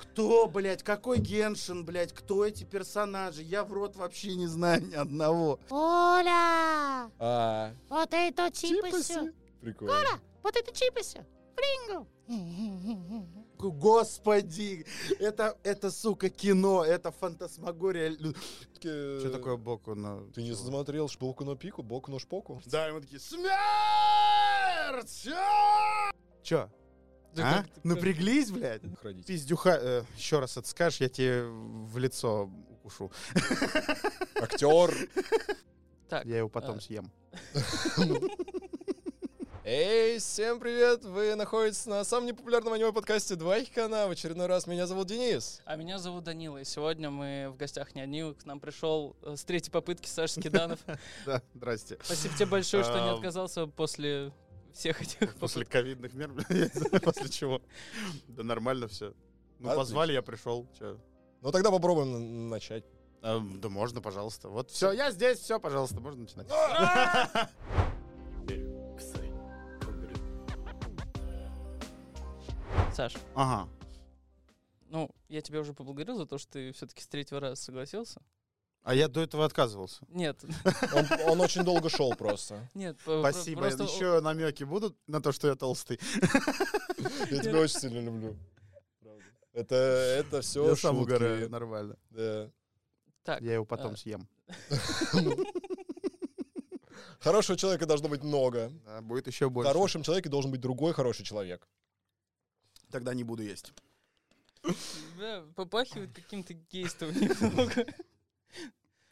[0.00, 3.42] Кто, блядь, какой Геншин, блядь, кто эти персонажи?
[3.42, 5.58] Я в рот вообще не знаю ни одного.
[5.70, 7.10] Оля!
[7.18, 9.32] А, Вот это чипсы.
[9.60, 9.92] Прикольно.
[9.94, 11.24] Коля, вот это чипасы.
[11.56, 12.06] Фрингл.
[13.58, 14.86] Господи,
[15.20, 18.08] это, это, сука, кино, это фантасмагория.
[18.10, 18.34] Лю-
[18.80, 20.18] Что такое боку на...
[20.20, 22.60] Э, Ты не смотрел шпилку на пику, боку на шпоку?
[22.66, 23.52] Да, и мы такие, смерть!
[26.42, 26.68] Чё?
[27.38, 27.64] А?
[27.82, 28.82] Напряглись, блядь?
[29.00, 29.26] Ходить.
[29.26, 33.10] Пиздюха, еще раз это скажешь, я тебе в лицо укушу.
[34.40, 34.94] Актер.
[36.08, 36.80] Так, Я его потом А.
[36.80, 37.10] съем.
[39.64, 41.04] Эй, всем привет!
[41.04, 44.08] Вы находитесь на самом непопулярном аниме-подкасте «Два Хикана».
[44.08, 45.60] В очередной раз меня зовут Денис.
[45.64, 48.34] а меня зовут Данила, и сегодня мы в гостях не одни.
[48.34, 50.80] К нам пришел э, с третьей попытки Саша Скиданов.
[51.26, 51.96] Да, здрасте.
[52.02, 54.32] Спасибо тебе большое, что не А, отказался после
[54.72, 56.30] всех этих После ковидных мер,
[57.04, 57.60] после чего.
[58.28, 59.14] Да нормально все.
[59.58, 60.66] Ну, позвали, я пришел.
[61.40, 62.84] Ну тогда попробуем на- начать.
[63.22, 64.48] А, Да можно, пожалуйста.
[64.48, 66.48] Вот все, я здесь, все, пожалуйста, можно начинать.
[72.94, 73.68] Саш, Ага.
[74.88, 78.20] ну, я тебя уже поблагодарил за то, что ты все-таки с третьего раза согласился.
[78.82, 80.04] А я до этого отказывался.
[80.08, 80.42] Нет,
[80.94, 82.68] Он, он очень долго шел просто.
[82.74, 82.96] нет.
[83.02, 83.60] Спасибо.
[83.62, 86.00] просто- Еще намеки будут на то, что я толстый.
[87.30, 88.36] Я тебя очень сильно люблю.
[89.52, 91.96] Это, это все Я сам угораю, нормально.
[92.10, 92.50] Да.
[93.22, 93.96] Так, Я его потом а.
[93.96, 94.26] съем.
[97.20, 98.72] Хорошего человека должно быть много.
[98.84, 99.68] Да, будет еще В больше.
[99.70, 101.68] хорошем человеке должен быть другой хороший человек.
[102.90, 103.72] Тогда не буду есть.
[105.18, 107.86] да, попахивает каким-то гейством немного.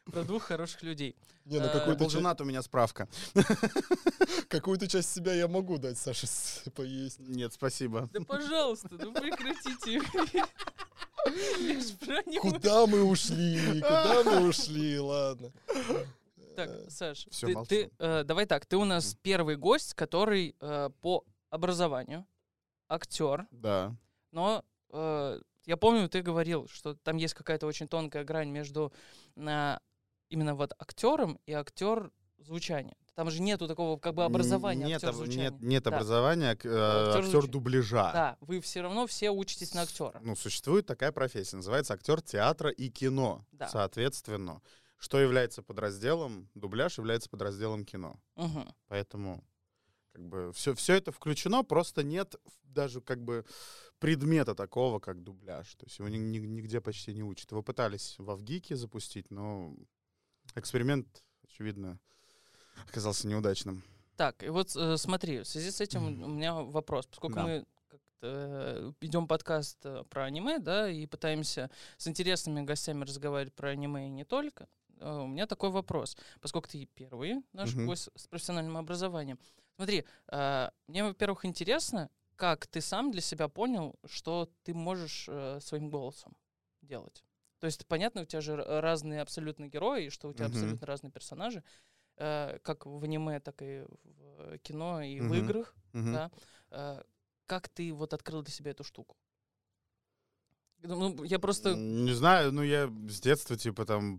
[0.07, 1.15] Про двух хороших людей.
[1.45, 3.09] Не, ну А, какую-то, женат, у меня справка.
[4.49, 7.19] какую-то часть себя я могу дать Саше с- поесть.
[7.21, 8.09] Нет, спасибо.
[8.13, 10.01] Да пожалуйста, ну прекратите.
[12.41, 13.81] Куда мы ушли?
[13.81, 14.99] Куда мы ушли?
[14.99, 15.53] Ладно.
[16.57, 20.91] Так, Саш, Всё, ты- ты, э, давай так, ты у нас первый гость, который э,
[21.01, 22.27] по образованию
[22.89, 23.95] актер, Да.
[24.33, 28.93] но э, я помню, ты говорил, что там есть какая-то очень тонкая грань между
[29.37, 29.77] э,
[30.29, 32.97] именно вот актером и актер звучания.
[33.15, 35.91] Там же нету такого как бы образования Нет, актер об- нет, нет Да.
[35.91, 36.71] образования э, Актер
[37.19, 37.49] актер звучания.
[37.53, 38.13] дубляжа.
[38.13, 40.19] Да, вы все равно все учитесь на актера.
[40.23, 43.45] Ну, существует такая профессия, называется актер театра и кино.
[43.53, 43.69] Да.
[43.69, 44.63] Соответственно,
[44.97, 48.19] что является подразделом, дубляж является подразделом кино.
[48.37, 48.73] Мгм.
[48.89, 49.45] Поэтому
[50.13, 53.45] как бы все, все это включено, просто нет даже как бы
[54.01, 55.75] предмета такого, как дубляж.
[55.77, 57.51] То есть его ни- ни- нигде почти не учат.
[57.53, 59.75] Его пытались в Авгике запустить, но
[60.57, 61.99] эксперимент, очевидно,
[62.89, 63.85] оказался неудачным.
[64.17, 67.43] Так, и вот э, смотри, в связи с этим у меня вопрос, поскольку Да.
[67.45, 67.65] мы
[68.23, 74.07] э, ведем подкаст э, про аниме, да, и пытаемся с интересными гостями разговаривать про аниме
[74.09, 74.69] и не только,
[74.99, 77.87] э, у меня такой вопрос, поскольку ты первый наш Мгм.
[77.87, 79.39] гость с профессиональным образованием.
[79.77, 80.05] Смотри,
[80.89, 86.35] мне, во-первых, интересно, как ты сам для себя понял, что ты можешь э, своим голосом
[86.81, 87.23] делать.
[87.59, 90.55] То есть, понятно, у тебя же разные абсолютно герои, и что у тебя Мгм.
[90.55, 91.63] абсолютно разные персонажи,
[92.17, 95.35] э, как в аниме, так и в кино, и в Мгм.
[95.35, 95.75] играх.
[95.93, 96.13] Мгм.
[96.13, 96.31] Да.
[96.71, 97.03] Э,
[97.45, 99.19] как ты вот открыл для себя эту штуку?
[100.83, 101.75] Ну, я просто...
[101.75, 104.19] Не знаю, ну я с детства, типа, там,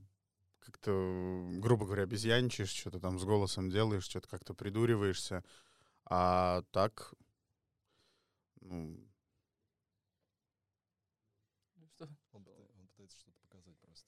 [0.59, 0.91] как-то,
[1.53, 5.43] грубо говоря, обезьянчишь, что-то там с голосом делаешь, что-то как-то придуриваешься.
[6.05, 7.15] А так,
[8.61, 8.97] ну,
[11.95, 12.07] что?
[12.33, 12.44] Он,
[12.88, 14.07] пытается что-то показать просто.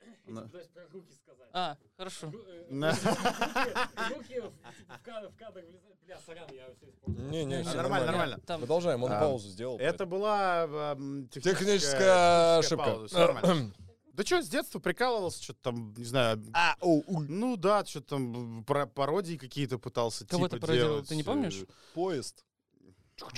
[0.26, 1.50] на- То есть про руки сказать.
[1.52, 2.26] А, хорошо.
[2.28, 2.66] Ру- э,
[4.14, 5.98] Руки в в ка- в кадр влезают.
[6.04, 7.22] Бля, сорян, я все испортил.
[7.24, 8.38] Не, не, не, нормально, нормально.
[8.46, 9.78] Там, Продолжаем, он А, паузу сделал.
[9.78, 13.72] Это была эм, техническая, Техническая ошибка.
[14.12, 18.10] Да что, с детства прикалывался, что-то там, не знаю, А, о, у, ну да, что-то
[18.16, 21.62] там про пародии какие-то пытался Кого типа ты пародировал, делать, ты не помнишь?
[21.62, 22.44] э, поезд.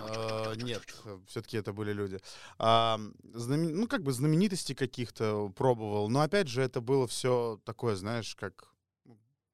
[0.01, 0.83] А, Нет,
[1.27, 2.19] все-таки это были люди.
[2.59, 2.99] А,
[3.35, 6.09] знамен- Ну, как бы знаменитостей каких-то пробовал.
[6.09, 8.73] Но опять же, это было все такое, знаешь, как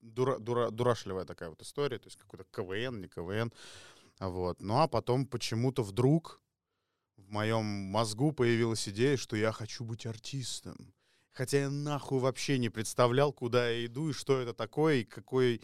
[0.01, 1.99] дура- дура- дурашливая такая вот история.
[1.99, 3.53] То есть какой-то КВН, не КВН.
[4.21, 4.61] Вот.
[4.61, 6.41] Ну, а потом почему-то вдруг
[7.17, 10.95] в моем мозгу появилась идея, что я хочу быть артистом.
[11.33, 15.63] Хотя я нахуй вообще не представлял, куда я иду и что это такое, и какой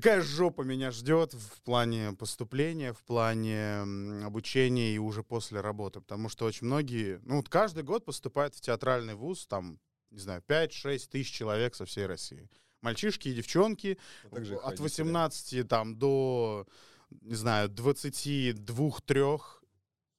[0.00, 3.82] какая жопа меня ждет в плане поступления, в плане
[4.24, 6.00] обучения и уже после работы.
[6.00, 9.78] Потому что очень многие, ну вот каждый год поступают в театральный вуз, там,
[10.10, 12.48] не знаю, 5-6 тысяч человек со всей России.
[12.80, 14.82] Мальчишки и девчонки А от родители.
[14.82, 16.66] 18 там до,
[17.22, 19.40] не знаю, 22-3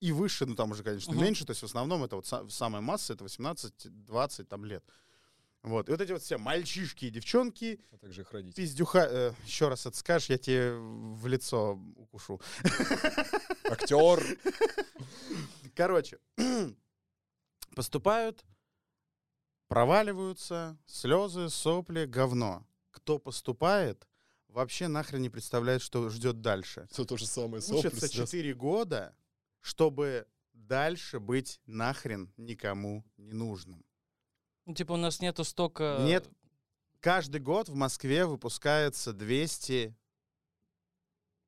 [0.01, 1.23] и выше, ну там уже, конечно, Мгм.
[1.23, 4.83] меньше, то есть в основном это вот са- самая масса, это 18-20 там лет.
[5.63, 8.63] Вот, и вот эти вот все мальчишки и девчонки, А также их родители.
[8.63, 9.35] пиздюха...
[9.45, 12.39] еще раз это скажешь, я тебе в лицо укушу.
[13.69, 14.23] Актер.
[15.75, 16.17] Короче,
[17.75, 18.45] поступают,
[19.67, 22.65] проваливаются, слезы, сопли, говно.
[22.91, 24.07] Кто поступает,
[24.47, 26.87] вообще нахрен не представляет, что ждет дальше.
[26.91, 27.61] Все то же самое.
[27.61, 28.25] сопли, Учатся слезы.
[28.27, 29.15] 4 года,
[29.61, 33.83] чтобы дальше быть нахрен никому не нужным.
[34.69, 35.97] Ну, типа у нас нету столько...
[36.01, 36.29] Нет.
[36.99, 39.95] Каждый год в Москве выпускается 200,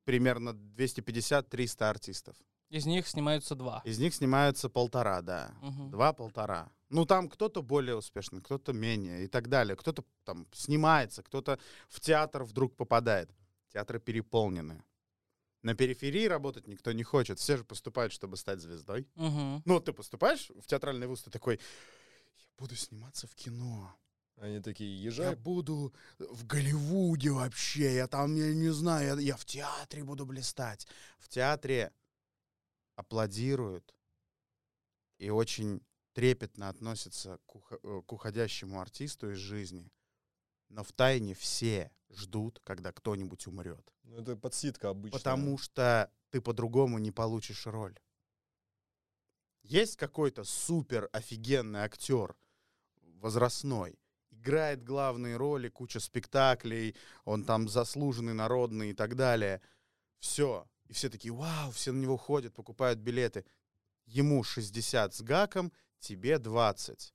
[0.05, 2.35] примерно 250-300 артистов.
[2.69, 3.83] Из них снимаются два.
[3.85, 5.53] Из них снимаются полтора, да.
[5.61, 5.91] Мгм.
[5.91, 6.71] Два-полтора.
[6.89, 9.75] Ну, там кто-то более успешный, кто-то менее и так далее.
[9.75, 11.59] Кто-то там снимается, кто-то
[11.89, 13.29] в театр вдруг попадает.
[13.71, 14.83] Театры переполнены.
[15.61, 17.37] На периферии работать никто не хочет.
[17.37, 19.07] Все же поступают, чтобы стать звездой.
[19.13, 19.61] Мгм.
[19.63, 21.59] Ну, ты поступаешь в театральный вуз, ты такой,
[22.57, 23.95] буду сниматься в кино.
[24.37, 25.35] Они такие, Я езжай.
[25.35, 27.95] буду в Голливуде вообще.
[27.95, 30.87] Я там, я не знаю, я, я в театре буду блистать.
[31.19, 31.91] В театре
[32.95, 33.93] аплодируют
[35.17, 35.81] и очень
[36.13, 39.91] трепетно относятся к, ухо- э, к уходящему артисту из жизни.
[40.69, 43.85] Но в тайне все ждут, когда кто-нибудь умрет.
[44.03, 45.19] Ну, это подсидка обычная.
[45.19, 47.97] Потому что ты по-другому не получишь роль.
[49.63, 52.35] Есть какой-то супер офигенный актер
[53.19, 53.99] возрастной,
[54.31, 59.61] играет главные роли, куча спектаклей, он там заслуженный, народный и так далее.
[60.19, 60.67] Все.
[60.87, 63.45] И все такие, вау, все на него ходят, покупают билеты.
[64.05, 67.13] Ему 60 с гаком, тебе 20.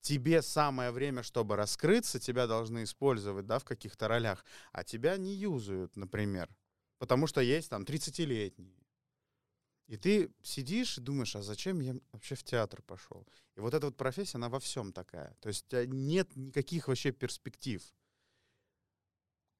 [0.00, 5.34] Тебе самое время, чтобы раскрыться, тебя должны использовать, да, в каких-то ролях, а тебя не
[5.34, 6.48] юзают, например.
[6.98, 8.79] Потому что есть там 30-летние.
[9.90, 13.26] И ты сидишь и думаешь, а зачем я вообще в театр пошел?
[13.56, 15.36] И вот эта вот профессия, она во всем такая.
[15.40, 17.82] То есть тебя нет никаких вообще перспектив.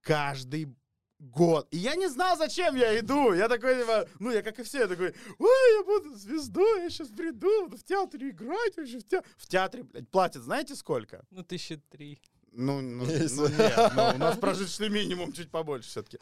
[0.01, 0.73] Каждый
[1.19, 1.67] год.
[1.73, 3.33] И я не знал, зачем я иду.
[3.33, 6.91] Я такой, типа, ну, я как и все, я такой, ой, я буду звездой, я
[6.91, 9.01] сейчас приду, в театре играть вообще.
[9.01, 9.25] В, те...
[9.37, 11.27] в театре, блядь, платят, знаете сколько?
[11.31, 12.23] Ну, тысячи три.
[12.53, 13.37] Ну, ну, Есть.
[13.37, 16.19] ну, нет, ну, у нас прожиточный минимум чуть побольше все-таки.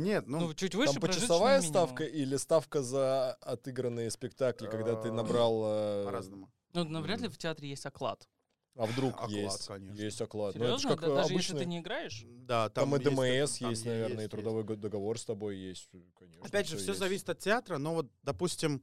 [0.00, 1.86] нет, ну, Ну, чуть выше Там почасовая минимума.
[1.86, 5.62] ставка или ставка за отыгранные спектакли, когда ты А, набрал...
[5.66, 6.50] э, по-разному.
[6.74, 8.28] Ну, навряд ли в театре есть оклад.
[8.74, 9.66] А вдруг Оклад, есть?
[9.66, 10.00] конечно.
[10.00, 10.54] Есть оклад.
[10.54, 10.96] Ну, это ж Серьезно?
[10.96, 11.52] как Да- даже обычно.
[11.52, 12.24] если ты не играешь?
[12.26, 15.90] Да, Там, и есть ДМС там есть, наверное, и трудовой го- договор с тобой есть,
[15.92, 16.46] э, конечно.
[16.46, 17.00] Опять же, всё все есть.
[17.00, 18.80] зависит от театра, но вот, допустим,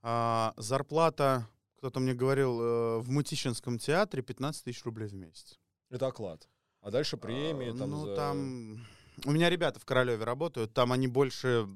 [0.00, 1.46] а, зарплата,
[1.76, 5.58] кто-то мне говорил, э, в Мутищинском театре 15 тысяч рублей в месяц.
[5.90, 6.48] Это оклад.
[6.80, 8.86] А дальше премии А, там Ну, за- там...
[9.24, 11.68] У меня ребята в Королеве работают, там они больше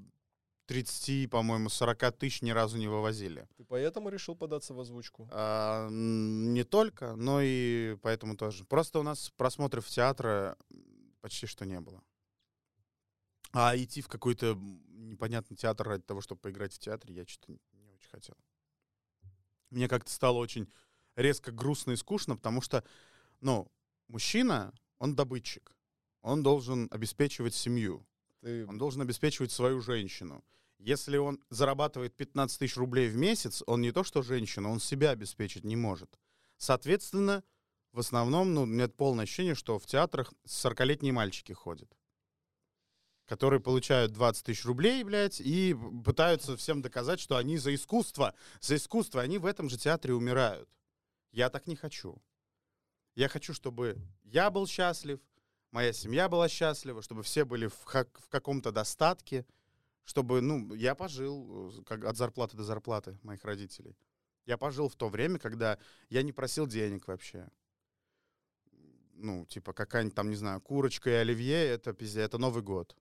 [0.66, 3.48] 30, по-моему, 40 тысяч ни разу не вывозили.
[3.56, 5.28] Ты поэтому решил податься в озвучку?
[5.32, 8.64] А, не только, но и поэтому тоже.
[8.64, 10.56] Просто у нас просмотров театра
[11.20, 12.00] почти что не было.
[13.52, 14.56] А идти в какой-то
[14.88, 18.36] непонятный театр ради того, чтобы поиграть в театре, я что-то не очень хотел.
[19.70, 20.72] Мне как-то стало очень
[21.16, 22.84] резко грустно и скучно, потому что,
[23.40, 23.70] ну,
[24.08, 25.76] мужчина, он добытчик.
[26.22, 28.06] Он должен обеспечивать семью.
[28.40, 30.44] Ты Он должен обеспечивать свою женщину.
[30.78, 35.10] Если он зарабатывает 15 тысяч рублей в месяц, он не то что женщина, он себя
[35.10, 36.18] обеспечить не может.
[36.56, 37.44] Соответственно,
[37.92, 41.96] в основном, ну, у меня полное ощущение, что в театрах 40-летние мальчики ходят,
[43.26, 48.34] которые получают 20 тысяч рублей, блядь, и пытаются всем доказать, что они за искусство.
[48.60, 50.68] За искусство они в этом же театре умирают.
[51.30, 52.20] Я так не хочу.
[53.14, 55.20] Я хочу, чтобы я был счастлив,
[55.70, 59.44] моя семья была счастлива, чтобы все были в, хак- в каком-то достатке,
[60.04, 63.96] чтобы, ну, я пожил э, как от зарплаты до зарплаты моих родителей.
[64.46, 65.78] Я пожил в то время, когда
[66.08, 67.48] я не просил денег вообще.
[69.14, 72.96] Ну, типа, какая-нибудь там, не знаю, курочка и оливье, это пиздец, это Новый год.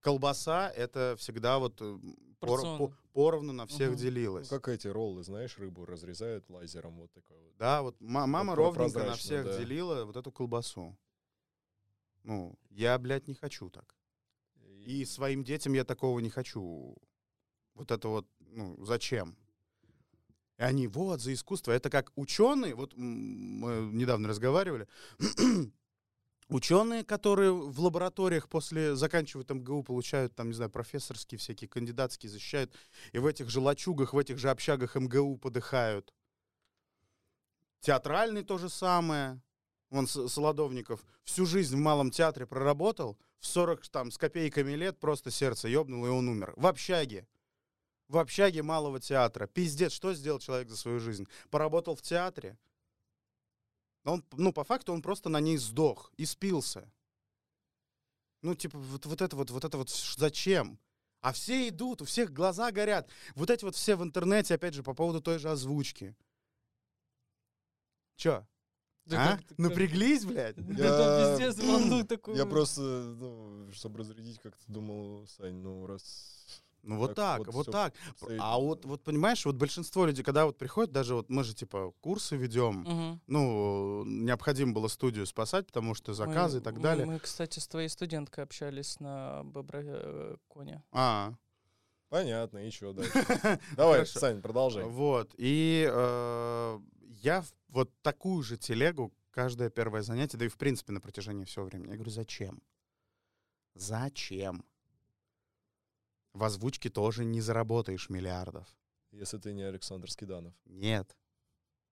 [0.00, 1.98] Колбаса, это всегда вот э,
[2.46, 3.90] пор- по- поровну на всех.
[3.90, 4.48] Ну, делилось.
[4.48, 7.56] как эти роллы, знаешь, рыбу разрезают лазером вот такой вот.
[7.58, 9.58] Да, вот ма- мама про- ровненько на всех да.
[9.58, 10.96] делила вот эту колбасу.
[12.24, 13.96] Ну, я, блядь, не хочу так.
[14.86, 16.96] И своим детям я такого не хочу.
[17.74, 19.36] Вот это вот, ну, зачем?
[20.58, 21.72] И они, вот, за искусство.
[21.72, 24.86] Это как ученые, вот м, мы недавно разговаривали,
[26.48, 32.72] ученые, которые в лабораториях после заканчивают МГУ, получают там, не знаю, профессорские всякие, кандидатские защищают,
[33.12, 36.12] и в этих же лачугах, в этих же общагах МГУ подыхают.
[37.80, 39.40] Театральный то же самое.
[39.90, 45.30] Вон Солодовников всю жизнь в малом театре проработал, в 40 там с копейками лет просто
[45.30, 46.54] сердце ёбнуло, и он умер.
[46.56, 47.26] В общаге.
[48.08, 49.46] в общаге малого театра.
[49.46, 51.26] Пиздец, что сделал человек за свою жизнь?
[51.50, 52.56] Поработал в театре.
[54.04, 56.90] Он, ну, по факту он просто на ней сдох и спился.
[58.42, 60.78] Ну, типа, вот, вот это вот, вот это вот зачем?
[61.20, 63.08] А все идут, у всех глаза горят.
[63.36, 66.16] Вот эти вот все в интернете, опять же, по поводу той же озвучки.
[68.16, 68.44] Чё?
[69.04, 69.36] Да а?
[69.36, 70.56] как Напряглись, блядь?
[70.76, 72.36] Да пиздец, волну такую.
[72.36, 76.64] Я просто, ну, чтобы разрядить, как-то думал, Сань, ну, раз...
[76.82, 77.94] Ну вот Так так, вот вот, так.
[78.38, 81.92] А вот, вот понимаешь, вот большинство людей, когда вот приходят, даже вот мы же типа
[82.00, 83.20] курсы ведем, Мгм.
[83.28, 87.06] ну, необходимо было студию спасать, потому что заказы Мы- и так далее.
[87.06, 90.82] Мы, кстати, с твоей студенткой общались на Боброконе.
[90.90, 91.34] А,
[92.08, 93.12] Понятно, и дальше?
[93.76, 94.04] Давай.
[94.06, 94.84] Сань, продолжай.
[94.84, 95.34] вот.
[95.38, 96.78] И э,
[97.22, 101.44] я в вот такую же телегу каждое первое занятие, да и в принципе на протяжении
[101.44, 101.88] всего времени.
[101.88, 102.60] Я говорю, зачем?
[103.74, 104.62] Зачем?
[106.32, 108.66] В озвучке тоже не заработаешь миллиардов.
[109.10, 110.54] Если ты не Александр Скиданов.
[110.64, 111.16] Нет.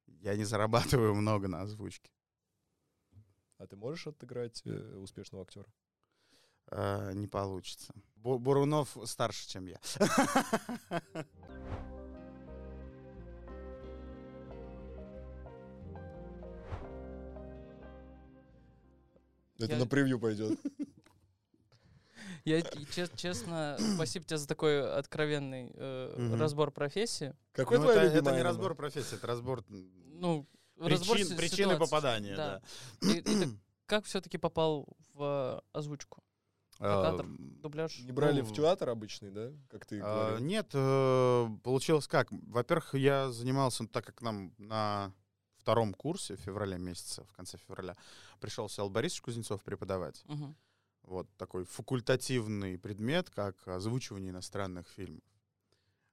[0.07, 2.11] Я не зарабатываю много на озвучке.
[3.59, 5.67] А ты можешь отыграть э, успешного актера?
[6.71, 7.93] Э, не получится.
[8.17, 9.79] Бу- Бурунов старше, чем я.
[19.59, 20.59] Это Я- на превью пойдет.
[22.51, 27.35] Я, честно, спасибо тебе за такой откровенный э, разбор профессии.
[27.53, 30.47] Какой Ну, твоя это, не разбор профессии, это разбор Ну,
[30.79, 32.37] разбор причины попадания.
[32.37, 32.63] Да.
[33.87, 36.23] Как все-таки попал в озвучку?
[36.79, 37.27] Прокатор?
[37.27, 37.99] Эм, Дубляж?
[37.99, 39.53] Не брали Ну, в театр обычный, да?
[39.69, 40.47] Как ты А, говорил?
[40.47, 42.29] Нет, э, получилось как?
[42.31, 45.13] Во-первых, я занимался, так как нам на
[45.59, 47.97] втором курсе в феврале месяце, в конце февраля,
[48.41, 50.23] пришел Сел Борисович Кузнецов преподавать.
[50.27, 50.57] Мгм.
[51.11, 55.25] Вот такой факультативный предмет, как озвучивание иностранных фильмов.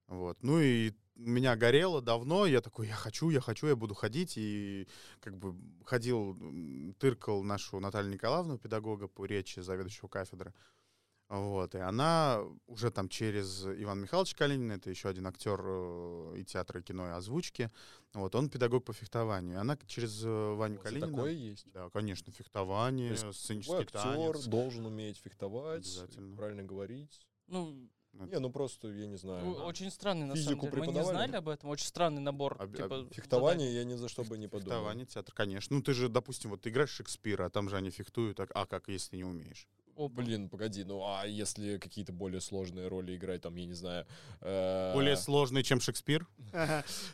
[0.07, 0.41] Вот.
[0.41, 4.33] Ну и меня горело давно, я такой, я хочу, я хочу, я буду ходить.
[4.37, 4.87] И
[5.19, 6.35] как бы ходил,
[6.97, 10.51] тыркал нашу Наталью Николаевну, педагога по речи, заведующего кафедры.
[11.29, 16.45] Вот, и она уже там через Ивана Михайловича Калинина, это еще один актер э, и
[16.45, 17.69] театра, и кино, и озвучки,
[18.13, 19.55] вот, он педагог по фехтованию.
[19.55, 21.07] И она через э, Ваню Вот Калинина...
[21.07, 21.65] Такое есть.
[21.73, 24.45] Да, конечно, фехтование, То сценический Твой актер танец.
[24.45, 26.37] должен уметь фехтовать, Обязательно.
[26.37, 27.19] правильно говорить.
[27.47, 29.53] Ну, Не, ну просто, я не знаю.
[29.65, 30.87] очень странный, на Физику самом деле.
[30.87, 31.69] Мы не знали об этом.
[31.69, 32.55] Очень странный набор.
[32.57, 34.77] Об- типа, Фехтование я ни за что бы не подумал.
[34.77, 35.75] Фехтование, театр, конечно.
[35.75, 38.65] Ну, ты же, допустим, вот ты играешь Шекспира, а там же они фехтуют, а, а
[38.65, 39.67] как, если ты не умеешь?
[39.97, 40.21] Опа.
[40.21, 44.05] Блин, погоди, ну а если какие-то более сложные роли играть, там, я не знаю...
[44.41, 46.27] э, Более сложный, чем Шекспир?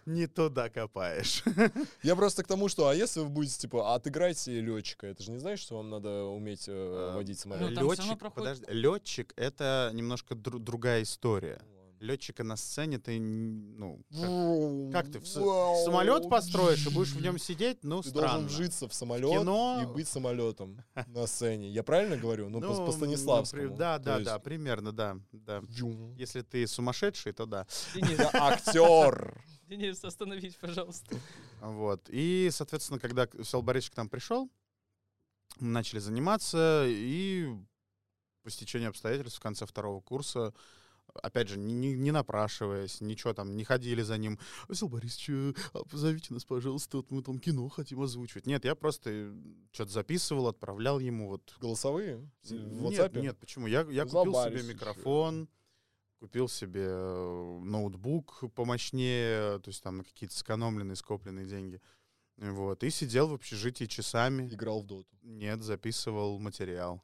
[0.06, 1.44] Не туда копаешь.
[2.04, 5.40] Я просто к тому, что, а если вы будете, типа, отыграйте летчика, это же не
[5.40, 7.78] значит, что вам надо уметь э, А, водить Ну, самолет?
[7.78, 11.62] равно Летчик, подожди, летчик— это немножко дру- другая история.
[12.04, 12.08] Ну.
[12.08, 14.04] Летчика на сцене ты, ну,
[14.92, 17.80] как, как ты в с- самолет построишь и будешь в нем сидеть?
[17.84, 18.28] Ну, Ты странно.
[18.32, 21.70] должен вжиться в самолет кино- и быть самолетом на сцене.
[21.70, 22.50] Я правильно говорю?
[22.50, 23.70] Ну, по, по ну, Станиславскому.
[23.70, 25.60] при- Да, То да, есть- да, примерно, да, да.
[25.70, 26.14] Джум.
[26.16, 27.66] Если ты сумасшедший, то да.
[27.96, 29.42] Денис, Я актер.
[29.68, 31.16] Денис, остановись, пожалуйста.
[31.62, 32.02] Вот.
[32.10, 34.50] И, соответственно, когда Сел Борисович к нам пришел,
[35.60, 37.48] мы начали заниматься, и
[38.44, 40.54] по стечению обстоятельств в конце второго курса,
[41.22, 44.40] опять же, не, не- не напрашиваясь, ничего там, не ходили за ним.
[44.72, 48.48] Сел Борисович, а позовите нас, пожалуйста, вот мы там кино хотим озвучивать.
[48.48, 49.34] Нет, я просто
[49.72, 52.30] что-то записывал, отправлял ему вот Голосовые?
[52.44, 53.20] В нет, WhatsApp?
[53.22, 53.68] нет, почему?
[53.68, 54.68] Я, я купил себе ещё.
[54.74, 55.50] микрофон,
[56.20, 61.82] купил себе э, ноутбук помощнее, то есть там на какие-то сэкономленные, скопленные деньги.
[62.38, 64.48] Вот, и сидел в общежитии часами.
[64.48, 65.08] Играл в доту.
[65.22, 67.04] Нет, записывал материал.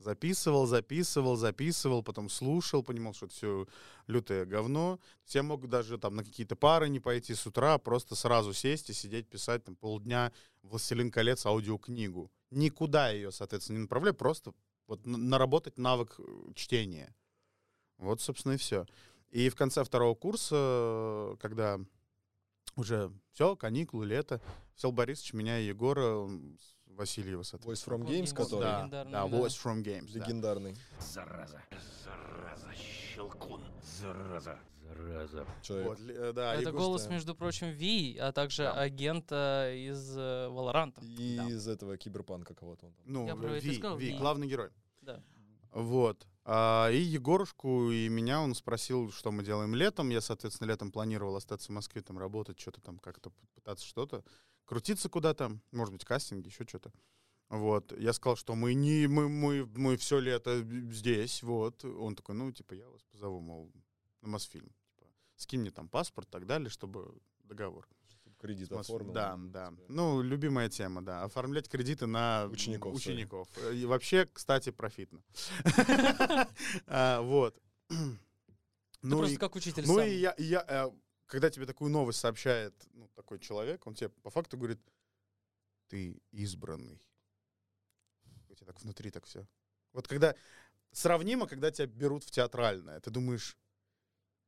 [0.00, 3.66] Записывал, записывал, записывал, потом слушал, понимал, что это все
[4.06, 4.98] лютое говно.
[5.26, 8.94] Я мог даже там на какие-то пары не пойти с утра, просто сразу сесть и
[8.94, 12.32] сидеть, писать там полдня «Властелин колец» аудиокнигу.
[12.50, 14.54] Никуда ее, соответственно, не направляю, просто
[14.86, 17.14] вот наработать навык э, чтения.
[17.98, 18.86] Вот, собственно, и все.
[19.28, 21.78] И в конце второго курса, когда
[22.74, 24.40] уже все, каникулы, лето,
[24.76, 26.26] Сел Борисович меня и Егора
[27.00, 27.94] Васильева, соответственно.
[27.96, 29.36] Voice from Games, который Да, Легендарный, да, да.
[29.38, 30.12] Voice from Games.
[30.12, 30.18] да.
[30.20, 30.76] легендарный.
[31.00, 31.62] Зараза.
[32.04, 33.62] Зараза, щелкун.
[34.00, 34.58] Зараза.
[34.86, 35.46] Зараза.
[35.62, 35.88] человек.
[35.88, 38.72] Вот, э, да, Это голос, между прочим, Ви, а также Да.
[38.74, 41.00] агента из э, Валоранта.
[41.02, 41.48] И Да.
[41.48, 43.04] из этого киберпанка кого-то он там.
[43.06, 44.18] Ну, Я про это Ви, сказал, Ви, Ви.
[44.18, 44.70] главный герой.
[45.00, 45.22] Да.
[45.72, 46.26] Вот.
[46.44, 50.10] А, и Егорушку, и меня он спросил, что мы делаем летом.
[50.10, 54.24] Я, соответственно, летом планировал остаться в Москве, там работать, что-то там как-то пытаться что-то,
[54.70, 56.92] крутиться куда-то, может быть, кастинги, еще что-то.
[57.48, 57.92] Вот.
[57.98, 60.62] Я сказал, что мы не, мы, мы, мы все лето
[60.92, 61.84] здесь, вот.
[61.84, 63.72] Он такой, ну, типа, я вас позову, мол,
[64.22, 64.70] на Мосфильм.
[64.86, 67.12] Типа, скинь мне там паспорт и так далее, чтобы
[67.42, 67.88] договор.
[68.38, 69.12] Кредит Смотри, оформил.
[69.12, 69.72] Да, да.
[69.88, 71.24] Ну, любимая тема, да.
[71.24, 73.48] Оформлять кредиты на Учеников учеников.
[73.74, 75.20] И вообще, кстати, профитно.
[76.86, 77.60] А, Вот.
[77.88, 77.96] Ты
[79.02, 80.06] Ну просто и как учитель ну сам.
[80.06, 80.90] и я, и я, э,
[81.30, 84.80] когда тебе такую новость сообщает ну, такой человек, он тебе по факту говорит,
[85.86, 87.00] ты избранный.
[88.48, 89.46] У тебя так внутри так все.
[89.92, 90.34] Вот когда
[90.90, 93.56] сравнимо, когда тебя берут в театральное, ты думаешь,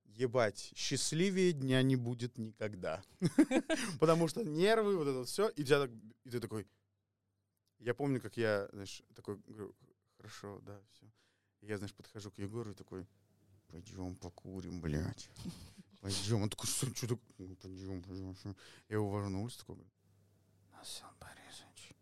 [0.06, 3.02] ебать, счастливее дня не будет никогда.
[4.00, 6.66] Потому что нервы, вот это все, и, ты такой...
[7.78, 9.74] Я помню, как я, знаешь, такой, говорю,
[10.16, 11.06] хорошо, да, все.
[11.60, 13.06] Я, знаешь, подхожу к Егору и такой,
[13.68, 15.30] пойдем покурим, блядь.
[16.02, 16.42] Пойдем.
[16.42, 17.20] Он такой, что, что такое?
[17.38, 18.34] «Ну, Пойдем, пойдем.
[18.34, 18.54] всё».
[18.88, 19.76] Я его вожу на улицу, такой,
[20.72, 21.94] Насил Борисович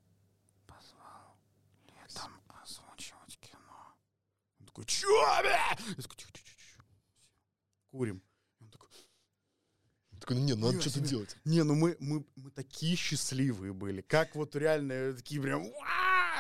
[0.67, 1.37] позвал
[1.85, 3.95] летом озвучивать кино.
[4.59, 5.07] Он такой, чё,
[5.43, 5.77] бля?
[5.79, 6.85] Я такой, тихо, тихо, тихо.
[7.91, 8.23] Курим.
[8.59, 8.89] И Он такой,
[10.19, 11.09] Такой, ну нет, надо что-то себе.
[11.09, 11.37] делать.
[11.45, 14.01] не, ну мы, мы, мы такие счастливые были.
[14.01, 15.67] Как вот реально э, такие прям,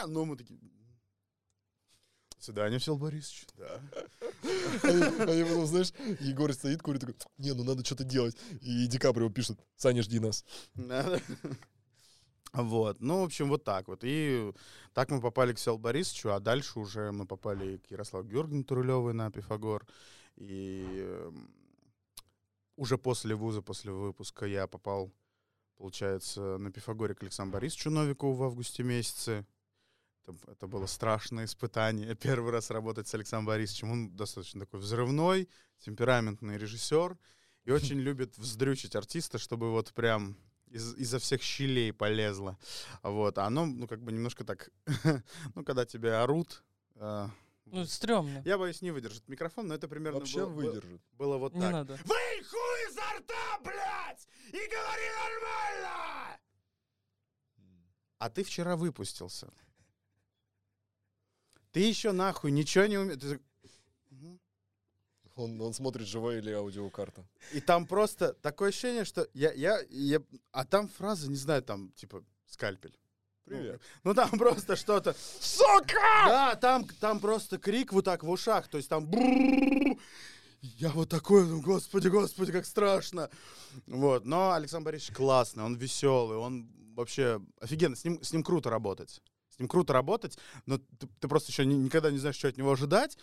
[0.06, 0.58] но мы такие...
[2.40, 3.46] Свидание, Всел Борисович.
[3.54, 3.80] Да.
[4.82, 8.34] Они, они потом, знаешь, Егор стоит, курит, такой, не, ну надо что-то делать.
[8.62, 10.44] И Ди Каприо пишет, Саня, жди нас.
[12.52, 14.00] Вот, ну, в общем, вот так вот.
[14.02, 14.52] И
[14.92, 19.14] так мы попали к Сел Борисовичу, а дальше уже мы попали к Ярославу Георгиевну Турулевой
[19.14, 19.86] на Пифагор.
[20.36, 21.54] И эм,
[22.74, 25.12] уже после вуза, после выпуска я попал,
[25.76, 29.46] получается, на Пифагоре к Александру Борисовичу Новикову в августе месяце.
[30.26, 32.14] Это, это было страшное испытание.
[32.14, 33.90] Первый раз работать с Александром Борисовичем.
[33.90, 35.48] Он достаточно такой взрывной,
[35.78, 37.16] темпераментный режиссер
[37.64, 40.36] и очень любит вздрючить артиста, чтобы вот прям
[40.66, 42.58] из, изо всех щелей полезло.
[43.02, 43.38] Вот.
[43.38, 44.70] А оно, ну, как бы немножко так,
[45.54, 46.62] ну, когда тебе орут,
[46.96, 47.28] э,
[47.66, 48.42] Ну, стрёмно.
[48.44, 51.00] я боюсь, не выдержит микрофон, но это примерно Вообще было, было- выдержит.
[51.12, 51.72] было вот Не так.
[51.72, 51.92] надо.
[52.04, 54.28] Вынь хуй изо рта, блядь!
[54.48, 56.38] И говори нормально!
[58.18, 59.50] А ты вчера выпустился.
[61.72, 63.40] Ты еще нахуй ничего не умеешь.
[65.36, 67.24] Он, он смотрит, живая или аудиокарта.
[67.52, 70.22] И там просто такое ощущение, что я, я, я...
[70.52, 72.98] А там фраза, не знаю, там, типа, скальпель.
[73.44, 73.80] Привет.
[74.04, 75.16] Ну там просто что-то...
[75.40, 76.26] Сука!
[76.26, 79.10] Да, там, там просто крик вот так в ушах, то есть там...
[80.60, 83.30] Я вот такой, ну, господи, господи, как страшно.
[83.86, 88.68] Вот, но Александр Борисович классный, он веселый, он вообще офигенно, с ним, с ним круто
[88.68, 89.22] работать.
[89.60, 92.72] Ним круто работать, но ты, ты просто еще ни- никогда не знаешь, что от него
[92.72, 93.16] ожидать.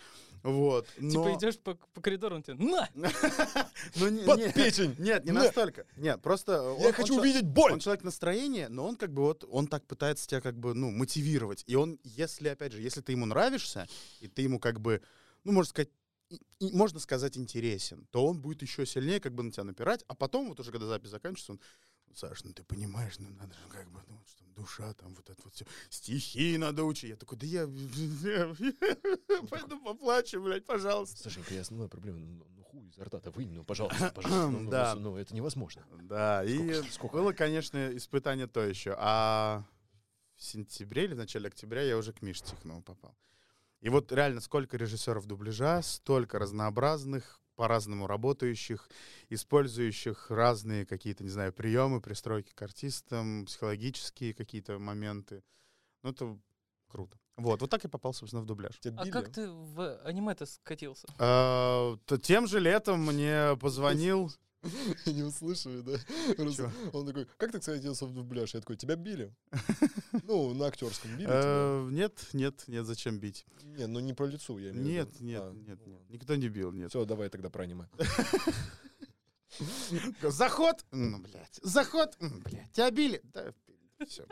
[0.44, 1.10] Вот, но...
[1.10, 2.88] Типа идешь по, по коридору, он тебе на!
[3.96, 4.94] Ну, Под печень!
[4.98, 5.42] Нет, не На!
[5.44, 5.84] настолько.
[5.96, 6.76] Нет, просто...
[6.80, 7.72] Я хочу увидеть боль!
[7.72, 10.90] он человек настроения, но он как бы вот, он так пытается тебя как бы, ну,
[10.90, 11.64] мотивировать.
[11.66, 13.88] И он, если, опять же, если ты ему нравишься,
[14.20, 15.02] и ты ему как бы,
[15.44, 15.90] ну, можно сказать,
[16.30, 20.04] и- и можно сказать, интересен, то он будет еще сильнее как бы на тебя напирать,
[20.08, 21.60] а потом, вот уже когда запись заканчивается, он,
[22.14, 25.14] Саш, ну ты понимаешь, ну надо же как бы, ну, вот что там душа, там
[25.14, 27.10] вот это вот все, стихи надо учить.
[27.10, 27.66] Я такой, да я,
[29.48, 31.22] пойду поплачу, блядь, пожалуйста.
[31.22, 34.50] Сашенька, и основная проблема, ну, ну хуй изо рта-то вынь, ну, пожалуйста, пожалуйста.
[34.50, 34.94] Ну, ну, Да.
[34.94, 35.84] ну, это невозможно.
[36.02, 38.94] Да, и было, конечно, испытание то еще.
[38.98, 39.64] А
[40.36, 43.16] в сентябре или в начале октября я уже к Мише Тихонову попал.
[43.80, 48.88] И вот реально сколько режиссеров дубляжа, столько разнообразных, по-разному работающих,
[49.30, 55.42] использующих разные какие-то, не знаю, приемы, пристройки к артистам, психологические какие-то моменты.
[56.04, 56.38] Ну, это
[56.86, 57.18] круто.
[57.36, 58.78] Вот, вот так я попал, собственно, в дубляж.
[58.78, 59.10] Тебя А били?
[59.10, 61.08] как ты в аниме-то скатился?
[61.18, 64.30] А, т- Тем же летом мне позвонил...
[65.06, 65.98] Не услышали, да?
[66.92, 68.54] Он такой, как ты, кстати, делся в дубляж?
[68.54, 69.32] Я такой, тебя били?
[70.24, 71.40] Ну, на актерском били тебя?
[71.44, 73.46] Э, Нет, нет, нет, зачем бить?
[73.62, 75.24] Не, ну не по лицу, я имею в Нет, виду.
[75.24, 76.10] нет, А, нет, ну нет.
[76.10, 76.90] Никто не бил, нет.
[76.90, 77.86] Все, давай тогда про аниме.
[80.22, 81.58] Заход, ну, блядь.
[81.62, 82.70] Заход, блядь.
[82.72, 83.20] Тебя били.
[83.24, 83.52] Да,
[84.06, 84.26] все.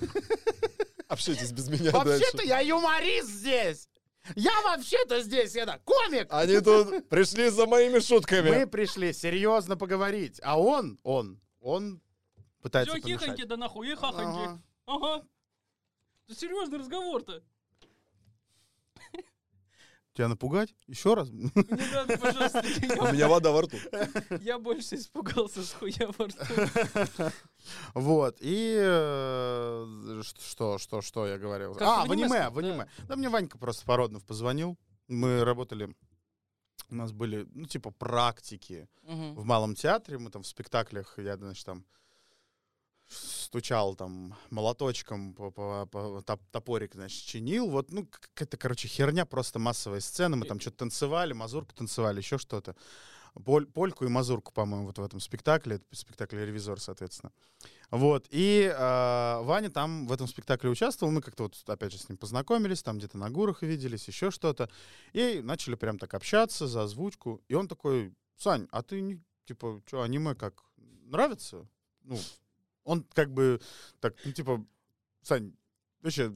[1.08, 3.88] Общайтесь без меня Вообще-то я юморист здесь.
[4.34, 6.26] Я вообще-то здесь, это, комик.
[6.30, 8.50] Они тут пришли за моими шутками.
[8.50, 12.00] Мы пришли серьезно поговорить, а он, он, он
[12.62, 13.20] пытается помешать.
[13.20, 14.44] хихоньки, да нахуй, и хахоньки.
[14.46, 14.62] Ага.
[14.86, 15.26] Ага.
[16.28, 17.42] Это серьезный разговор-то.
[20.16, 20.74] Тебя напугать?
[20.86, 21.28] Еще раз?
[21.30, 21.50] Не
[21.92, 22.62] надо, пожалуйста,
[23.00, 23.76] У меня вода во рту.
[24.40, 27.32] Я больше испугался с хуя во рту.
[27.92, 31.76] Вот, и э, что, что, что я говорил?
[31.80, 32.88] А, в аниме в аниме.
[33.06, 34.78] Да мне Ванька просто Породнов позвонил.
[35.06, 35.94] Мы работали,
[36.88, 40.16] у нас были, ну, типа, практики в Малом театре.
[40.16, 41.84] Мы там в спектаклях, я, значит, там
[43.08, 47.70] стучал там молоточком, по, по- по- топ- топорик, значит, чинил.
[47.70, 50.36] Вот, ну, какая-то, короче, херня, просто массовая сцена.
[50.36, 52.74] Мы там что-то танцевали, мазурку танцевали, еще что-то.
[53.44, 55.76] Поль- польку и мазурку, по-моему, вот в этом спектакле.
[55.76, 57.32] Это спектакль «Ревизор», соответственно.
[57.90, 58.26] Вот.
[58.30, 61.12] И э, Ваня там в этом спектакле участвовал.
[61.12, 64.70] Мы как-то вот, опять же, с ним познакомились, там где-то на гурах виделись, еще что-то.
[65.12, 67.42] И начали прям так общаться за озвучку.
[67.48, 71.68] И он такой, Сань, а ты, типа, что, аниме как, нравится?
[72.04, 72.18] Ну,
[72.86, 73.60] он как бы
[74.00, 74.64] так, ну, типа,
[75.22, 75.52] Сань,
[76.02, 76.32] вообще,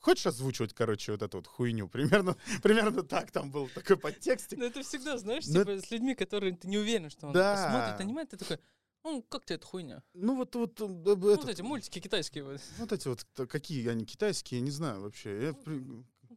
[0.00, 1.88] хочешь озвучивать, короче, вот эту вот хуйню?
[1.92, 4.58] Примерно, примерно так там был такой подтекстик.
[4.58, 7.56] Ну, это всегда, знаешь, Ну, типа с людьми, которые ты не уверен, что он Да.
[7.70, 8.58] смотрит аниме, ты такой,
[9.04, 10.02] ну, как тебе эта хуйня?
[10.14, 12.44] Ну, вот, вот, э, Ну, этот- вот эти мультики китайские.
[12.44, 12.60] Вот.
[12.78, 15.42] вот эти вот, какие они китайские, я не знаю вообще.
[15.42, 15.54] Я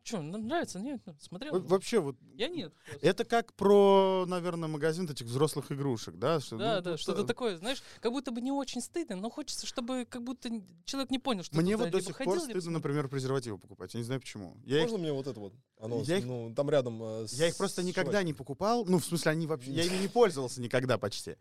[0.10, 0.80] Че, нравится?
[0.80, 1.02] Нет?
[1.06, 1.54] Ну, Смотрел?
[1.54, 2.74] во- вообще вот, Я нет.
[3.02, 6.40] это как про, наверное, магазин этих взрослых игрушек, да?
[6.40, 9.30] Что, Да, ну, да, что-то э, такое, знаешь, как будто бы не очень стыдно, но
[9.30, 10.50] хочется, чтобы как будто
[10.86, 13.94] человек не понял, что Мне туда вот до сих ходил, пор стыдно, например, презервативы покупать.
[13.94, 14.58] Я не знаю почему.
[14.66, 15.54] Я их, Можно мне вот это вот?
[15.80, 17.02] Оно, Я их- ну, там рядом.
[17.04, 18.86] э, я их просто с никогда не покупал.
[18.86, 19.72] Ну, в смысле, они вообще...
[19.72, 21.36] Я ими не пользовался никогда почти.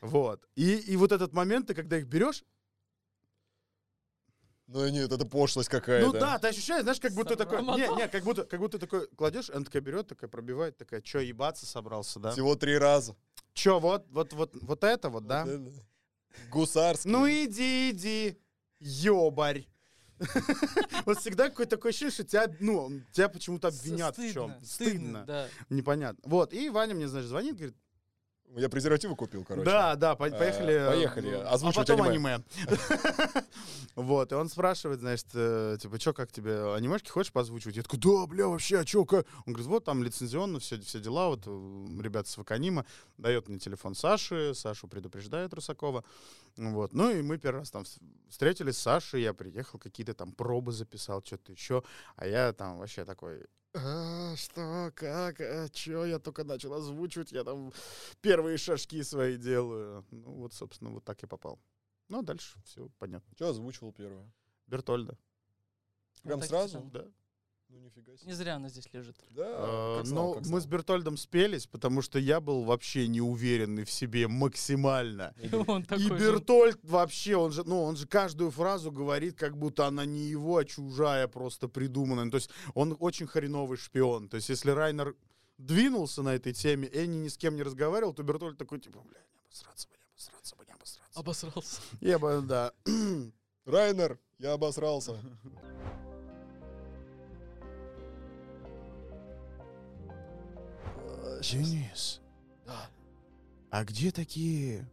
[0.00, 0.42] Вот.
[0.54, 2.44] И, и вот этот момент, ты когда их берешь,
[4.68, 6.06] Ну нет, это пошлость какая-то.
[6.06, 7.62] Ну да, ты ощущаешь, знаешь, как будто такой...
[7.62, 11.20] Не, не, как будто, как будто такой кладешь, она такая берет, такая пробивает, такая, чё,
[11.20, 12.32] ебаться собрался, да?
[12.32, 13.14] Всего три раза.
[13.54, 15.46] Чё, вот, вот, вот, вот это вот, да?
[16.50, 17.10] Гусарский.
[17.10, 18.40] Ну иди, иди,
[18.80, 19.66] ёбарь.
[21.04, 24.54] Вот всегда какое-то такое ощущение, что тебя, ну, тебя почему-то обвинят в чем.
[24.62, 25.48] стыдно, стыдно, да.
[25.68, 26.22] Непонятно.
[26.24, 27.76] Вот, и Ваня мне, значит, звонит, говорит,
[28.54, 29.64] Я презервативы купил, короче.
[29.64, 30.74] да, да, по- Э, поехали.
[30.74, 32.42] э, поехали, озвучивать а потом аниме.
[33.94, 37.76] Вот, и он спрашивает, значит, э, типа, что, как тебе, анимешки хочешь позвучивать?
[37.76, 39.26] Я такой, да, бля, вообще, а чё, как?
[39.46, 42.84] Он говорит, вот там лицензионно, все, все дела, вот э, ребята с Ваканима,
[43.16, 46.04] дает мне телефон Саши, Сашу предупреждает Русакова,
[46.56, 47.84] вот, ну и мы первый раз там
[48.28, 51.82] встретились с Сашей, я приехал, какие-то там пробы записал, что-то еще,
[52.16, 57.44] а я там вообще такой, «А, что, как, а, чё, я только начал озвучивать, я
[57.44, 57.72] там
[58.20, 60.04] первые шажки свои делаю.
[60.10, 61.60] Ну вот, собственно, вот так и попал.
[62.08, 63.34] Ну, а дальше все понятно.
[63.34, 64.32] Что озвучивал первое?
[64.66, 65.18] Бертольда.
[66.22, 66.80] Прям и сразу?
[66.92, 67.06] Да.
[67.76, 68.26] Ну нифига себе.
[68.28, 69.16] Не зря она здесь лежит.
[69.30, 73.90] Да, Э, знал, ну, мы с Бертольдом спелись, потому что я был вообще неуверенный в
[73.90, 75.34] себе максимально.
[75.42, 75.48] И.
[75.48, 80.56] Бертольд вообще, он же, ну, он же каждую фразу говорит, как будто она не его,
[80.56, 82.30] а чужая, просто придуманная.
[82.30, 84.28] То есть он очень хреновый шпион.
[84.28, 85.14] То есть если Райнер
[85.58, 89.20] двинулся на этой теме, Энни ни с кем не разговаривал, то Бертольд такой, типа, бля,
[89.34, 91.20] не обосраться бы, не обосраться бы, не обосраться.
[91.20, 91.80] Обосрался.
[92.00, 92.72] Я бы, да.
[93.66, 95.20] Райнер, я обосрался.
[101.52, 102.20] Денис,
[102.66, 102.90] Да.
[103.70, 104.88] а где такие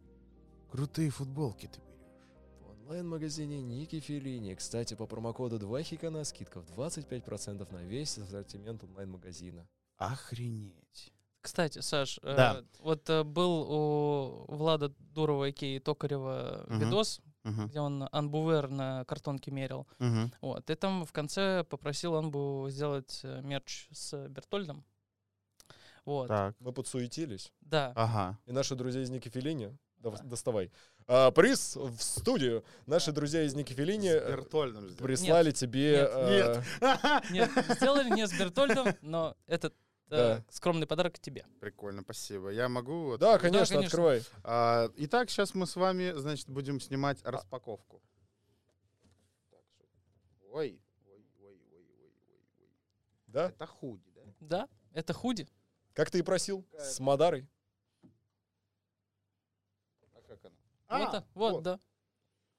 [0.70, 2.28] крутые футболки ты берешь?
[2.62, 4.54] В онлайн-магазине Ники Филини.
[4.54, 9.68] Кстати, по промокоду 2хикана скидка в 25% на весь ассортимент онлайн-магазина.
[9.98, 11.12] Охренеть.
[11.42, 12.64] Кстати, Саш, э, Да.
[12.80, 16.80] вот э, был у Влада Дурова и Токарева Мгм.
[16.80, 19.88] видос, Мгм, где он анбувер на картонке мерил.
[20.00, 20.32] мгм.
[20.42, 20.70] Вот.
[20.70, 24.86] И там в конце попросил Анбу сделать э, мерч с Бертольдом.
[26.06, 26.28] Вот.
[26.28, 26.56] Так.
[26.60, 27.52] Мы подсуетились.
[27.62, 27.94] Да.
[27.96, 28.38] Ага.
[28.46, 29.78] И наши друзья из Ники Филини...
[30.00, 30.72] дав- Доставай.
[31.08, 32.64] А, приз в студию.
[32.86, 36.10] Наши друзья из Ники Филини С э, прислали тебе...
[36.30, 36.64] Нет.
[36.82, 39.74] э, Нет, сделали не с Бертольдом, но этот
[40.10, 40.46] э, Да.
[40.50, 41.46] скромный подарок тебе.
[41.62, 42.50] Прикольно, спасибо.
[42.50, 43.18] Я могу...
[43.18, 43.88] Да, конечно, конечно.
[43.88, 44.24] открывай.
[44.44, 48.02] А, итак, сейчас мы с вами, значит, будем снимать распаковку.
[49.52, 49.86] Так, что-
[50.52, 52.70] Ой, ой, ой, ой, ой, ой, ой.
[53.28, 53.48] Да?
[53.50, 54.22] Это худи, да?
[54.42, 55.48] Да, это худи.
[55.94, 56.66] Как ты и просил.
[56.78, 57.48] С Мадарой.
[60.12, 60.56] А как она?
[60.90, 61.80] вот, а, вот, да.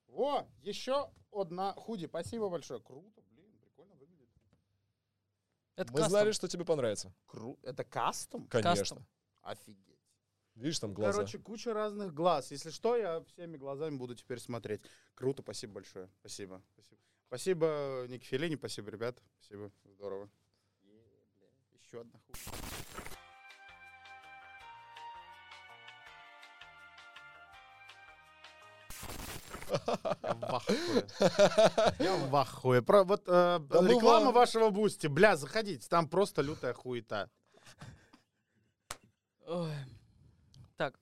[0.07, 2.07] Во, еще одна худи.
[2.07, 2.81] Спасибо большое.
[2.81, 4.29] Круто, блин, прикольно выглядит.
[5.77, 6.11] Это Мы кастом.
[6.11, 7.13] знали, что тебе понравится.
[7.27, 7.59] Кру...
[7.63, 8.47] Это кастом?
[8.47, 8.81] Конечно.
[8.81, 9.07] Кастом.
[9.43, 9.95] Офигеть.
[10.55, 11.19] Видишь, там глаза.
[11.19, 12.53] Короче, куча разных глаз.
[12.53, 14.83] Если что, я всеми глазами буду теперь смотреть.
[15.15, 16.09] Круто, спасибо большое.
[16.21, 16.63] Спасибо.
[16.75, 19.21] Спасибо, спасибо Ники Феллини, спасибо, ребят.
[19.41, 20.31] Спасибо, здорово.
[21.73, 23.11] Еще одна хуйня.
[29.71, 31.07] Я в ахуе.
[31.99, 32.83] Я в ахуе.
[32.83, 35.07] Про, вот, э, Да мы реклама ва- вашего бусти.
[35.07, 37.31] Бля, заходите, там просто лютая хуета.
[39.47, 39.73] Ой.
[40.77, 40.99] Так.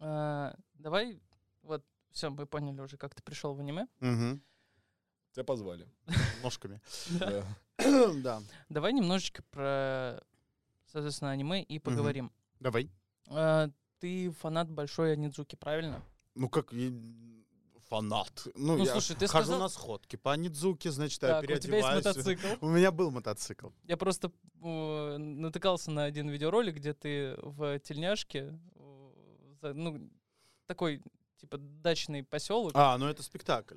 [0.00, 1.20] Э, давай,
[1.62, 3.86] вот, все, мы поняли уже, как ты пришел в аниме.
[4.00, 4.40] Угу.
[5.32, 5.86] Тебя позвали.
[6.42, 6.80] Ножками.
[7.10, 7.44] Да.
[8.22, 8.42] да.
[8.68, 10.22] Давай немножечко про,
[10.86, 12.32] соответственно, аниме и поговорим.
[12.60, 12.90] Давай.
[13.28, 16.02] Э, ты фанат большой Анидзуки, правильно?
[16.34, 16.72] Ну как,
[17.88, 18.42] фанат.
[18.54, 21.46] Ну, Ну, я слушай, ты хожу сказал- на сходки по Нидзуке, значит, я Так, у
[21.46, 22.04] тебя есть переодеваюсь.
[22.04, 22.46] мотоцикл.
[22.64, 23.68] У меня был мотоцикл.
[23.84, 29.10] Я просто э, натыкался на один видеоролик, где ты в тельняшке, э,
[29.62, 30.10] за- ну,
[30.66, 31.02] такой,
[31.40, 32.72] типа, дачный поселок.
[32.74, 33.76] А, ну это спектакль.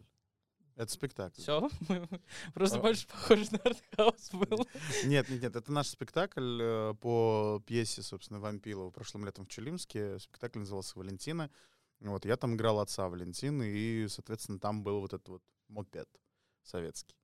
[0.75, 1.41] Это спектакль.
[1.41, 1.69] Все.
[2.53, 2.81] Просто А.
[2.81, 4.65] больше похоже на артхаус был.
[5.03, 10.17] Нет, нет, нет, это наш спектакль э, по пьесе, собственно, Вампилова прошлым летом в Челимске.
[10.19, 11.51] Спектакль назывался «Валентина».
[12.01, 16.07] Вот, я там играл отца Валентины, и, соответственно, там был вот этот вот мопед
[16.63, 17.15] советский.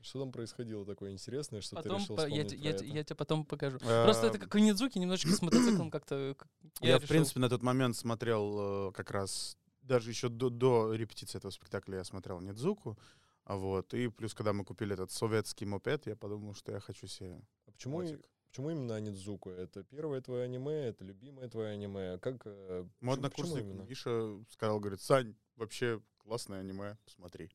[0.00, 2.70] Что там происходило такое интересное, что Потом ты решил по- я, вспомнить те- про я,
[2.74, 2.84] это?
[2.84, 3.78] я тебе потом покажу.
[3.78, 6.36] Просто это как у Нидзуки, немножечко с мотоциклом как-то...
[6.38, 6.48] как-
[6.80, 7.08] Я, в решил.
[7.08, 11.98] принципе, на тот момент смотрел э, как раз, даже еще до, до репетиции этого спектакля
[11.98, 12.96] я смотрел Недзуку.
[13.44, 17.06] А Вот, и плюс, когда мы купили этот советский мопед, я подумал, что я хочу
[17.08, 18.20] себе А почему, мотик.
[18.48, 19.50] Почему именно Анидзуку?
[19.50, 22.18] Это первое твое аниме, это любимое твое аниме?
[22.18, 23.82] Как, э, Мой почему- почему однокурсник именно?
[23.82, 27.50] Миша сказал, говорит, Сань, вообще классное аниме, посмотри.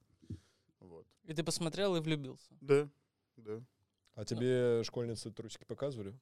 [0.80, 1.08] Вот.
[1.24, 2.54] И ты посмотрел и влюбился.
[2.62, 2.90] Да,
[3.38, 3.62] да.
[4.16, 6.18] А тебе школьницы трусики показывали?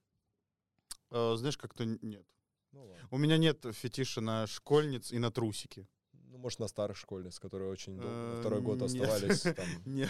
[1.09, 2.25] А, знаешь, как-то нет.
[2.71, 3.07] Ну ладно.
[3.11, 5.87] У меня нет фетиша на школьниц и на трусики.
[6.13, 9.03] Ну, может, на старых школьниц, которые очень долго, Э, второй год нет.
[9.03, 10.07] оставались там Не.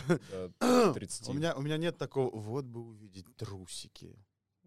[0.59, 1.29] до 30.
[1.29, 4.15] У меня, у меня нет такого, вот бы увидеть трусики.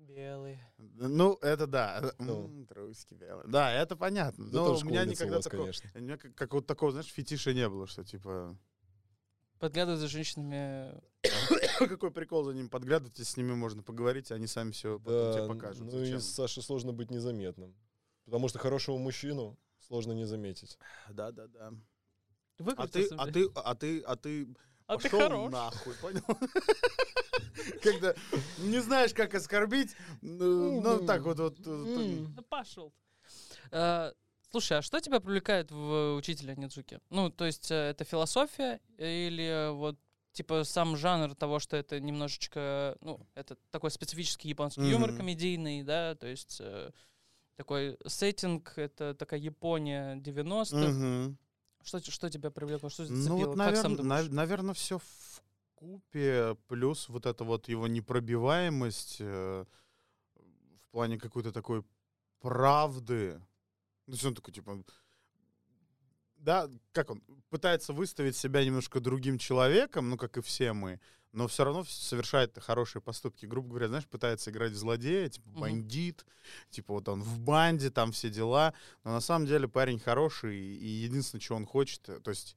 [0.05, 0.61] Белый.
[0.79, 2.13] Ну, это да.
[2.19, 2.67] Ну.
[2.67, 3.47] Трусики белые.
[3.49, 4.47] Да, это понятно.
[4.47, 5.91] Зато Но у меня никогда вас, такого, конечно.
[5.95, 8.59] у меня как, как вот такого, знаешь, фетиша не было, что типа...
[9.59, 11.01] Подглядывать за женщинами.
[11.79, 15.33] Какой прикол за ними подглядывать, если с ними можно поговорить, а они сами все потом
[15.33, 15.93] тебе Да, покажут.
[15.93, 16.19] ну и?
[16.19, 17.75] Саше сложно быть незаметным.
[18.25, 20.79] Потому что хорошего мужчину сложно не заметить.
[21.09, 21.69] Да, да, да.
[21.69, 21.73] А
[22.57, 24.49] ты, Выкрутился, а ты, а ты, а ты
[24.87, 25.53] А ты пошел хорош.
[25.53, 26.23] нахуй, понял?
[27.83, 28.15] Когда
[28.59, 31.57] не знаешь, как оскорбить, ну, ну, так вот, вот.
[31.65, 32.93] э, пошел.
[34.55, 37.01] Слушай, а что тебя привлекает в учителя Нидзуки?
[37.11, 39.99] Ну, то есть э, это философия или вот
[40.31, 46.15] типа сам жанр того, что это немножечко, ну, это такой специфический японский юмор комедийный, да,
[46.15, 46.93] то есть э,
[47.57, 50.77] такой сеттинг, это такая Япония 90-х.
[50.77, 51.39] мгм.
[51.85, 52.89] Что, что тебя привлекло?
[52.89, 53.47] Что Ну зацепило?
[53.47, 54.31] вот, как сам наверное, думаешь?
[54.31, 55.43] наверное, все в
[55.75, 59.65] купе, плюс вот эта вот его непробиваемость э,
[60.35, 61.85] в плане какой-то такой
[62.41, 63.41] правды.
[64.07, 64.83] То есть он такой, типа,
[66.37, 71.01] да, как он, пытается выставить себя немножко другим человеком, ну, как и все мы,
[71.35, 73.45] но все равно совершает хорошие поступки.
[73.47, 75.61] Грубо говоря, знаешь, пытается играть в злодея, типа Мгм.
[75.61, 76.25] бандит,
[76.71, 78.73] типа вот он в банде, там все дела.
[79.03, 82.57] Но на самом деле парень хороший, и единственное, что он хочет, э, то есть,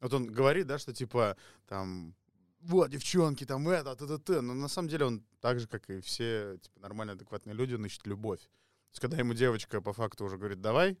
[0.00, 2.14] вот он говорит, да, что типа там,
[2.60, 4.40] вот, девчонки, там это, т, т, т.
[4.40, 7.84] Но на самом деле он так же, как и все типа, нормальные, адекватные люди, он
[7.84, 8.40] ищет любовь.
[8.40, 10.96] То есть, когда ему девочка по факту уже говорит, давай,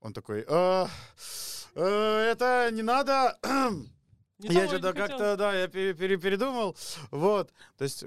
[0.00, 0.88] он такой, «А,
[1.74, 1.82] э,
[2.30, 3.36] это не надо,
[4.38, 6.76] Не я того что-то как-то, да, я пере- пере- передумал.
[7.10, 7.52] Вот.
[7.78, 8.04] То есть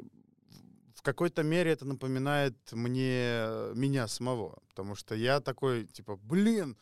[0.96, 4.62] в какой-то мере это напоминает мне меня самого.
[4.70, 6.78] Потому что я такой, типа, блин,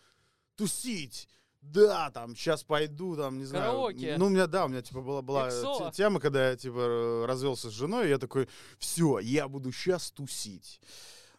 [0.55, 1.29] тусить.
[1.61, 3.71] Да, там, сейчас пойду, там, не знаю.
[3.71, 4.15] Караоке.
[4.17, 5.49] Ну, у меня, да, у меня, типа, была, была
[5.91, 10.79] тема, когда я, типа, развелся с женой, я такой, все, я буду сейчас тусить.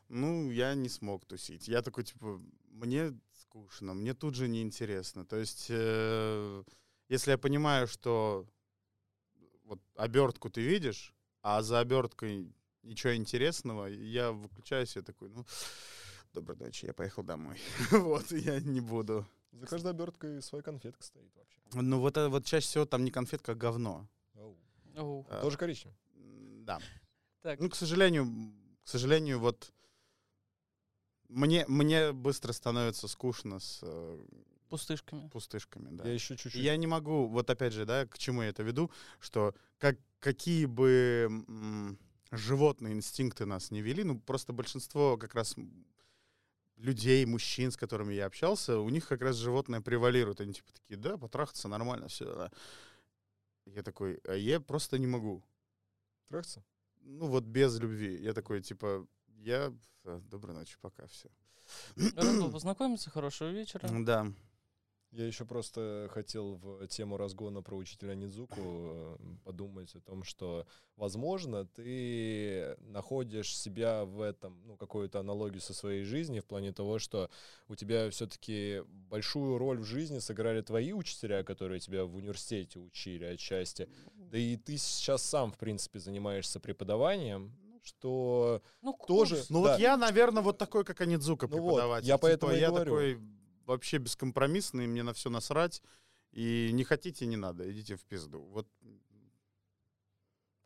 [0.08, 1.68] Ну, я не смог тусить.
[1.68, 2.40] Я такой, типа,
[2.70, 5.24] мне скучно, мне тут же неинтересно.
[5.24, 6.62] То есть, э,
[7.08, 8.46] если я понимаю, что
[9.64, 15.44] вот обертку ты видишь, а за оберткой ничего интересного, я выключаюсь, я такой, ну,
[16.32, 17.58] доброй ночи, я поехал домой.
[17.90, 19.26] вот, я не буду.
[19.52, 21.60] За каждой оберткой своя конфетка стоит вообще.
[21.72, 24.08] Ну, вот, это вот чаще всего там не конфетка, а говно.
[24.96, 25.26] Оу.
[25.30, 25.96] А, Тоже коричневый.
[26.64, 26.80] Да.
[27.42, 28.26] Так, Ну, к сожалению,
[28.84, 29.72] к сожалению, вот
[31.28, 34.18] мне, мне быстро становится скучно с э,
[34.68, 35.28] пустышками.
[35.28, 36.04] пустышками, да.
[36.04, 36.62] Я еще чуть-чуть.
[36.62, 40.66] Я не могу, вот опять же, да, к чему я это веду, что как, какие
[40.66, 41.98] бы м,
[42.30, 45.56] животные инстинкты нас не вели, ну, просто большинство как раз
[46.76, 50.40] людей, мужчин, с которыми я общался, у них как раз животное превалирует.
[50.40, 52.50] Они типа такие, да, потрахаться нормально, все.
[53.66, 55.42] Я такой, а я просто не могу.
[56.28, 56.64] Трахаться?
[57.00, 58.16] Ну, вот без любви.
[58.22, 59.06] Я такой, типа,
[59.38, 59.72] я...
[60.04, 61.28] Доброй ночи, пока, все.
[61.96, 63.88] Рад был познакомиться, хорошего вечера.
[64.04, 64.32] Да.
[65.10, 70.66] Я еще просто хотел в тему разгона про учителя Нидзуку э, подумать о том, что,
[70.96, 76.98] возможно, ты находишь себя в этом, ну, какую-то аналогию со своей жизнью в плане того,
[76.98, 77.30] что
[77.68, 83.24] у тебя все-таки большую роль в жизни сыграли твои учителя, которые тебя в университете учили
[83.24, 83.88] отчасти.
[84.14, 89.42] Да и ты сейчас сам, в принципе, занимаешься преподаванием, что Ну, тоже-.
[89.48, 89.70] Ну Да.
[89.72, 92.06] вот я, наверное, вот такой, как Анидзука Ну вот, преподаватель.
[92.08, 92.84] я Типа, поэтому и я говорю.
[92.92, 93.37] такой
[93.68, 95.82] вообще бескомпромиссный, мне на все насрать.
[96.32, 98.40] И не хотите, не надо, идите в пизду.
[98.40, 98.66] Вот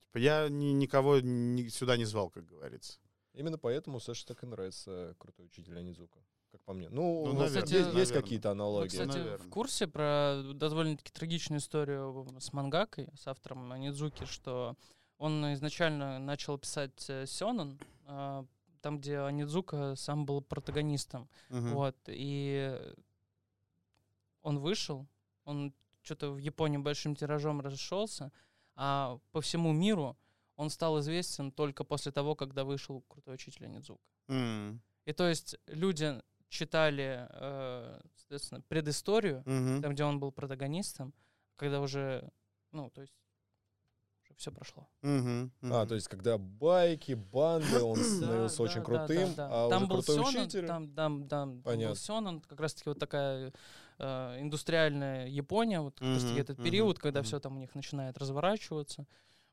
[0.00, 2.98] типа, я ни- никого ни- сюда не звал, как говорится.
[3.34, 6.18] Именно поэтому Саше так и нравится крутой учитель Анидзука,
[6.50, 6.88] как по мне.
[6.90, 8.22] Ну, Ну, наверное, есть, есть наверное.
[8.22, 8.88] какие-то Вы, аналогии.
[8.88, 9.46] кстати, наверное.
[9.46, 14.76] в курсе про довольно-таки трагичную историю с мангакой, с автором Нидзуки, что
[15.18, 18.44] он изначально начал писать э, сёнэн, а,
[18.82, 21.28] там, где Анидзука сам был протагонистом.
[21.48, 21.74] Мгм.
[21.74, 22.78] Вот, и
[24.42, 25.06] он вышел,
[25.44, 28.32] он что-то в Японии большим тиражом расшелся,
[28.74, 30.16] а по всему миру
[30.56, 34.02] он стал известен только после того, когда вышел крутой учитель Нидзука.
[34.28, 34.82] М.
[35.04, 39.82] И то есть люди читали, э, соответственно, предысторию, Мгм.
[39.82, 41.14] там, где он был протагонистом,
[41.56, 42.28] когда уже,
[42.72, 43.14] ну, то есть,
[44.42, 44.88] все прошло.
[45.02, 45.52] Мгм.
[45.62, 45.88] А, Мгм.
[45.88, 49.48] то есть, когда байки, банды, он становился Да, очень да, да, крутым, да, да.
[49.54, 50.66] а там уже был крутой Сёнэн, учитель...
[50.66, 51.88] Там, там, там, Понятно.
[51.88, 53.52] был Сёнэн, как раз-таки вот такая
[53.98, 57.26] э, индустриальная Япония, вот как раз-таки Мгм, этот мгм, период, когда мгм.
[57.28, 59.06] все там у них начинает разворачиваться,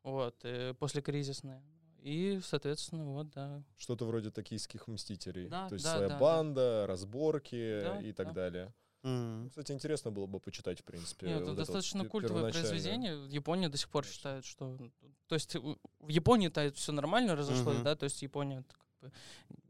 [0.04, 1.62] вот, э, после кризисное.
[2.02, 3.62] И, соответственно, вот, да.
[3.78, 5.50] Что-то вроде токийских мстителей.
[5.50, 6.20] Да, то есть да, своя да, да.
[6.20, 8.34] банда, разборки Да, и так да.
[8.34, 8.74] далее.
[9.04, 9.48] М.
[9.50, 11.28] Кстати, интересно было бы почитать, в принципе.
[11.28, 13.18] Нет, вот это вот достаточно пе- культовое произведение.
[13.18, 14.78] В Японии до сих пор считают, что...
[15.28, 17.84] То есть у- в Японии-то это все нормально разошлось, Мгм.
[17.84, 19.12] да, то есть Япония это как бы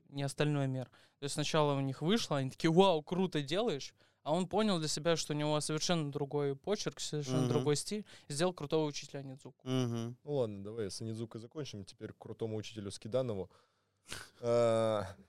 [0.09, 0.85] не остальной мир.
[1.19, 4.87] То есть сначала у них вышло, они такие, вау, круто делаешь, а он понял для
[4.87, 7.49] себя, что у него совершенно другой почерк, совершенно Мгм.
[7.49, 9.67] другой стиль, и сделал крутого учителя Нидзуку.
[9.67, 10.17] Мгм.
[10.23, 11.85] Ну ладно, давай с Анидзукой закончим.
[11.85, 13.49] Теперь к крутому учителю Скиданову.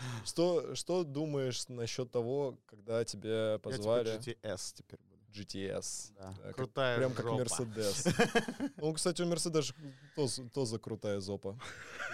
[0.24, 5.18] Что, что думаешь насчет того, когда тебя Я позвали теперь GTS теперь буду.
[5.32, 6.12] GTS?
[6.16, 6.34] Да.
[6.38, 7.38] Да, как- Крутая Прям как жопа.
[7.38, 8.06] Мерседес.
[8.76, 9.74] Ну, кстати, у Мерседес
[10.16, 11.58] тоже, тоже крутая зопа.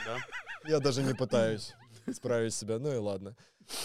[0.05, 0.19] Да?
[0.69, 1.75] Я даже не пытаюсь
[2.13, 3.37] справить себя, ну и ладно.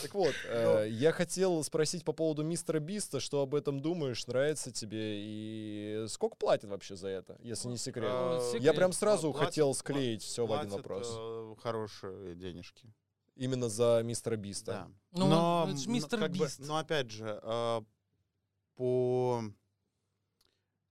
[0.01, 4.71] Так вот, э, я хотел спросить по поводу Мистера Биста, что об этом думаешь, нравится
[4.73, 8.09] тебе и сколько платят вообще за это, если не секрет?
[8.11, 8.63] А, секрет.
[8.63, 11.07] Я прям сразу платят- хотел склеить все в один платят, вопрос.
[11.17, 12.91] э, Хорошие денежки.
[13.39, 14.71] Именно за Мистера Биста.
[14.71, 14.91] Да.
[15.11, 16.59] Ну, но, это ж м, мистер как бы, Бист.
[16.59, 17.81] но опять же, э,
[18.75, 19.43] по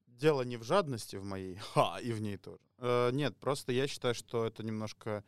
[0.07, 2.59] дело не в жадности в моей, ха, и в ней тоже.
[2.79, 5.25] Э, нет, просто я считаю, что это немножко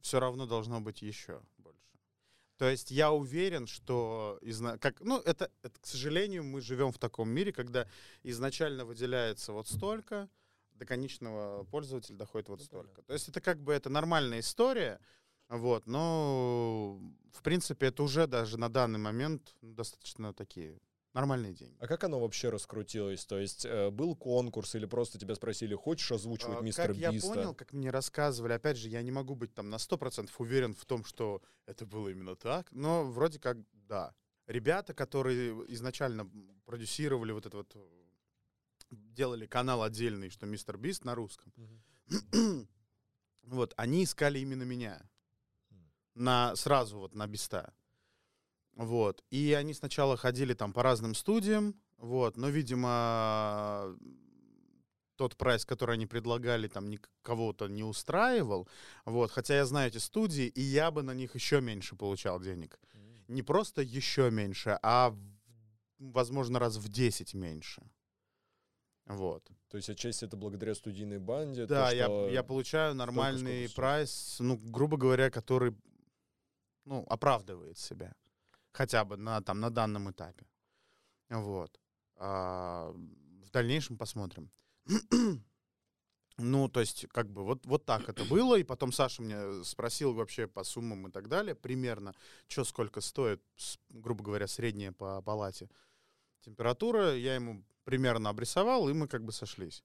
[0.00, 1.80] все равно должно быть еще больше.
[2.58, 6.98] То есть я уверен, что изна- как, ну это, это, к сожалению, мы живем в
[6.98, 7.88] таком мире, когда
[8.22, 10.28] изначально выделяется вот столько,
[10.70, 13.02] до конечного пользователя доходит вот Ну, столько.
[13.02, 15.00] То есть это как бы это нормальная история,
[15.48, 17.00] вот, но
[17.32, 20.80] в принципе это уже даже на данный момент достаточно такие
[21.12, 21.76] нормальные деньги.
[21.80, 23.24] А как оно вообще раскрутилось?
[23.24, 27.10] То есть э, был конкурс или просто тебя спросили, хочешь озвучивать А, Мистера как я
[27.12, 27.28] Биста?
[27.28, 30.84] понял, как мне рассказывали, опять же, я не могу быть там на 100% уверен в
[30.84, 34.14] том, что это было именно так, но вроде как да.
[34.46, 36.30] Ребята, которые изначально
[36.66, 37.76] продюсировали вот это вот,
[38.90, 41.52] делали канал отдельный, что Мистер Бист на русском,
[43.42, 45.02] вот, они искали именно меня.
[46.16, 47.72] На, сразу вот на Биста.
[48.74, 49.22] Вот.
[49.30, 53.96] И они сначала ходили там по разным студиям, вот, но, видимо,
[55.16, 58.68] тот прайс, который они предлагали, там никого-то не устраивал.
[59.04, 59.30] Вот.
[59.30, 62.80] Хотя я знаю эти студии, и я бы на них еще меньше получал денег.
[63.28, 65.14] Не просто еще меньше, а,
[65.98, 67.82] возможно, раз в 10 меньше.
[69.06, 69.48] Вот.
[69.68, 71.66] То есть отчасти это благодаря студийной банде?
[71.66, 75.74] Да, то, я, что- я получаю нормальный прайс, ну, грубо говоря, который,
[76.86, 78.14] ну, оправдывает себя.
[78.72, 80.46] Хотя бы на, там, на данном этапе.
[81.28, 81.78] Вот.
[82.16, 84.50] А, в дальнейшем посмотрим.
[86.38, 88.58] Ну, то есть, как бы, вот, вот так это было.
[88.58, 92.14] И потом Саша мне спросил вообще по суммам и так далее, примерно,
[92.46, 93.42] что сколько стоит,
[93.88, 95.70] грубо говоря, средняя по палате
[96.42, 97.16] температура.
[97.16, 99.82] Я ему примерно обрисовал, и мы как бы сошлись.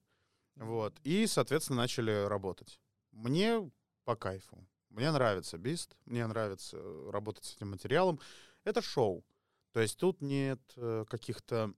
[0.56, 0.94] Вот.
[1.04, 2.78] И, соответственно, начали работать.
[3.12, 3.70] Мне
[4.04, 4.66] по кайфу.
[4.92, 8.20] Мне нравится Бист, мне нравится э, работать с этим материалом.
[8.64, 9.24] Это шоу.
[9.72, 11.72] То есть тут нет э, каких-то...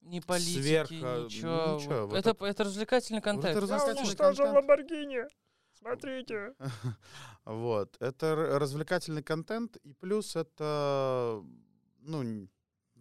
[0.00, 1.76] Ни политики, Сверху, ничего.
[1.78, 3.52] ничего, Вот вот это, это- это развлекательный контент.
[3.56, 4.54] это развлекательный уничтожил контент.
[4.54, 5.24] Ламборгини.
[5.74, 6.54] Смотрите.
[7.44, 7.96] Вот.
[8.00, 11.42] Это развлекательный контент, и плюс это,
[12.00, 12.48] ну,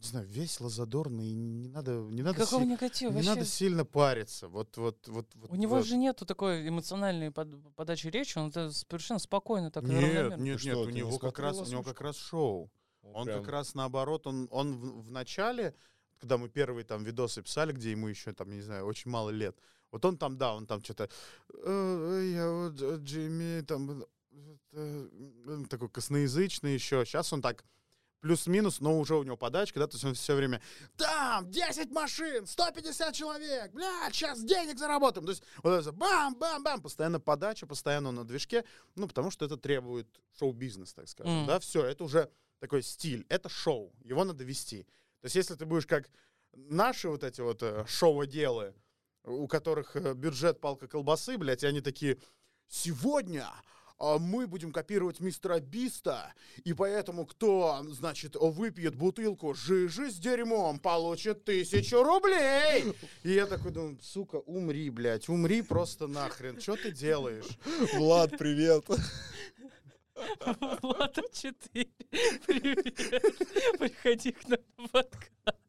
[0.04, 3.30] не знаю, весело, задорно, и не надо, не надо, Какого си- негатива не вообще?
[3.30, 4.48] надо сильно париться.
[4.50, 5.86] Вот, вот, вот, вот, У него вот.
[5.86, 10.30] же нету такой эмоциональной под- подачи речи, он это совершенно спокойно так Нет, равномерно.
[10.36, 12.70] нет, нет, что, у ты не него как раз, у него как раз шоу.
[13.02, 15.74] Он прям- как раз наоборот, он, он в, в начале,
[16.20, 19.30] когда мы первые там видосы писали, где ему еще там, я не знаю, очень мало
[19.30, 19.58] лет,
[19.92, 21.10] вот он там, да, он там что-то,
[21.54, 25.08] «Э, я вот э, Джимми, там, э,
[25.48, 27.06] э, такой косноязычный еще.
[27.06, 27.64] Сейчас он так
[28.24, 30.62] плюс-минус, но уже у него подачка, да, то есть он все время,
[30.96, 35.26] там, 10 машин, 150 человек, бля, сейчас денег заработаем.
[35.26, 38.64] То есть вот это бам-бам-бам, постоянно подача, постоянно на движке,
[38.96, 40.08] ну, потому что это требует
[40.40, 41.48] шоу-бизнес, так скажем, Мгм.
[41.48, 44.84] да, все, это уже такой стиль, это шоу, его надо вести.
[45.20, 46.10] То есть если ты будешь как
[46.54, 48.74] наши вот эти вот э, шоу-делы,
[49.26, 52.18] у которых э, бюджет палка колбасы, блядь, и они такие,
[52.70, 53.50] сегодня
[54.20, 56.34] мы будем копировать мистера Биста,
[56.64, 62.94] и поэтому кто, значит, выпьет бутылку жижи с дерьмом, получит тысячу рублей.
[63.24, 67.58] И я такой думаю, сука, умри, блядь, умри просто нахрен, что ты делаешь?
[67.94, 68.86] Влад, привет.
[70.82, 71.88] Влад 4.
[72.46, 72.96] Привет.
[73.80, 75.60] Приходи к нам в подкаст.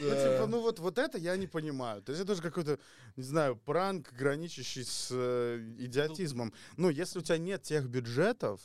[0.00, 2.02] Ну, типа, ну вот, вот это я не понимаю.
[2.02, 2.78] То есть это же какой-то,
[3.16, 6.52] не знаю, пранк, граничащий с э, идиотизмом.
[6.76, 8.60] Ну, если у тебя нет тех бюджетов,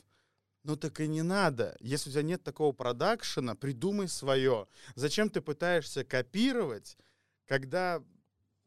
[0.64, 1.76] ну так и не надо.
[1.80, 4.68] Если у тебя нет такого продакшена, придумай свое.
[4.96, 6.98] Зачем ты пытаешься копировать,
[7.46, 8.04] когда,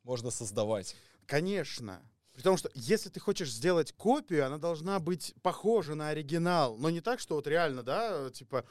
[0.02, 0.96] Можно создавать.
[1.26, 6.78] конечно, при том, что если ты хочешь сделать копию, она должна быть похожа на оригинал.
[6.78, 8.64] Но не так, что вот реально, да, типа,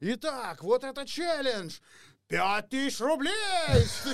[0.00, 1.78] итак, вот это челлендж.
[2.28, 3.32] Пять тысяч рублей!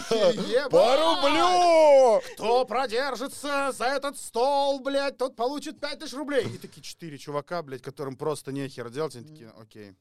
[0.08, 0.70] Такие, «Ебать!
[0.70, 2.22] По рублю!
[2.34, 6.46] Кто продержится за этот стол, блядь, тот получит 5 тысяч рублей.
[6.46, 9.16] И такие четыре чувака, блядь, которым просто нехер делать.
[9.16, 9.96] Они такие, окей.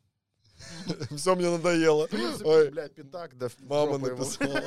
[1.17, 2.07] Все мне надоело.
[2.43, 4.61] Ой, блядь, пятак, да мама написала.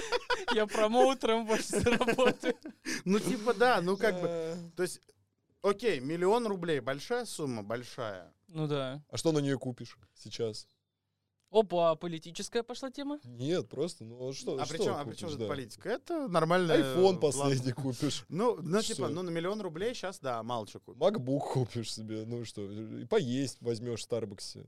[0.54, 2.56] Я промоутером больше заработаю.
[3.04, 5.00] Ну, типа, да, ну как бы, то есть,
[5.62, 8.32] окей, миллион рублей, большая сумма, большая.
[8.48, 9.00] Ну да.
[9.10, 10.66] А что на нее купишь сейчас?
[11.50, 13.18] Опа, политическая пошла тема.
[13.24, 14.60] Нет, просто, ну а что?
[14.60, 15.48] а что при чем, а купишь, при чем тут да?
[15.48, 15.88] политика?
[15.88, 16.74] Это нормально.
[16.74, 18.24] Айфон последний купишь.
[18.28, 21.00] Ну, ну, типа, ну, на миллион рублей сейчас, да, мало что купишь.
[21.00, 24.64] Макбук купишь себе, ну что, и поесть возьмешь в Старбаксе.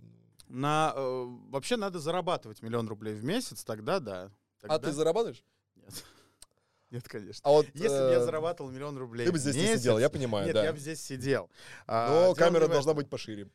[0.49, 4.33] На, э, вообще надо зарабатывать миллион рублей в месяц, тогда да.
[4.63, 5.45] А Тогда- ты зарабатываешь?
[5.77, 6.05] Нет.
[6.91, 7.41] Нет, конечно.
[7.45, 9.99] А вот Если бы я э, зарабатывал миллион рублей ты бы здесь не месяц, сидел,
[9.99, 10.65] я понимаю, Нет, да.
[10.65, 11.49] я бы здесь сидел.
[11.87, 13.49] А, Но дело камера не должна быть пошире.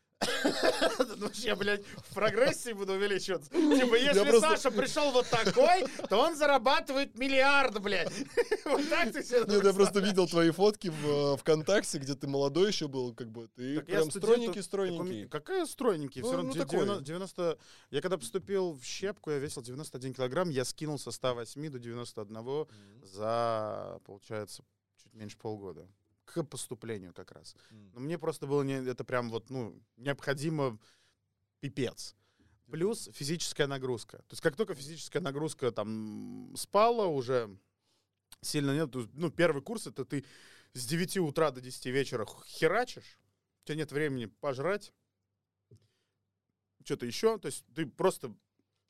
[1.18, 3.50] Ну, я, блядь, в прогрессии буду увеличиваться.
[3.50, 8.12] Типа, если Саша пришел вот такой, то он зарабатывает миллиард, блядь.
[8.66, 12.28] Вот так ты себе Нет, я просто видел твои фотки в э, ВКонтакте, где ты
[12.28, 13.48] молодой еще был, как бы.
[13.56, 15.18] Ты прям студент, стройненький, так у стройненький.
[15.20, 16.22] меня- Какая стройненький?
[16.22, 16.80] Ну, Все равно ну, такой.
[16.80, 17.58] 90, 90
[17.92, 22.68] Я когда поступил в щепку, я весил 91 килограмм, я скинул со 108 до 91
[23.04, 24.64] за, получается,
[25.02, 25.88] чуть меньше полгода.
[26.28, 27.56] К поступлению как раз.
[27.72, 27.92] М.
[27.94, 30.78] Но мне просто было не, это прям вот, ну, необходимо
[31.62, 32.16] пипец.
[32.70, 34.18] Плюс физическая нагрузка.
[34.18, 37.58] То есть как только физическая нагрузка там спала, уже
[38.42, 38.94] сильно нет.
[39.14, 40.26] Ну, первый курс это ты
[40.74, 43.18] с 9 утра до 10 вечера херачишь,
[43.64, 44.94] у тебя нет времени пожрать,
[46.84, 47.38] что-то еще.
[47.38, 48.36] То есть ты просто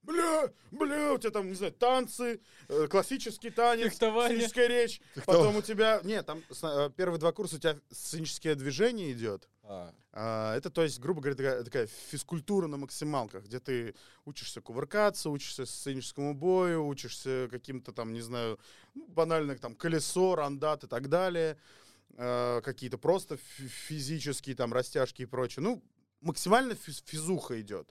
[0.07, 2.39] Бля, бля, у тебя там, не знаю, танцы,
[2.69, 4.37] э, классический танец, Фехтование.
[4.37, 5.01] сценическая речь.
[5.25, 5.99] Потом у тебя...
[6.03, 9.49] Нет, там э, первые два курса у тебя сценическое движение идет.
[9.63, 14.61] А, А, Это, то есть, грубо говоря, такая, такая физкультура на максималках, где ты учишься
[14.61, 18.57] кувыркаться, учишься сценическому бою, учишься каким-то там, не знаю,
[18.95, 21.57] ну, банально там колесо, рандат и так далее,
[22.17, 25.63] э, какие-то просто фи- физические там растяжки и прочее.
[25.63, 25.83] Ну,
[26.21, 27.89] максимально физ- физуха идет.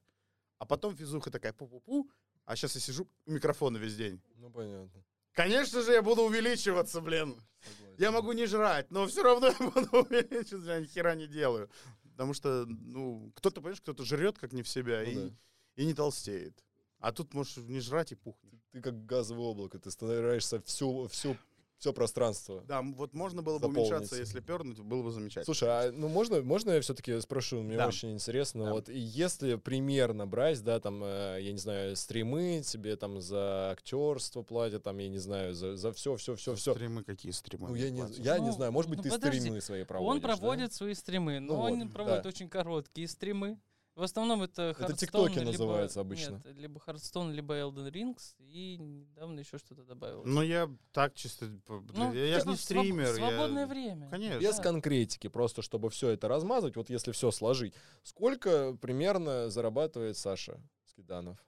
[0.59, 2.09] А потом физуха такая пу-пу-пу,
[2.45, 4.21] а сейчас я сижу у микрофона весь день.
[4.37, 5.05] ну понятно.
[5.33, 7.37] Конечно же, я буду увеличиваться, блин.
[7.61, 7.97] Согласен.
[7.99, 11.69] Я могу не жрать, но все равно я буду увеличиваться, я ни хера не делаю.
[12.13, 15.31] Потому что, ну, кто-то, понимаешь, кто-то жрет как не в себя Ну и, да.
[15.77, 16.65] и не толстеет.
[16.99, 18.63] А тут можешь не жрать и пухнуть.
[18.73, 21.37] Ты как газовое облако, ты стараешься всю, всю,
[21.79, 22.65] все пространство.
[22.67, 23.91] Да, вот можно было бы Заполнить.
[23.91, 25.45] уменьшаться, если пернуть, было бы замечательно.
[25.45, 27.89] Слушай, а ну можно, можно я все-таки спрошу, мне Да.
[27.89, 28.73] очень интересно, Да.
[28.73, 33.71] вот и если примерно брать, да, там, э, я не знаю, стримы, тебе там за
[33.73, 36.73] актерство платят, там, я не знаю, за, за все, все, все, все.
[36.75, 37.69] Стримы какие стримы?
[37.69, 38.19] Ну, я не, платят?
[38.19, 39.41] я не Ну, знаю, может быть, ну, ты подожди.
[39.41, 40.29] стримы свои проводишь, Он да?
[40.29, 42.29] проводит свои стримы, но Ну он вот, проводит да.
[42.29, 43.59] очень короткие стримы.
[43.97, 46.43] В основном это Hearthstone, тиктоки либо- называется обычно.
[46.45, 50.23] Нет, либо Hearthstone, либо Elden Rings, и недавно еще что-то добавил.
[50.27, 51.47] Ну, я так чисто...
[51.69, 53.07] Ну, я я же типа не в своб- стример.
[53.09, 54.09] я- Свободное время.
[54.11, 54.39] Конечно.
[54.39, 54.63] Без Да.
[54.63, 57.73] конкретики, просто чтобы все это размазать, вот если все сложить,
[58.03, 61.39] сколько примерно зарабатывает Саша Скиданов?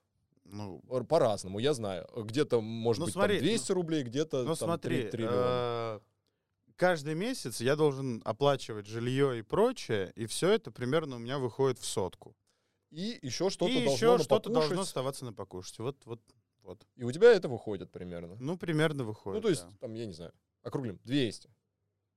[0.43, 2.09] Ну, Ор- По-разному, я знаю.
[2.17, 6.01] Где-то, может Ну, быть, смотри, там 200 рублей, где-то Ну там 3 смотри, триллиона.
[6.79, 11.77] Каждый месяц я должен оплачивать жилье и прочее, и все это примерно у меня выходит
[11.77, 12.35] в сотку.
[12.89, 15.77] И еще что-то и должно еще что-то должно оставаться на покушать.
[15.77, 16.21] Вот, вот,
[16.61, 16.87] вот.
[16.95, 18.37] И у тебя это выходит примерно.
[18.39, 19.35] Ну, примерно выходит.
[19.35, 19.77] ну, то есть, да.
[19.81, 21.49] там, я не знаю, округлим, 200.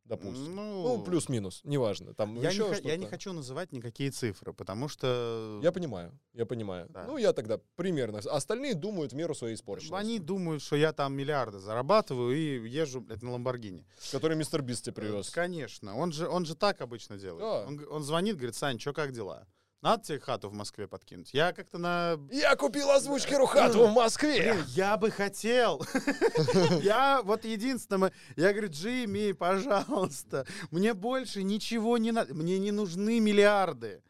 [0.05, 0.55] Допустим.
[0.57, 2.15] Ну, Ну, плюс-минус, неважно.
[2.15, 3.11] Там Я не, еще х- я не что-то.
[3.11, 6.87] хочу называть никакие цифры, потому что Я понимаю, я понимаю.
[6.91, 7.05] Да.
[7.07, 8.19] Ну, я тогда примерно.
[8.19, 9.95] Остальные думают в меру своей испорченности.
[9.95, 13.87] они думают, что я там миллиарды зарабатываю и езжу, блядь, на Ламборгини.
[14.11, 15.31] Который мистер Бист тебе привез.
[15.31, 17.41] Конечно, он же, он же так обычно делает.
[17.41, 17.67] Да.
[17.67, 19.47] Он, он звонит, говорит, Сань, что как дела?
[19.83, 21.35] Надо тебе хату в Москве подкинуть.
[21.35, 22.17] Я как-то на...
[22.31, 24.53] Я купил озвучки Рухату в Москве.
[24.53, 25.85] Блин, я бы хотел.
[26.83, 33.19] Я вот единственное, я говорю, Джимми, пожалуйста, мне больше ничего не надо, мне не нужны
[33.19, 34.03] миллиарды.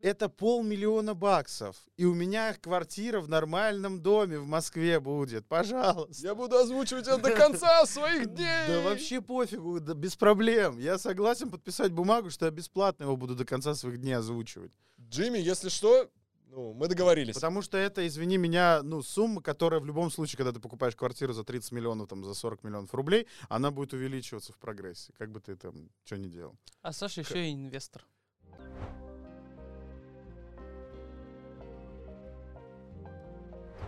[0.00, 6.22] Это полмиллиона баксов, и у меня квартира в нормальном доме в Москве будет, пожалуйста.
[6.26, 8.66] Я буду озвучивать это до конца своих дней.
[8.66, 10.78] Да вообще пофигу, да без проблем.
[10.78, 14.72] Я согласен подписать бумагу, что я бесплатно его буду до конца своих дней озвучивать.
[14.98, 16.08] Джимми, если что,
[16.46, 17.34] ну, мы договорились.
[17.34, 21.34] Потому что это, извини меня, ну, сумма, которая в любом случае, когда ты покупаешь квартиру
[21.34, 25.40] за 30 миллионов, там, за 40 миллионов рублей, она будет увеличиваться в прогрессе, как бы
[25.40, 26.56] ты там что ни делал.
[26.80, 28.06] А Саша еще и инвестор.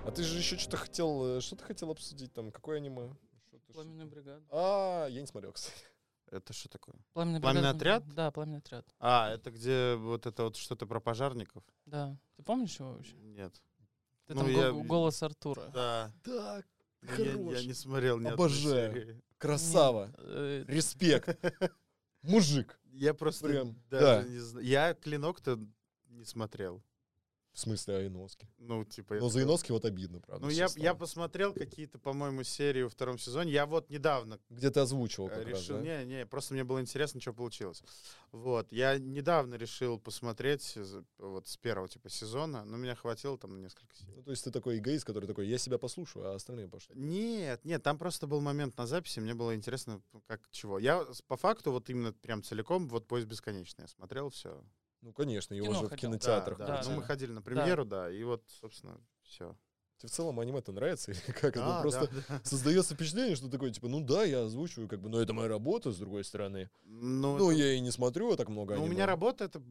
[0.04, 2.50] А ты же еще что-то хотел, э, что ты хотел обсудить там?
[2.50, 3.14] Какое аниме?
[3.48, 4.42] Что-то- Пламенная бригада.
[4.50, 5.76] А, я не смотрел, кстати.
[6.30, 6.96] Это что такое?
[7.12, 7.70] Пламенный бригада.
[7.70, 8.08] отряд?
[8.14, 8.86] Да, пламенный отряд.
[8.98, 11.62] А, это где вот это вот что-то про пожарников?
[11.86, 12.16] Да.
[12.36, 13.14] Ты помнишь его вообще?
[13.16, 13.54] Нет.
[14.26, 15.68] Ты Ну, там я- го- голос Артура.
[15.74, 16.12] Да.
[16.24, 16.66] Так,
[17.18, 18.92] Я, я не смотрел ни одной Обожаю.
[18.94, 19.22] серии.
[19.38, 20.10] Красава.
[20.18, 21.38] Э, Респект.
[22.22, 22.78] Мужик.
[22.92, 24.22] Я просто Прям, даже да.
[24.28, 24.66] не знаю.
[24.66, 25.58] Я клинок-то
[26.08, 26.82] не смотрел.
[27.52, 28.48] В смысле, а Иноски?
[28.58, 29.14] Ну, типа...
[29.14, 30.46] Но это- за Иноски вот обидно, правда.
[30.46, 33.52] Ну, я, я посмотрел какие-то, по-моему, серии во втором сезоне.
[33.52, 35.76] Я вот недавно Где ты озвучивал э, как раз, решил...
[35.76, 35.82] да?
[35.82, 37.82] Не, не, просто мне было интересно, что получилось.
[38.32, 38.72] Вот.
[38.72, 40.78] Я недавно решил посмотреть
[41.18, 44.14] вот с первого, типа, сезона, но меня хватило там на несколько серий.
[44.16, 46.94] Ну, то есть ты такой эгоист, который такой, я себя послушаю, а остальные пошли.
[46.96, 50.78] Нет, нет, там просто был момент на записи, мне было интересно, как чего.
[50.78, 54.64] Я по факту вот именно прям целиком вот «Поезд бесконечный» я смотрел все.
[55.02, 56.58] Ну, конечно, его Кино же в кинотеатрах.
[56.58, 56.82] да, да.
[56.86, 59.56] Ну, мы ходили на премьеру, да, и вот, собственно, все.
[59.98, 61.10] Тебе в целом аниме-то нравится?
[61.12, 61.78] Или как это?
[61.82, 62.08] Просто
[62.44, 65.90] создается впечатление, что такое, типа, ну да, я озвучиваю, как бы, но это моя работа,
[65.92, 66.70] с другой стороны.
[66.84, 68.94] Ну, Ну, это- я и не смотрю так много Ну, у аниме.
[68.96, 69.62] меня работа это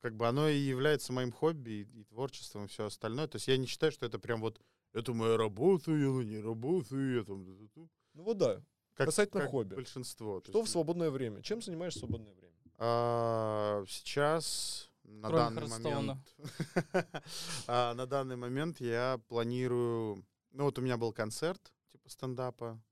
[0.00, 3.26] как бы оно и является моим хобби и, и творчеством и все остальное.
[3.28, 4.58] То есть я не считаю, что это прям вот
[4.94, 7.90] это моя работа, я на ней работаю, я там ту-ту-ту».
[8.14, 8.62] Ну вот да.
[8.94, 9.74] как, Касательно как хобби.
[9.74, 10.40] большинство.
[10.40, 11.42] То Что в есть, свободное время?
[11.42, 12.54] Чем занимаешься в свободное время?
[12.82, 15.96] А, сейчас на Кроме данный Хардстоуна.
[15.96, 16.36] момент
[17.66, 20.24] а, на данный момент я планирую.
[20.52, 22.82] Ну вот у меня был концерт типа стендапа.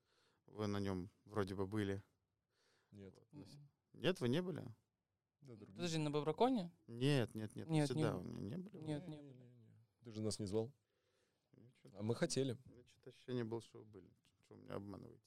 [0.47, 2.03] Вы на нем вроде бы были.
[2.91, 3.15] Нет.
[3.95, 4.63] Нет, вы не были?
[5.75, 6.71] Подожди, на Бобраконе?
[6.87, 7.69] Нет, нет, нет.
[7.69, 8.77] Нет, всегда не не, не были.
[8.85, 9.19] Нет, не.
[10.05, 10.71] Ты же нас не звал.
[11.95, 12.59] А мы хотели.
[12.93, 14.13] что-то ощущение было, что вы были.
[14.49, 15.21] Что вы меня обманываете?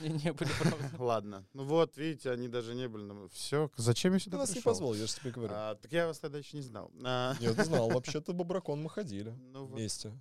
[0.00, 0.90] Не, не были, правда.
[1.02, 1.46] Ладно.
[1.52, 3.28] Ну вот, видите, они даже не были.
[3.28, 3.70] Все.
[3.76, 4.72] Зачем я Ты сюда нас не пришел?
[4.72, 5.52] позвал, я же тебе говорю.
[5.54, 6.90] А, так я вас тогда еще не знал.
[7.04, 10.18] А, Нет, ты знал, вообще-то Бобракон мы ходили ну вот, вместе.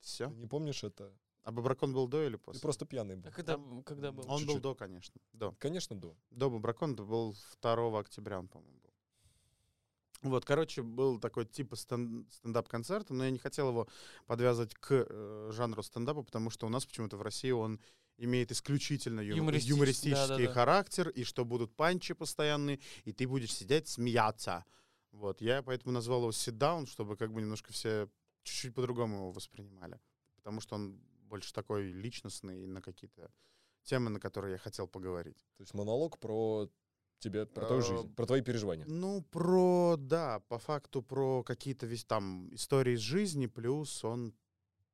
[0.00, 0.28] все.
[0.28, 1.12] Ты не помнишь это?
[1.42, 2.60] А Бобракон был до или Ты после?
[2.60, 3.28] просто пьяный был.
[3.28, 4.22] А когда, когда был?
[4.24, 4.62] Он был чуть-чуть.
[4.62, 5.20] до, конечно.
[5.32, 5.52] До.
[5.58, 6.16] Конечно, до.
[6.30, 8.79] До Бобракон был 2 октября, он, по-моему.
[10.22, 13.88] Вот, короче, был такой типа стен- стендап-концерта, но я не хотел его
[14.26, 17.80] подвязывать к э, жанру стендапа, потому что у нас почему-то в России он
[18.18, 20.52] имеет исключительно ю- Юмористич- юмористический да-да-да.
[20.52, 24.64] характер, и что будут панчи постоянные, и ты будешь сидеть, смеяться.
[25.12, 28.08] Вот, я поэтому назвал его sit down, чтобы как бы немножко все
[28.42, 29.98] чуть-чуть по-другому его воспринимали.
[30.36, 33.30] Потому что он больше такой личностный на какие-то
[33.84, 35.38] темы, на которые я хотел поговорить.
[35.56, 36.68] То есть монолог про
[37.20, 38.84] тебя, про твою А, жизнь, про твои переживания.
[38.88, 44.34] Ну, про, да, по факту про какие-то весь там истории из жизни, плюс он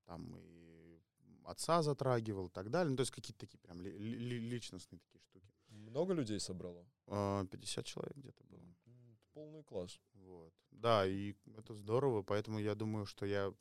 [0.05, 1.01] там и
[1.45, 2.91] отца затрагивал и так далее.
[2.91, 5.47] Ну, то есть какие-то такие прям ли- ли- личностные такие штуки.
[5.68, 6.85] Много людей собрало?
[7.07, 8.61] А, 50 человек где-то было.
[8.87, 10.01] М, Полный класс.
[10.14, 10.53] Вот.
[10.70, 13.53] Да, и это здорово, поэтому я думаю, что я,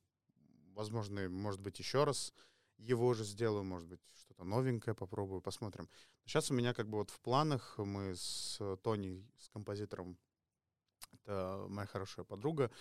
[0.74, 2.34] возможно, может быть, еще раз
[2.78, 5.90] его же сделаю, может быть, что-то новенькое попробую, посмотрим.
[6.26, 10.18] Сейчас у меня как бы вот в планах мы с Тони, с композитором,
[11.14, 12.72] это моя хорошая подруга,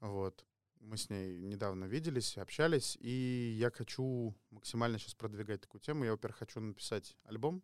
[0.00, 0.44] вот,
[0.82, 6.04] мы с ней недавно виделись, общались, и я хочу максимально сейчас продвигать такую тему.
[6.04, 7.62] Я, во-первых, хочу написать альбом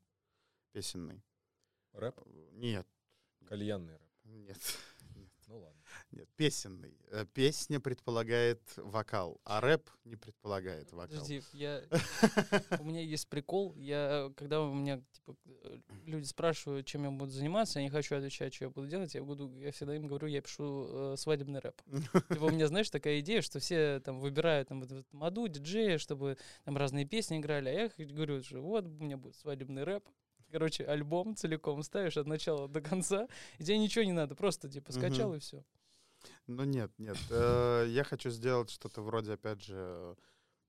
[0.72, 1.22] песенный.
[1.92, 2.20] Рэп?
[2.52, 2.86] Нет,
[3.46, 4.10] Кальянный рэп.
[4.24, 4.58] нет.
[5.48, 5.80] Ну ладно.
[6.11, 6.96] Нет, песенный.
[7.11, 11.09] Э, Песня предполагает вокал, а рэп не предполагает вокал.
[11.09, 11.82] Подожди, я...
[12.80, 13.74] у меня есть прикол.
[13.76, 18.16] Я, когда у меня типа, э, люди спрашивают, чем я буду заниматься, я не хочу
[18.16, 19.14] отвечать, что я буду делать.
[19.14, 21.76] Я буду, я всегда им говорю, я пишу э, свадебный рэп.
[22.30, 26.38] Типа у меня, знаешь, такая идея, что все там выбирают там вот, моду, диджея, чтобы
[26.64, 27.68] там разные песни играли.
[27.68, 30.04] А я говорю, что вот у меня будет свадебный рэп.
[30.50, 33.28] короче, альбом целиком ставишь от начала до конца,
[33.59, 35.36] и тебе ничего не надо, просто типа скачал Мгм.
[35.36, 35.62] и все.
[36.46, 37.16] Ну нет, нет.
[37.30, 40.16] Э, Я хочу сделать что-то вроде, опять же,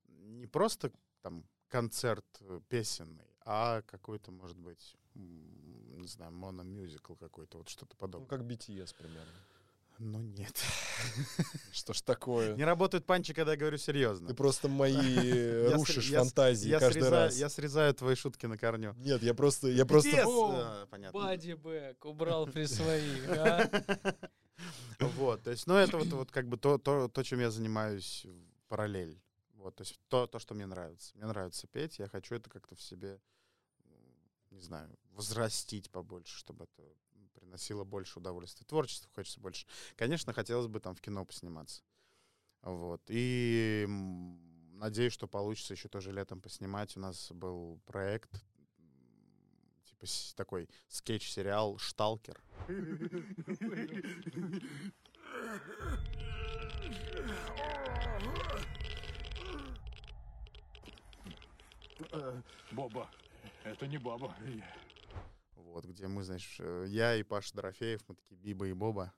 [0.08, 0.92] не просто
[1.22, 8.00] там концерт э, песенный, а какой-то, может быть, не знаю, мономюзикл какой-то, вот что-то Ну,
[8.00, 8.28] подобное.
[8.28, 9.32] как BTS примерно.
[10.02, 10.56] Ну нет.
[11.72, 12.56] Что ж такое?
[12.56, 14.28] Не работают панчи, когда я говорю серьезно.
[14.28, 17.36] Ты просто мои э, рушишь фантазии каждый раз.
[17.36, 18.94] я срезаю твои шутки на корню.
[18.98, 20.08] Нет, я просто, я просто...
[20.10, 21.20] BTS, О, э, понятно.
[21.20, 23.68] Бади Бэк убрал при своих, а?
[24.98, 28.26] Вот, то есть, ну, это вот, вот как бы то, то, то, чем я занимаюсь
[28.68, 29.20] параллель.
[29.54, 31.12] Вот, то есть то, то, что мне нравится.
[31.16, 33.20] Мне нравится петь, я хочу это как-то в себе,
[34.50, 36.82] не знаю, возрастить побольше, чтобы это
[37.32, 38.66] приносило больше удовольствия.
[38.66, 39.66] Творчество хочется больше.
[39.96, 41.82] Конечно, хотелось бы там в кино посниматься.
[42.62, 43.02] Вот.
[43.08, 43.86] И
[44.80, 46.96] надеюсь, что получится еще тоже летом поснимать.
[46.96, 48.30] У нас был проект,
[50.00, 52.40] типа такой скетч-сериал «Шталкер».
[62.72, 63.10] Боба,
[63.64, 64.34] это не баба.
[65.54, 69.12] Вот, где мы, знаешь, э, я и Паша Дорофеев, мы такие Биба и Боба.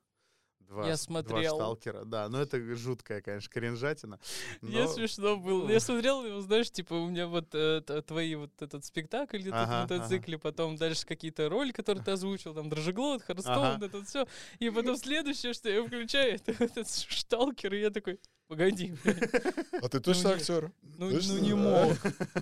[0.73, 1.57] Два, Я смотрел.
[1.57, 2.31] Два сталкера, да.
[2.31, 4.19] Но это жуткая, конечно, кринжатина.
[4.63, 5.69] Мне но- смешно было.
[5.71, 9.73] Я смотрел его, знаешь, типа у меня вот э, твои вот этот спектакль где-то Ага,
[9.73, 13.85] на мотоцикле, потом дальше какие-то роли, которые ты озвучил, там Дрожеглот, Харстоун, Ага.
[13.87, 14.27] это все.
[14.61, 18.19] И потом следующее, что я включаю, это этот шталкер, и я такой,
[18.49, 18.95] погоди,
[19.83, 20.73] А ты точно актер?
[20.97, 21.35] ну, Точно?
[21.35, 21.93] ну не мог.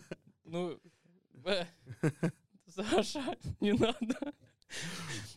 [0.44, 0.80] Ну,
[1.46, 1.64] э,
[2.68, 4.32] Саша, не надо.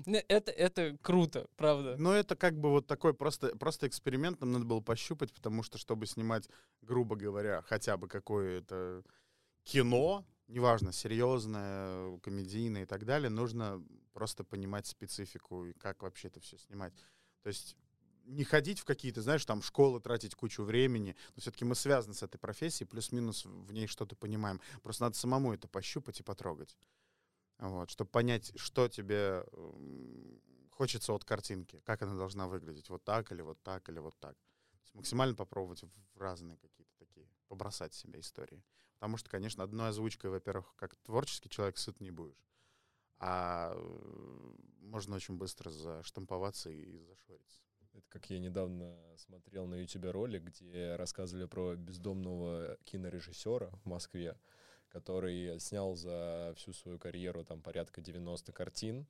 [0.06, 1.96] Не, Это, это круто, правда.
[1.98, 5.78] Но это как бы вот такой просто, просто эксперимент нам надо было пощупать, потому что,
[5.78, 6.50] чтобы снимать,
[6.82, 9.04] грубо говоря, хотя бы какое-то
[9.64, 16.40] кино, неважно, серьезное, комедийное и так далее, нужно просто понимать специфику и как вообще это
[16.40, 16.94] все снимать.
[17.42, 17.76] То есть
[18.26, 22.24] не ходить в какие-то, знаешь, там школы, тратить кучу времени, но все-таки мы связаны с
[22.24, 24.62] этой профессией, плюс-минус в ней что-то понимаем.
[24.82, 26.76] Просто надо самому это пощупать и потрогать.
[27.60, 29.46] Вот, чтобы понять, что тебе
[30.72, 34.36] хочется от картинки, как она должна выглядеть, вот так или вот так или вот так.
[34.94, 38.64] Максимально попробовать в разные какие-то такие, побросать себе истории.
[38.96, 42.48] Потому что, конечно, одной озвучкой, во-первых, как творческий человек сыт не будешь.
[43.20, 47.62] А э, можно очень быстро заштамповаться и зашориться.
[47.94, 54.38] Это как я недавно смотрел на YouTube ролик, где рассказывали про бездомного кинорежиссера в Москве,
[54.94, 59.08] который снял за всю свою карьеру там порядка 90 картин,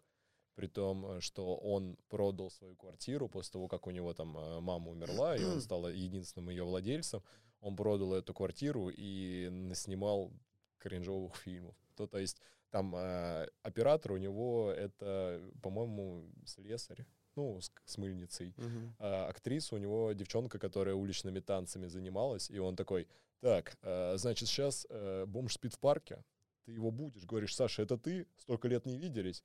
[0.56, 4.60] при том, э, что он продал свою квартиру после того, как у него там э,
[4.60, 7.22] мама умерла, и он стал единственным ее владельцем.
[7.60, 10.32] Он продал эту квартиру и снимал
[10.80, 11.76] кринжовых фильмов.
[11.96, 17.06] То, то есть там э, оператор у него это, по-моему, слесарь,
[17.36, 18.54] ну, с, с мыльницей
[19.00, 23.08] а, актриса, у него девчонка, которая уличными танцами занималась, и он такой,
[23.44, 26.24] так, а, значит, сейчас а, бомж спит в парке,
[26.64, 29.44] ты его будешь, говоришь, Саша, это ты, столько лет не виделись,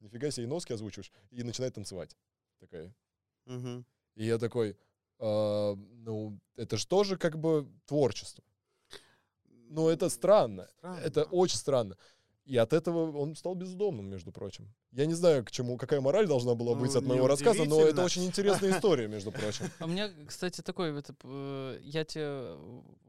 [0.00, 2.14] нифига себе и носки озвучиваешь, и начинает танцевать.
[2.60, 2.94] Такая.
[3.46, 3.86] Мгм.
[4.16, 4.76] И я такой,
[5.18, 8.44] «А, ну, это же тоже как бы творчество.
[9.46, 10.68] Ну, это странно.
[10.76, 11.00] Странно.
[11.00, 11.96] Это очень странно.
[12.48, 14.72] И от этого он стал бездомным, между прочим.
[14.92, 17.82] Я не знаю, к чему, какая мораль должна была Ну, быть от моего рассказа, но
[17.82, 19.66] это очень интересная история, между прочим.
[19.78, 21.12] А у меня, кстати, такой, это,
[21.82, 22.56] я тебе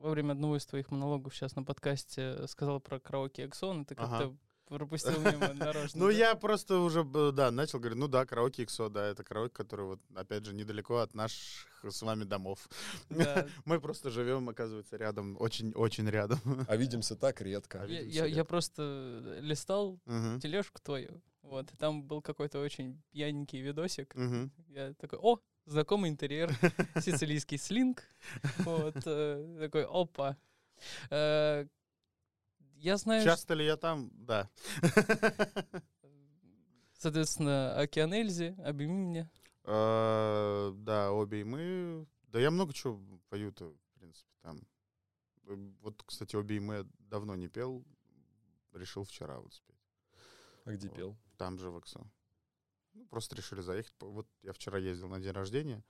[0.02, 3.96] во время одного из твоих монологов сейчас на подкасте сказал про караоке Эксон, и ты
[3.96, 4.10] Ага.
[4.10, 4.36] как-то
[4.70, 6.00] пропустил мимо нарочно.
[6.00, 9.86] Ну, я просто уже, да, начал говорить, ну да, караоке иксо, да, это караоке, который
[9.86, 12.70] вот, опять же, недалеко от наших с вами домов.
[13.66, 16.40] Мы просто живем, оказывается, рядом, очень-очень рядом.
[16.68, 17.84] А видимся так редко.
[17.84, 20.00] А Я, просто листал
[20.42, 24.16] тележку твою, вот, там был какой-то очень пьяненький видосик.
[24.70, 26.52] Я такой, о, знакомый интерьер,
[27.02, 28.04] сицилийский слинг.
[28.60, 30.38] Вот, э, такой, опа.
[32.80, 34.10] Я знаю, Часто ли я там?
[34.14, 34.50] Да.
[36.94, 39.30] соответственно, Океан Эльзи, объяви мне.
[39.66, 42.08] Э, Да, обе и мы.
[42.24, 44.62] Да я много чего пою-то, в принципе, там.
[45.82, 47.84] Вот, кстати, обе и мы давно не пел.
[48.72, 49.76] Решил вчера вот спеть.
[50.66, 50.96] А где Вот.
[50.98, 51.18] пел?
[51.38, 52.08] Там же в ИКСО.
[52.94, 53.94] Ну, просто решили заехать.
[54.00, 55.84] Вот я вчера ездил на день рождения.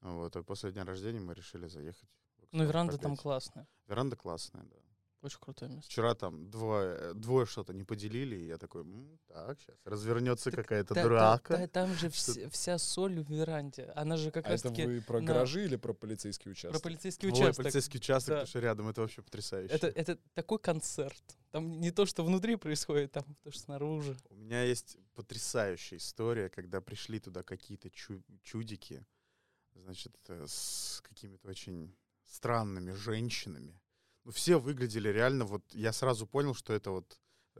[0.00, 2.08] Вот, а после дня рождения мы решили заехать.
[2.38, 3.66] в Ну, «Эксо» веранда там классная.
[3.86, 4.76] Веранда классная, да.
[5.22, 5.90] Очень крутое место.
[5.90, 10.60] Вчера там двое, двое что-то не поделили, и я такой, «М, так, сейчас развернется Так
[10.60, 11.56] какая-то Та- та- драка.
[11.56, 13.90] та- Там же Что- вс- вся соль в веранде.
[13.96, 16.50] Она же как А раз это таки вы про на- гаражи или про полицейский про
[16.52, 16.82] участок?
[16.82, 17.56] полицейский Ой, участок.
[17.64, 18.34] полицейский участок, Да.
[18.34, 19.74] потому что рядом, это вообще потрясающе.
[19.74, 21.22] Это, это такой концерт.
[21.50, 24.16] Там не то, что внутри происходит, там то, что снаружи.
[24.28, 29.04] У меня есть потрясающая история, когда пришли туда какие-то чу- чудики,
[29.74, 31.96] значит, э, с какими-то очень
[32.26, 33.80] странными женщинами.
[34.32, 37.18] Все выглядели реально, вот я сразу понял, что это вот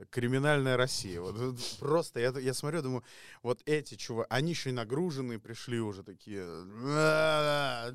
[0.09, 1.19] криминальная Россия.
[1.21, 1.35] Вот,
[1.79, 3.03] просто я, я смотрю, думаю,
[3.41, 6.45] вот эти чуваки, они еще и нагруженные пришли уже такие,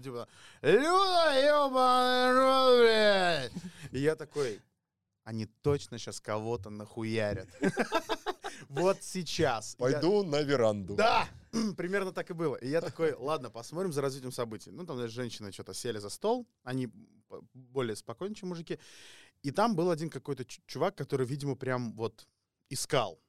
[0.03, 0.29] типа,
[0.62, 3.53] Люда, ёбаный рот, блядь!»
[3.93, 4.61] И я такой,
[5.25, 7.49] они точно сейчас кого-то нахуярят.
[8.68, 9.75] Вот сейчас.
[9.75, 10.95] Пойду на веранду.
[10.95, 11.29] Да,
[11.77, 12.57] примерно так и было.
[12.57, 14.70] И я такой, ладно, посмотрим за развитием событий.
[14.70, 16.89] Ну, там, знаешь, женщины что-то сели за стол, они
[17.53, 18.78] более спокойные, чем мужики.
[19.43, 22.26] И там был один какой-то чу- чувак, который, видимо, прям вот
[22.68, 23.20] искал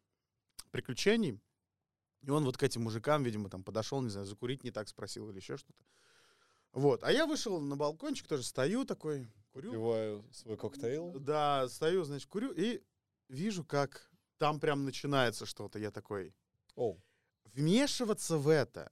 [0.71, 1.39] приключений.
[2.21, 5.29] И он вот к этим мужикам, видимо, там подошел, не знаю, закурить не так спросил
[5.29, 5.83] или еще что-то.
[6.71, 7.03] Вот.
[7.03, 9.71] А я вышел на балкончик, тоже стою такой, курю.
[9.71, 11.19] Пиваю свой коктейль.
[11.19, 12.81] Да, стою, значит, курю и
[13.27, 15.79] вижу, как там прям начинается что-то.
[15.79, 16.33] Я такой,
[16.75, 16.97] О,
[17.45, 18.91] вмешиваться в это,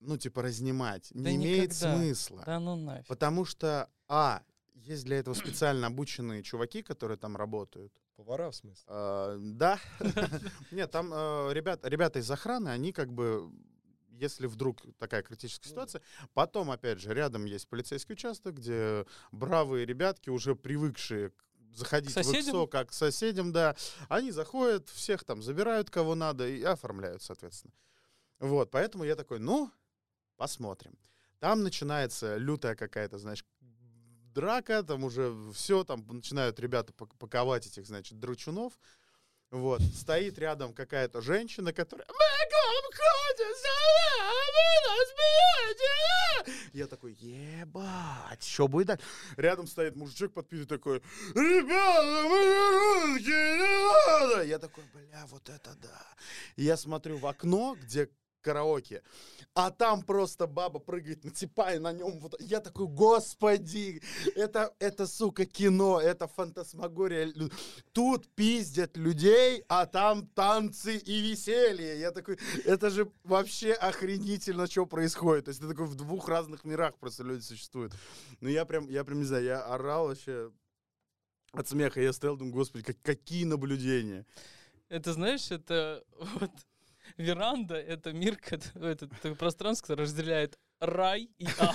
[0.00, 1.96] ну, типа, разнимать, Да не имеет никогда.
[1.96, 2.42] смысла.
[2.46, 3.06] Да ну нафиг.
[3.06, 4.42] Потому что, а,
[4.74, 7.92] есть для этого специально обученные чуваки, которые там работают.
[8.16, 8.84] повара в смысле?
[8.86, 9.78] А, да.
[10.70, 13.50] Нет, там э, ребят, ребята из охраны, они как бы,
[14.10, 16.02] если вдруг такая критическая Ну ситуация,
[16.34, 21.32] потом, опять же, рядом есть полицейский участок, где бравые ребятки, уже привыкшие
[21.74, 22.50] заходить в?
[22.50, 23.76] ИКСО, как к соседям, да,
[24.08, 27.72] они заходят, всех там забирают, кого надо, и оформляют, соответственно.
[28.40, 29.70] Вот, поэтому я такой, ну,
[30.38, 30.96] посмотрим.
[31.40, 33.44] Там начинается лютая какая-то, знаешь,
[34.34, 38.72] драка, там уже все, там начинают ребята пак- паковать этих, значит, драчунов.
[39.50, 46.68] Вот, стоит рядом какая-то женщина, которая «Мы к вам ходим сюда, а вы нас бьете!»
[46.74, 49.04] Я такой, ебать, что будет дальше?
[49.36, 51.02] Рядом стоит мужичок подпитый такой,
[51.34, 54.42] ребята, мы не русские, не надо!
[54.44, 56.06] Я такой, бля, вот это да.
[56.56, 58.10] Я смотрю в окно, где
[58.48, 59.02] караоке,
[59.54, 62.34] а там просто баба прыгает на типа и на нем вот...
[62.40, 64.00] Я такой, господи,
[64.36, 67.32] это, это, сука, кино, это фантасмагория.
[67.92, 72.00] Тут пиздят людей, а там танцы и веселье.
[72.00, 75.44] Я такой, это же вообще охренительно, что происходит.
[75.44, 77.92] То есть это такой в двух разных мирах просто люди существуют.
[78.40, 80.50] Ну я прям, я прям не знаю, я орал вообще
[81.52, 82.00] от смеха.
[82.00, 84.24] Я стоял, думаю, господи, как- какие наблюдения.
[84.88, 86.02] Это, знаешь, это
[86.40, 86.52] вот
[87.18, 88.38] веранда, это мир,
[88.74, 91.74] это, пространство, которое разделяет рай и ад.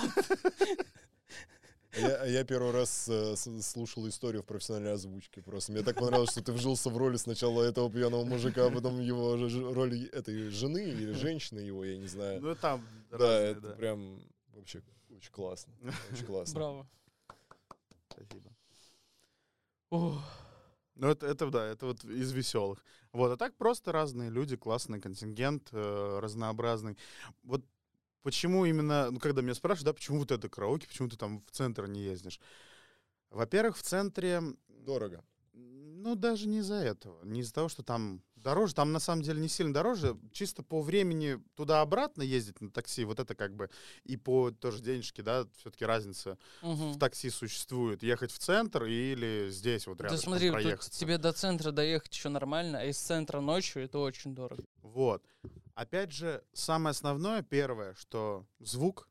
[1.96, 5.42] Я, я первый раз э, слушал историю в профессиональной озвучке.
[5.42, 9.00] Просто мне так понравилось, что ты вжился в роли сначала этого пьяного мужика, а потом
[9.00, 9.36] его
[9.72, 12.40] роли этой жены или женщины его, я не знаю.
[12.40, 14.20] Ну там Да, разные, это прям
[14.54, 15.72] вообще очень классно.
[16.12, 16.54] Очень классно.
[16.54, 16.88] Браво.
[18.08, 18.50] Спасибо.
[19.90, 20.22] Ох,
[20.96, 22.84] Ну, это, это да, это вот из веселых.
[23.12, 26.96] Вот, а так просто разные люди, классный контингент, э, разнообразный.
[27.42, 27.64] Вот
[28.22, 31.50] почему именно, ну, когда меня спрашивают, да, почему вот это караоке, почему ты там в
[31.50, 32.40] центр не ездишь?
[33.30, 35.24] Во-первых, в центре, Дорого.
[35.52, 39.40] ну, даже не из-за этого, не из-за того, что там дороже, там на самом деле
[39.40, 43.70] не сильно дороже, чисто по времени туда-обратно ездить на такси, вот это как бы,
[44.04, 46.92] и по тоже денежки, да, все-таки разница мгм.
[46.92, 48.02] в такси существует.
[48.02, 52.28] Ехать в центр или здесь вот Да рядом смотри, тут тебе до центра доехать еще
[52.28, 54.62] нормально, а из центра ночью это очень дорого.
[54.82, 55.24] Вот.
[55.74, 59.08] Опять же, самое основное, первое, что звук,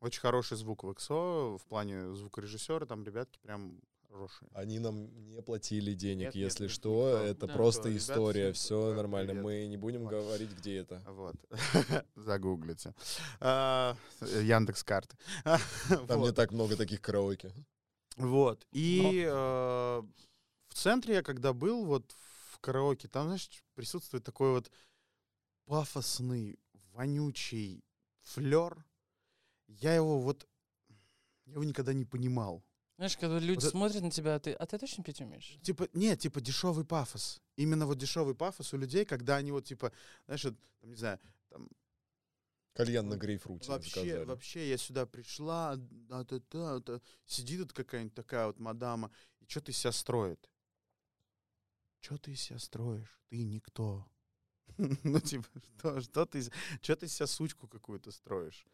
[0.00, 3.80] очень хороший звук в ИКСО, в плане звукорежиссера, там ребятки прям
[4.12, 4.48] хорошие.
[4.54, 7.10] Они нам не платили денег, Нет, если нет, что.
[7.10, 7.18] никто.
[7.24, 7.52] Это Да.
[7.54, 7.88] просто.
[7.88, 8.52] Ребят, история.
[8.52, 9.28] всем Все да, нормально.
[9.32, 9.44] привет.
[9.44, 10.10] Мы не будем Вот.
[10.10, 11.02] говорить, где это.
[11.06, 11.34] Вот.
[12.16, 12.94] Загуглите.
[13.40, 15.16] А, Яндекс карты.
[16.08, 17.52] Там не так много таких караоке.
[18.16, 18.66] Вот.
[18.72, 19.32] И э,
[20.68, 22.14] в центре я когда был, вот
[22.50, 24.70] в караоке, там, знаешь, присутствует такой вот
[25.64, 26.58] пафосный,
[26.92, 27.82] вонючий
[28.22, 28.84] флер.
[29.66, 30.46] Я его вот,
[31.46, 32.62] я его никогда не понимал.
[33.02, 35.58] Знаешь, когда люди Вот это- смотрят на тебя, а ты, а ты точно пить умеешь?
[35.60, 37.42] Типа, нет, типа дешевый пафос.
[37.56, 39.90] Именно вот дешевый пафос у людей, когда они вот типа,
[40.26, 41.68] знаешь, вот, там, не знаю, там,
[42.74, 44.24] Кальян на грейпфруте вообще, заказали.
[44.24, 49.46] вообще я сюда пришла, да, да, да, да, сидит тут какая-нибудь такая вот мадама, и
[49.48, 50.48] что ты себя строит?
[51.98, 53.20] Что ты себя строишь?
[53.30, 54.06] Ты никто.
[55.02, 56.40] Ну, типа, что, что ты,
[56.80, 58.64] что ты себя сучку какую-то строишь?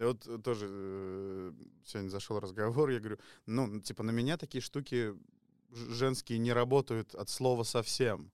[0.00, 1.52] И вот э, тоже э,
[1.84, 5.14] сегодня зашел разговор, я говорю, ну, типа, на меня такие штуки
[5.72, 8.32] женские не работают от слова совсем.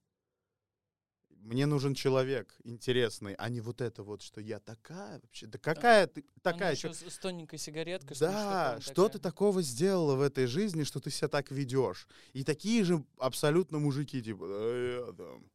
[1.29, 5.45] Мне нужен человек интересный, а не вот это вот, что я такая вообще.
[5.45, 6.61] Да какая ты такая?
[6.61, 8.15] Она еще с, с тоненькой сигареткой.
[8.17, 9.31] Да, мундштуком что ты такая.
[9.31, 12.07] такого сделала в этой жизни, что ты себя так ведешь?
[12.31, 15.45] И такие же абсолютно мужики, типа, «Да я там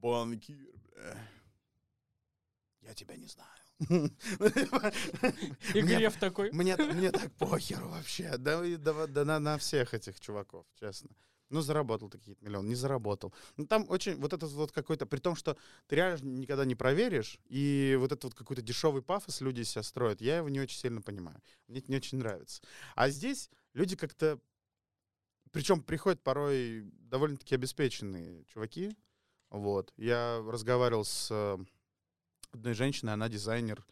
[0.00, 0.56] банкир,
[0.94, 1.28] бля.
[2.80, 3.61] Я тебя не знаю.
[5.74, 6.50] И Греф такой.
[6.52, 8.36] Мне, так похеру вообще.
[8.38, 8.60] Да,
[9.40, 11.10] на, всех этих чуваков, честно.
[11.50, 13.34] Ну, заработал ты какие-то миллионы, не заработал.
[13.56, 17.38] Ну, там очень вот этот вот какой-то, при том, что ты реально никогда не проверишь,
[17.46, 21.02] и вот этот вот какой-то дешевый пафос люди себя строят, я его не очень сильно
[21.02, 21.42] понимаю.
[21.68, 22.62] Мне это не очень нравится.
[22.94, 24.38] А здесь люди как-то,
[25.50, 28.96] причем приходят порой довольно-таки обеспеченные чуваки.
[29.50, 29.92] Вот.
[29.98, 31.58] Я разговаривал с э,
[32.54, 33.84] одной женщиной, она дизайнер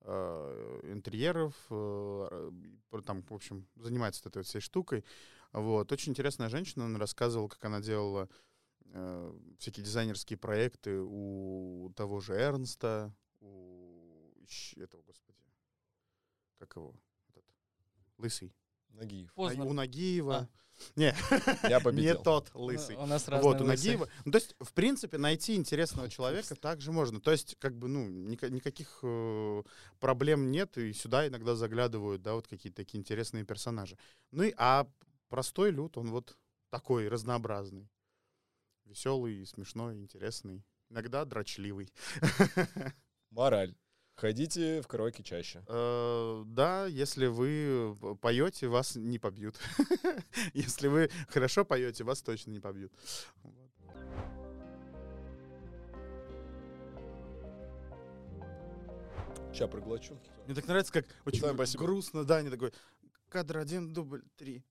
[0.00, 2.50] э, интерьеров, э,
[3.04, 5.04] там, в общем, занимается этой вот всей штукой.
[5.52, 5.90] Вот.
[5.92, 8.28] Очень интересная женщина, она рассказывала, как она делала
[8.84, 14.44] э, всякие дизайнерские проекты у того же Эрнста, у
[14.76, 15.38] этого, господи,
[16.58, 16.94] как его,
[17.28, 17.44] этот,
[18.18, 18.52] лысый,
[18.96, 19.30] Нагиев.
[19.30, 19.64] А, Поздно.
[19.64, 20.36] у Нагиева.
[20.36, 20.48] А.
[20.94, 21.14] Не,
[21.70, 22.22] Я не победил.
[22.22, 22.96] тот У- лысый.
[22.96, 23.66] У нас Вот, у лысые.
[23.66, 24.08] Нагиева.
[24.26, 27.18] Ну, то есть, в принципе, найти интересного человека также можно.
[27.20, 29.62] То есть, как бы, ну, ника- никаких э,
[30.00, 33.96] проблем нет, и сюда иногда заглядывают, да, вот какие-то такие интересные персонажи.
[34.32, 34.86] Ну и, а
[35.28, 36.36] простой люд, он вот
[36.70, 37.88] такой разнообразный.
[38.84, 40.62] Веселый, смешной, интересный.
[40.90, 41.90] Иногда дрочливый.
[43.30, 43.74] Мораль.
[44.16, 45.62] Ходите в караоке чаще.
[45.68, 49.56] Э, Да, если вы п- поете, вас не побьют.
[50.54, 52.92] Если вы хорошо поете, вас точно не побьют.
[59.54, 60.18] Ща проглочу.
[60.46, 62.72] Мне так нравится, как очень грустно, да, они такой,
[63.28, 64.62] кадр один, дубль три.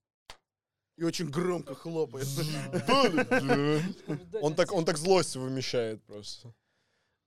[0.98, 2.28] И очень громко хлопает.
[4.42, 6.54] Он так, он так злость вымещает просто.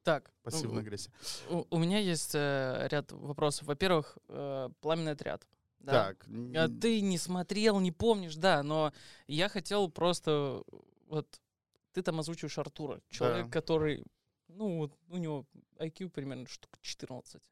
[0.02, 1.10] Так, Пассивная агрессия.
[1.50, 3.66] у, у меня есть э, ряд вопросов.
[3.66, 5.46] Во-первых, э, пламенный отряд.
[5.80, 5.92] Да?
[6.14, 6.26] Так.
[6.56, 8.92] А ты не смотрел, не помнишь, да, но
[9.26, 10.62] я хотел просто
[11.08, 11.40] вот
[11.92, 13.52] ты там озвучиваешь Артура, человек, Да.
[13.52, 14.04] который,
[14.48, 15.46] ну, вот у него
[15.78, 17.42] IQ примерно штук 14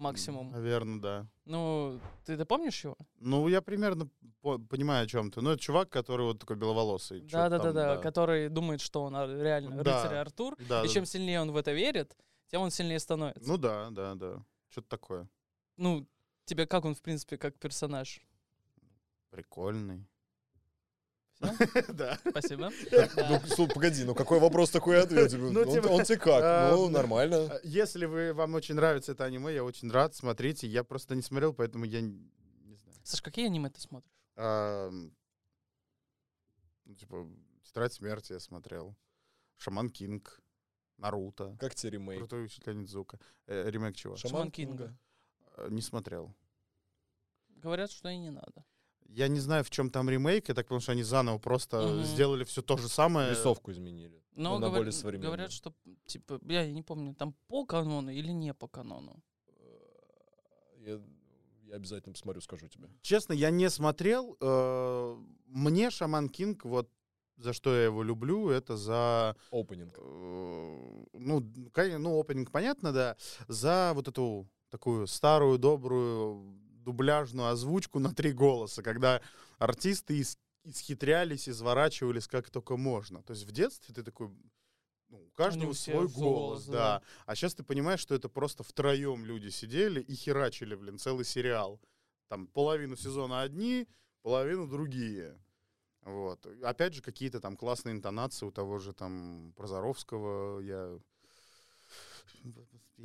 [0.00, 0.50] максимум.
[0.50, 1.26] Наверное, да.
[1.44, 2.96] Ну, ты это помнишь его?
[3.18, 4.08] Ну, я примерно
[4.40, 5.40] по- понимаю, о чем ты.
[5.40, 7.20] Ну, это чувак, который вот такой беловолосый.
[7.20, 10.02] Да, да, да, там, да, который думает, что он а, реально Да.
[10.02, 11.06] рыцарь Артур, Да, и да, чем да.
[11.06, 12.16] сильнее он в это верит,
[12.48, 13.48] тем он сильнее становится.
[13.48, 14.44] Ну да, да, да.
[14.70, 15.28] Что-то такое.
[15.76, 16.06] Ну,
[16.44, 18.20] тебе как он, в принципе, как персонаж?
[19.30, 20.06] Прикольный.
[21.88, 22.18] Да.
[22.28, 22.70] Спасибо.
[23.16, 25.32] Ну, слушай, погоди, ну какой вопрос, такой и ответ.
[25.38, 26.42] Ну, Он типа, он тебе как?
[26.44, 27.48] а, Ну, нормально.
[27.50, 30.66] А, Если вы, вам очень нравится это аниме, я очень рад, смотрите.
[30.66, 32.30] Я просто не смотрел, поэтому я не,
[32.76, 32.98] знаю.
[33.04, 34.10] Саш, какие аниме ты смотришь?
[34.36, 35.10] Ну,
[36.96, 37.26] типа,
[37.64, 38.96] Тетрадь смерти я смотрел.
[39.56, 40.40] Шаман Кинг.
[40.96, 41.56] Наруто.
[41.60, 42.18] Как тебе ремейк?
[42.18, 43.18] Крутой учитель Нидзука.
[43.46, 44.16] Э, ремейк чего?
[44.16, 44.94] Шаман Кинга.
[45.56, 46.34] Э, Не смотрел.
[47.48, 48.64] Говорят, что и не надо.
[49.12, 52.04] Я не знаю, в чем там ремейк, я так понял, что они заново просто Мгм.
[52.04, 53.30] сделали все то же самое.
[53.30, 54.22] Рисовку изменили.
[54.36, 55.26] Но Она говор- более современная.
[55.28, 55.74] говорят, что,
[56.06, 59.20] типа, я не помню, там по канону или не по канону.
[60.78, 61.00] Я,
[61.66, 62.88] я обязательно посмотрю, скажу тебе.
[63.02, 64.36] Честно, я не смотрел.
[64.40, 66.88] э, Мне Шаман Кинг, вот
[67.36, 69.94] за что я его люблю, это за Опенинг.
[69.98, 71.40] э, ну,
[71.98, 73.16] ну, опенинг, понятно, да,
[73.48, 79.20] за вот эту такую старую, добрую дубляжную озвучку на три голоса, когда
[79.58, 83.22] артисты ис- исхитрялись, изворачивались как только можно.
[83.22, 84.28] То есть в детстве ты такой,
[85.08, 86.72] ну, у каждого свой свой голос, голос, да.
[86.72, 87.02] да.
[87.26, 91.80] А сейчас ты понимаешь, что это просто втроем люди сидели и херачили, блин, целый сериал.
[92.28, 93.88] Там половину сезона одни,
[94.22, 95.38] половину другие.
[96.02, 96.46] Вот.
[96.62, 100.98] Опять же, какие-то там классные интонации у того же там Прозоровского я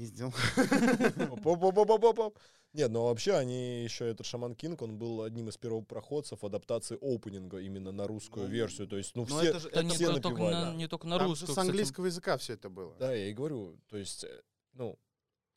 [1.31, 2.37] Оп-оп-оп-оп-оп.
[2.73, 7.59] Нет, ну вообще они еще этот Шаман Кинг, он был одним из первопроходцев адаптации опенинга
[7.59, 8.87] именно на русскую Ну, версию.
[8.87, 11.17] То есть, ну но все, это же- не, все то- только на, не только на
[11.19, 12.93] русскую, с английского языка все это было.
[12.99, 13.79] Да, я и говорю.
[13.87, 14.41] То есть, э,
[14.73, 14.99] ну,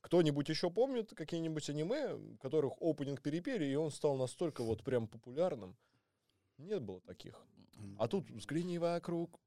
[0.01, 5.77] кто-нибудь еще помнит какие-нибудь аниме, которых опенинг перепели, и он стал настолько вот прям популярным?
[6.59, 7.35] Нет было таких.
[7.99, 9.41] А тут взгляни вокруг.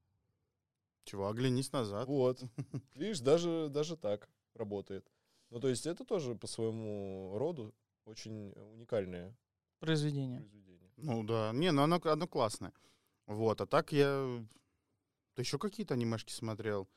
[1.04, 2.06] Чего, оглянись назад.
[2.08, 2.42] Вот.
[2.94, 5.10] Видишь, даже, даже так работает.
[5.50, 7.74] Ну, то есть это тоже по своему роду
[8.04, 9.36] очень уникальное
[9.80, 10.40] Произведение.
[10.40, 10.90] произведение.
[10.96, 11.50] Ну да.
[11.52, 12.72] Не, ну оно, оно классное.
[13.26, 14.44] Вот, а так я...
[15.34, 16.88] Ты еще какие-то анимешки смотрел?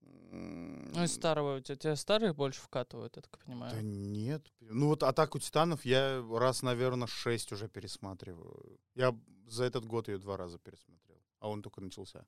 [0.00, 3.72] Ну, из старого, у тебя, тебя старые больше вкатывают, я так понимаю.
[3.74, 4.52] Да нет.
[4.60, 8.78] Ну вот «Атаку титанов» я раз, наверное, шесть уже пересматриваю.
[8.94, 12.26] Я за этот год ее два раза пересмотрел, а он только начался.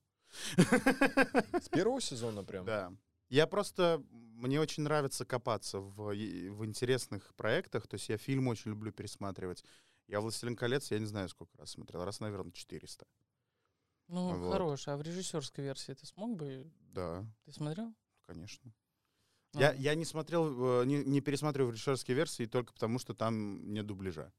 [0.57, 2.65] С первого сезона прям?
[2.65, 2.93] Да.
[3.29, 8.71] Я просто, мне очень нравится копаться в, в интересных проектах, то есть я фильмы очень
[8.71, 9.65] люблю пересматривать.
[10.07, 13.07] Я «Властелин колец», я не знаю, сколько раз смотрел, раз, наверное, 400.
[14.09, 14.53] Ну, Вот.
[14.53, 14.87] хорош.
[14.87, 16.71] А в режиссерской версии ты смог бы?
[16.93, 17.93] Да, Ты смотрел?
[18.25, 18.73] конечно.
[19.55, 23.15] Я, А, я не смотрел, э, не, не пересматриваю в режиссерской версии только потому, что
[23.15, 24.33] там нет дубляжа.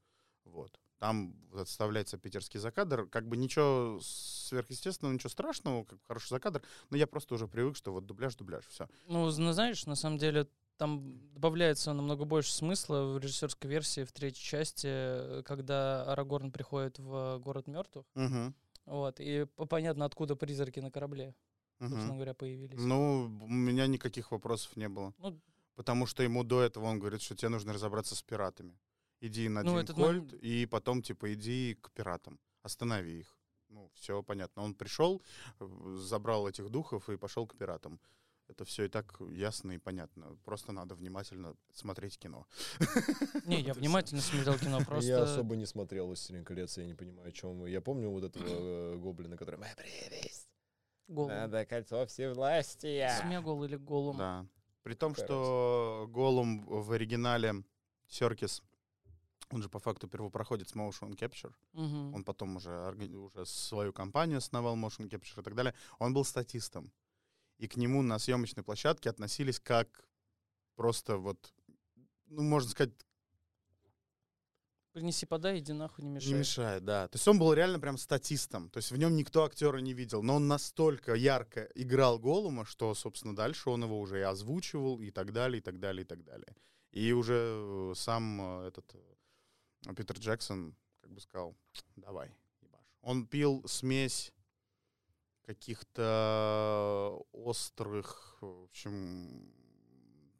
[0.46, 0.80] Вот.
[1.00, 3.08] Там вот вставляется питерский закадр.
[3.08, 6.64] Как бы ничего сверхъестественного, ничего страшного, как хороший закадр.
[6.90, 8.88] Но я просто уже привык, что вот дубляж, дубляж, все.
[9.08, 14.12] Ну, зна- знаешь, на самом деле там добавляется намного больше смысла в режиссерской версии в
[14.12, 18.06] третьей части, когда Арагорн приходит в город мертвых.
[18.16, 18.54] Угу.
[18.86, 21.36] Вот, и понятно, откуда призраки на корабле,
[21.80, 22.80] собственно говоря, появились.
[22.80, 25.14] Ну, у меня никаких вопросов не было.
[25.18, 25.40] Ну,
[25.76, 28.76] Потому что ему до этого он говорит, что тебе нужно разобраться с пиратами.
[29.22, 32.40] Иди на Ну, Дин Кольт, момент- и потом, типа, иди к пиратам.
[32.62, 33.38] Останови их.
[33.70, 34.64] Ну, все понятно.
[34.64, 35.22] Он пришел,
[35.60, 38.00] э, забрал этих духов и пошел к пиратам.
[38.48, 40.38] Это все и так ясно и понятно.
[40.46, 42.48] Просто надо внимательно смотреть кино.
[43.46, 45.10] не, я внимательно смотрел кино, просто...
[45.10, 47.70] Я особо не смотрел «Властелин колец», я не понимаю, о чем вы.
[47.70, 50.48] Я помню вот этого э, гоблина, который «Моя прелесть,
[51.08, 51.30] Голум.
[51.32, 53.20] надо кольцо всевластия».
[53.22, 54.18] Смегол или Голум.
[54.18, 54.46] Да.
[54.84, 57.64] При том, что Голум в оригинале
[58.08, 58.64] Серкис,
[59.50, 61.54] он же по факту первопроходец Motion Capture.
[61.74, 62.14] Мгм.
[62.16, 65.74] Он потом уже, уже свою компанию основал, Motion Capture и так далее.
[66.00, 66.92] Он был статистом.
[67.58, 70.06] И к нему на съемочной площадке относились как
[70.76, 71.54] просто вот,
[72.28, 72.94] ну, можно сказать,
[74.94, 76.34] Принеси, подай, иди нахуй, не мешай.
[76.34, 77.08] не мешает, да.
[77.08, 78.72] То есть он был реально прям статистом.
[78.72, 80.24] То есть в нем никто актера не видел.
[80.24, 85.12] Но он настолько ярко играл Голума, что, собственно, дальше он его уже и озвучивал, и
[85.12, 86.56] так далее, и так далее, и так далее.
[86.94, 88.96] И уже э, сам э, этот
[89.86, 91.56] э, Питер Джексон как бы сказал,
[91.96, 92.30] давай,
[92.62, 92.82] ебашь.
[93.02, 94.34] Он пил смесь
[95.88, 99.52] каких-то острых, в общем,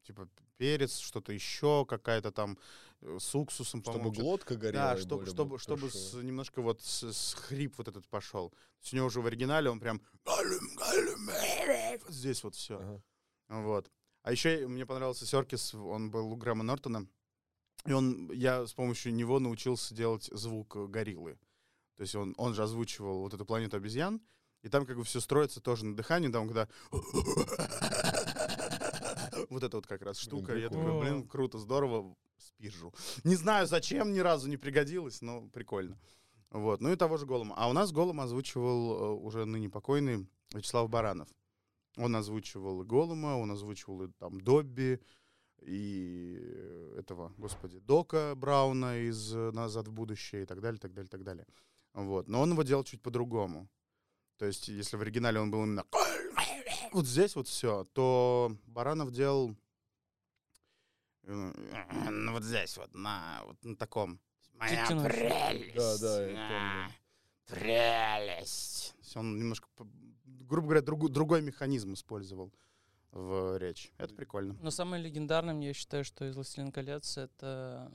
[0.04, 2.58] типа перец, что-то еще, какая-то там
[3.02, 4.96] э, с уксусом, Чтобы глотка горела.
[4.96, 8.50] да, чтобы, чтобы, чтобы с- немножко вот с, с хрип вот этот пошел.
[8.50, 12.56] То есть у него уже в оригинале он прям «Галюм, галюм, э, вот здесь вот
[12.56, 12.78] все.
[12.80, 13.02] Ага.
[13.50, 13.92] Вот.
[14.24, 17.08] А еще мне понравился Серкис, он был у Грэма Нортона.
[17.88, 21.40] И он, я с помощью него научился делать звук э, гориллы.
[21.96, 24.22] То есть он, он же озвучивал вот эту планету обезьян,
[24.62, 26.68] и там как бы все строится тоже на дыхании, там когда
[29.50, 30.54] вот это вот как раз штука.
[30.58, 32.94] Я такой, блин, круто, здорово, спижу.
[33.24, 35.98] Не знаю, зачем, ни разу не пригодилось, но прикольно.
[36.50, 37.56] Вот, ну и того же Голума.
[37.58, 41.30] А у нас Голум озвучивал э, уже ныне покойный Вячеслав Баранов.
[41.96, 45.00] Он озвучивал и Голума, он озвучивал и там Добби,
[45.62, 50.94] и э, этого, господи, Дока Брауна из э, «Назад в будущее» и так далее, так
[50.94, 51.46] далее, так далее.
[51.94, 52.28] Вот.
[52.28, 53.68] Но он его делал чуть по-другому.
[54.38, 55.86] То есть, если в оригинале он был именно
[56.92, 59.56] вот здесь вот все, то Баранов делал
[61.24, 61.54] э,
[62.12, 64.20] ну, вот здесь вот, на, вот на таком.
[64.54, 65.76] Моя прелесть.
[65.76, 66.90] Да, да, я а,
[67.48, 68.96] Прелесть.
[69.16, 69.68] Он немножко,
[70.26, 72.52] грубо говоря, другу- другой механизм использовал
[73.18, 73.92] в речь.
[73.98, 74.56] Это прикольно.
[74.62, 77.92] Но самое легендарное, я считаю, что из «Властелин колец»— это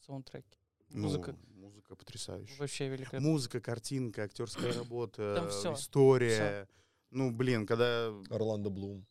[0.00, 0.58] саундтреки.
[0.90, 2.56] Ну, Музыка музыка потрясающая.
[2.58, 3.20] вообще великолепная.
[3.20, 6.68] Музыка, картинка, актерская работа, история.
[7.10, 8.08] Ну, блин, когда...
[8.30, 9.06] Орландо Блум.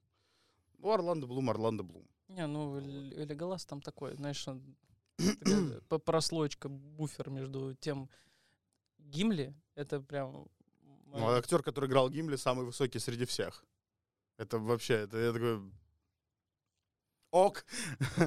[0.77, 2.05] Ну, Орландо Блум, Орландо Блум.
[2.27, 4.75] Не, ну, Леголас там такой, знаешь, он
[6.05, 8.09] прослойка, буфер между тем
[8.97, 10.47] Гимли, это прям...
[11.05, 13.65] Ну, а актер, который играл Гимли, самый высокий среди всех.
[14.39, 15.59] Это вообще, это я такой...
[17.31, 17.65] Ок!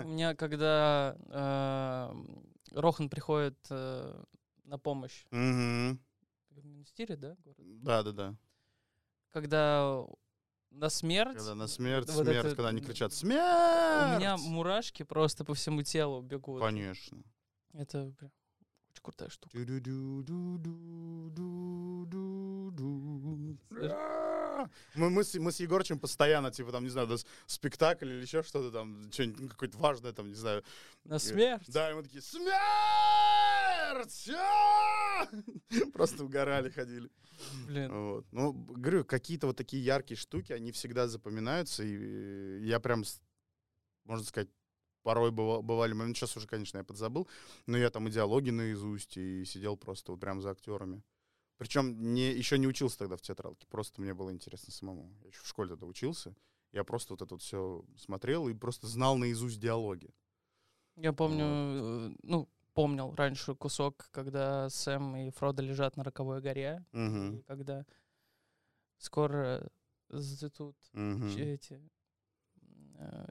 [0.04, 4.22] У меня, когда э, Рохан приходит э,
[4.64, 5.98] на помощь Мгм.
[6.50, 7.56] в Минстире, да, город?
[7.82, 8.36] Да-да-да.
[9.30, 10.04] Когда
[10.70, 15.02] на смерть, Когда на смерть, вот смерть, это- когда они кричат у «Смерть!» меня мурашки
[15.04, 16.60] просто по всему телу бегут.
[16.60, 17.22] Конечно.
[17.72, 18.30] Это прям
[19.02, 19.58] крутая штука.
[24.94, 27.08] Мы, мы, с, мы с Егорычем постоянно, типа, там, не знаю,
[27.46, 30.62] спектакль или еще что-то там, что-нибудь какое-то важное, там, не знаю.
[31.04, 31.64] На смерть?
[31.68, 32.52] Да, и мы такие, смерть!
[34.36, 35.26] А!»
[35.92, 37.10] Просто угорали, ходили.
[37.66, 37.92] Блин.
[37.92, 38.26] Вот.
[38.32, 43.04] Ну, говорю, какие-то вот такие яркие штуки, они всегда запоминаются, и я прям,
[44.04, 44.48] можно сказать,
[45.02, 47.28] порой быва- бывали моменты, сейчас уже, конечно, я подзабыл,
[47.66, 51.02] но я там и диалоги наизусть, и сидел просто вот прям за актерами.
[51.58, 55.12] Причем не, еще не учился тогда в театралке, просто мне было интересно самому.
[55.22, 56.34] Я еще в школе тогда учился,
[56.72, 60.10] Я просто вот это вот все смотрел и просто знал наизусть диалоги.
[60.96, 66.84] Я помню, э, ну, помнил раньше кусок, когда Сэм и Фродо лежат на роковой горе,
[66.92, 67.84] Мгм, и когда
[68.98, 69.68] скоро
[70.08, 71.28] зацветут мгм.
[71.28, 71.80] ч- эти,
[72.98, 73.26] э,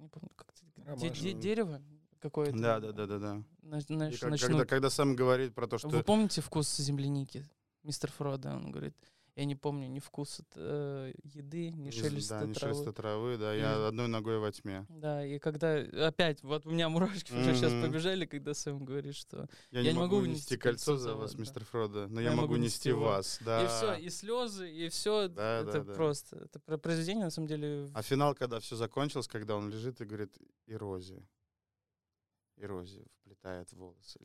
[0.00, 1.80] не помню, как это, де- де- дерево
[2.20, 2.58] какое-то.
[2.58, 3.42] Да, да, да, да, да.
[3.62, 7.48] на- И знаешь, как- когда, когда сам говорит про то, что Вы помните вкус земляники?
[7.82, 8.94] Мистер Фродо, он говорит,
[9.36, 12.74] я не помню ни вкуса э, еды, ни шелеста да, травы.
[12.74, 14.86] шелеста травы, да, я одной ногой во тьме.
[14.88, 15.76] Да, и когда
[16.06, 19.98] опять, вот у меня мурашки уже сейчас побежали, когда Сэм говорит, что Я, Я не
[19.98, 21.40] могу унести кольцо за вас, да.
[21.40, 23.38] мистер Фродо, но я, могу нести вас.
[23.44, 23.64] Да.
[23.64, 25.94] и все, и слезы, и все, Да, это да, да.
[25.94, 27.88] просто, это про- произведение на самом деле.
[27.94, 31.26] А финал, когда все закончилось, когда он лежит и говорит эрозия.
[32.56, 34.18] Эрозия вплетает волосы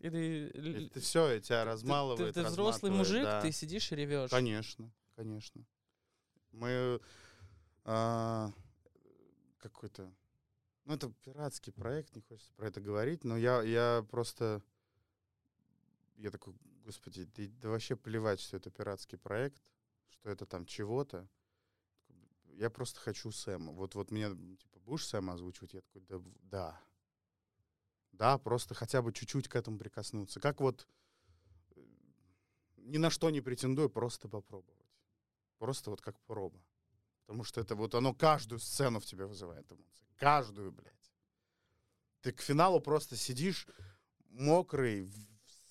[0.00, 0.56] ленточки.
[0.56, 3.40] Или, И ты все, и тебя ты- размалывает, ты, ты взрослый разматывает, мужик, да.
[3.40, 4.30] ты сидишь и ревешь.
[4.30, 5.64] Конечно, конечно.
[6.52, 7.00] Мы
[7.84, 8.52] а,
[9.58, 10.12] какой-то,
[10.84, 14.62] ну это пиратский проект, не хочется про это говорить, но я, я просто,
[16.16, 19.62] я такой, господи, да, да вообще плевать, что это пиратский проект,
[20.08, 21.28] что это там чего-то.
[22.54, 23.72] Я просто хочу Сэма.
[23.72, 25.74] Вот, вот меня, типа, будешь Сэма озвучивать?
[25.74, 26.80] Я такой, да, да.
[28.16, 30.40] Да, просто хотя бы чуть-чуть к этому прикоснуться.
[30.40, 30.86] Как вот
[31.74, 31.80] э,
[32.78, 34.86] ни на что не претендую, просто попробовать.
[35.58, 36.58] Просто вот как проба.
[37.26, 40.06] Потому что это вот оно каждую сцену в тебе вызывает эмоции.
[40.16, 41.12] Каждую, блядь.
[42.22, 43.66] Ты к финалу просто сидишь
[44.30, 45.12] мокрый,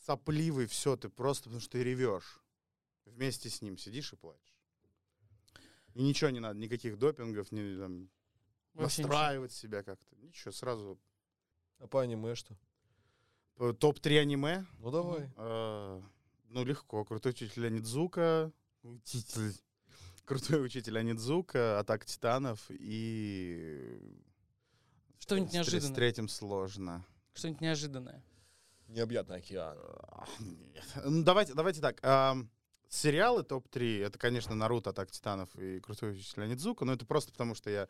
[0.05, 2.41] сопливый, все, ты просто потому что ты ревешь.
[3.05, 4.55] Вместе с ним сидишь и плачешь.
[5.95, 8.09] И ничего не надо, никаких допингов, ни там,
[8.73, 9.13] Вообще ничего.
[9.13, 10.15] настраивать себя как-то.
[10.17, 10.99] Ничего, сразу.
[11.85, 12.57] А по аниме что?
[13.59, 14.65] Э, Топ-3 аниме.
[14.79, 15.29] Ну давай.
[15.37, 16.01] Э,
[16.49, 17.05] ну, легко.
[17.05, 18.51] Крутой учитель Анидзука.
[18.81, 19.53] Учитель.
[20.25, 24.19] Крутой учитель Анидзука, Атака Титанов и...
[25.19, 25.95] Что-нибудь тре- С неожиданное.
[25.95, 27.05] третьим сложно.
[27.35, 28.23] Что-нибудь неожиданное.
[28.87, 29.77] Необъятный океан.
[29.79, 30.25] А.
[31.05, 31.99] Ну, давайте, давайте так.
[32.89, 37.53] сериалы топ-3, это, конечно, Наруто, Атака Титанов и Крутой учитель Анидзука, но это просто потому,
[37.53, 37.87] что я...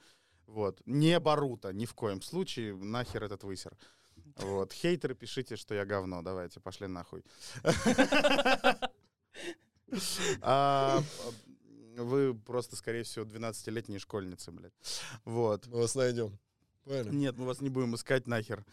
[0.47, 0.81] Вот.
[0.85, 2.75] Не Баруто, ни в коем случае.
[2.75, 3.77] Нахер этот высер.
[4.37, 4.73] Вот.
[4.73, 6.21] Хейтеры, пишите, что я говно.
[6.21, 7.23] Давайте, пошли нахуй.
[10.41, 11.01] А,
[11.95, 14.73] Вы просто, скорее всего, 12-летние школьницы, блядь.
[15.23, 15.67] Вот.
[15.67, 16.37] Мы вас найдем.
[16.83, 17.11] Правильно?
[17.11, 18.65] Нет, мы вас не будем искать нахер.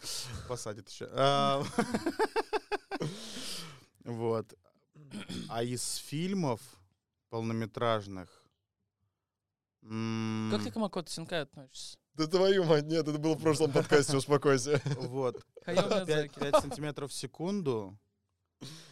[0.48, 1.08] Посадят еще.
[1.12, 1.62] А,
[4.04, 4.52] Вот.
[5.48, 6.60] А из фильмов
[7.30, 8.41] полнометражных...
[9.82, 11.98] м, Как ты к Макото Синкай относишься?
[12.14, 14.80] Да твою мать, нет, это было в прошлом подкасте, успокойся.
[15.00, 15.42] Вот.
[15.64, 16.60] Хаяо 5, Миядзаки.
[16.62, 17.98] сантиметров в секунду.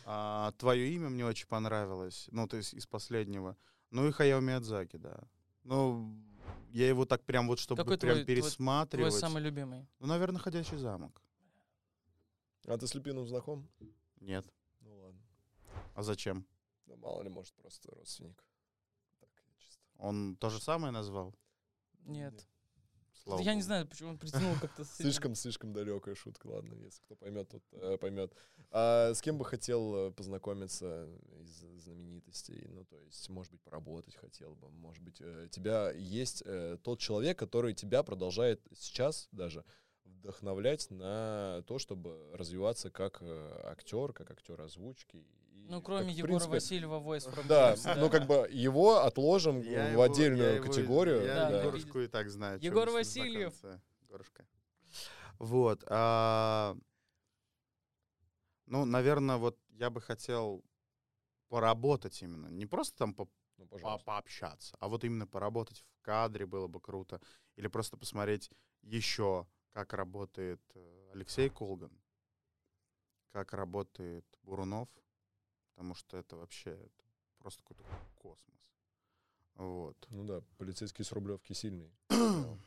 [0.05, 2.28] А, Твое имя мне очень понравилось.
[2.32, 3.57] Ну, то есть из последнего.
[3.91, 5.20] Ну и Хаяо Миядзаки, да.
[5.64, 6.16] Ну,
[6.72, 9.14] я его так прям вот, чтобы Какой прям твой- твой- Твой пересматривать.
[9.14, 9.86] самый любимый.
[10.01, 11.22] Ну, наверное, «Ходячий замок».
[12.66, 13.68] А ты с Люпином знаком?
[14.20, 14.47] Нет.
[14.80, 15.20] Ну ладно.
[15.95, 16.47] А зачем?
[16.86, 18.43] Ну, мало ли, может, просто родственник.
[20.01, 21.34] Он то же самое назвал?
[22.07, 22.46] Нет.
[23.22, 25.11] Слава Я не знаю, почему он притянул как-то сильно.
[25.11, 26.46] Слишком, слишком далекая шутка.
[26.46, 28.32] Ладно, если кто поймет, тот э, поймет.
[28.70, 31.07] А с кем бы хотел э, познакомиться
[31.38, 32.66] из знаменитостей?
[32.68, 34.70] Ну, то есть, может быть, поработать хотел бы.
[34.70, 39.64] Может быть, э, тебя есть э, тот человек, который тебя продолжает сейчас даже
[40.05, 45.26] вдохновлять на то, чтобы развиваться как актер, как актер озвучки.
[45.70, 49.60] Ну, кроме в Егора принципе, Васильева, Voice from Да, Dreams, ну как бы его отложим
[49.60, 51.22] Я в его- отдельную я его- категорию.
[51.22, 51.58] Я Да, да.
[51.62, 52.58] Егорушку и так знаю.
[52.60, 53.54] Егор Васильев.
[54.02, 54.44] Егорушка.
[55.38, 55.84] Вот.
[55.88, 56.76] а,
[58.66, 60.64] Ну, наверное, вот я бы хотел
[61.48, 62.46] поработать именно.
[62.48, 66.80] Не просто там по- Ну, по- пообщаться, а вот именно поработать в кадре было бы
[66.80, 67.20] круто.
[67.56, 68.48] Или просто посмотреть
[68.82, 71.90] еще, как работает э, Алексей Колган,
[73.32, 74.88] как работает Бурунов,
[75.80, 77.04] потому что это вообще это
[77.38, 77.82] просто какой-то
[78.16, 78.61] космос.
[79.54, 79.96] Вот.
[80.11, 81.90] Ну да, полицейский с Рублевки сильный.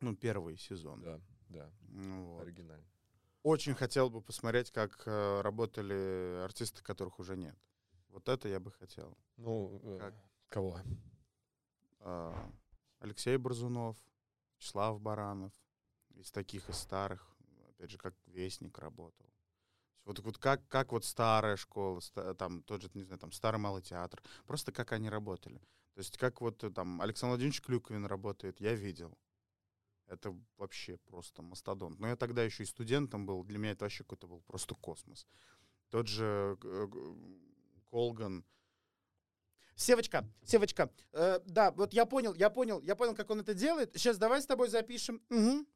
[0.00, 1.00] Ну, первый сезон.
[1.00, 2.42] Да, да, Ну, вот.
[2.42, 2.90] оригинальный.
[3.42, 7.56] Очень хотел бы посмотреть, как э, работали артисты, которых уже нет.
[8.08, 9.16] Вот это я бы хотел.
[9.36, 10.14] Ну, э, Как?
[10.48, 10.78] кого?
[12.00, 12.50] А,
[12.98, 13.96] Алексей Борзунов,
[14.58, 15.52] Вячеслав Баранов.
[16.14, 17.36] Из таких, из старых.
[17.70, 19.26] Опять же, как Вестник работал.
[20.06, 22.00] Вот, вот как, как вот старая школа,
[22.38, 24.22] там тот же, не знаю, там старый малый театр.
[24.46, 25.58] Просто как они работали.
[25.94, 29.18] То есть как вот э, там Александр Владимирович Клюковин работает, я видел.
[30.06, 31.98] Это вообще просто мастодонт.
[31.98, 35.26] Но я тогда еще и студентом был, для меня это вообще какой-то был просто космос.
[35.90, 36.86] Тот же э,
[37.90, 38.44] Колган.
[39.74, 43.90] Севочка, Севочка, э, да, вот я понял, я понял, я понял, как он это делает.
[43.94, 45.20] Сейчас давай с тобой запишем.
[45.30, 45.66] Мгм.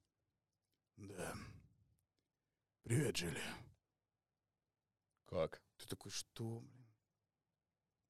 [0.99, 1.35] Да.
[2.85, 3.43] Привет, Джилли.
[5.31, 5.63] Как?
[5.79, 6.87] Ты такой, что, блин?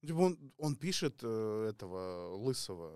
[0.01, 2.91] Типа он, он пишет э, этого лысого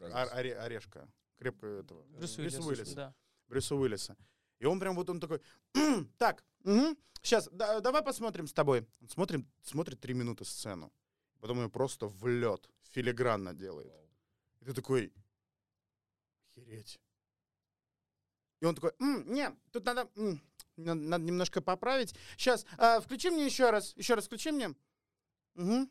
[0.00, 2.02] э, оре- орешка, крепко этого.
[2.04, 2.94] Брюс Брюс Уиллис, Уиллис.
[2.94, 3.14] Да.
[3.48, 4.16] Брюса Уиллиса.
[4.60, 5.40] И он прям вот он такой,
[6.18, 6.44] так,
[7.22, 8.86] сейчас, давай посмотрим с тобой.
[9.00, 10.92] Он смотрит, смотрит три минуты сцену.
[11.40, 13.92] Потом ее просто в лед, филигранно делает.
[14.60, 15.12] И ты такой,
[16.56, 17.00] охереть.
[18.60, 20.40] И он такой, «М, не, тут надо, м,
[20.78, 22.14] на- надо немножко поправить.
[22.36, 22.64] Сейчас,
[23.02, 24.74] включи мне еще раз, еще раз включи мне.
[25.54, 25.90] Мгм.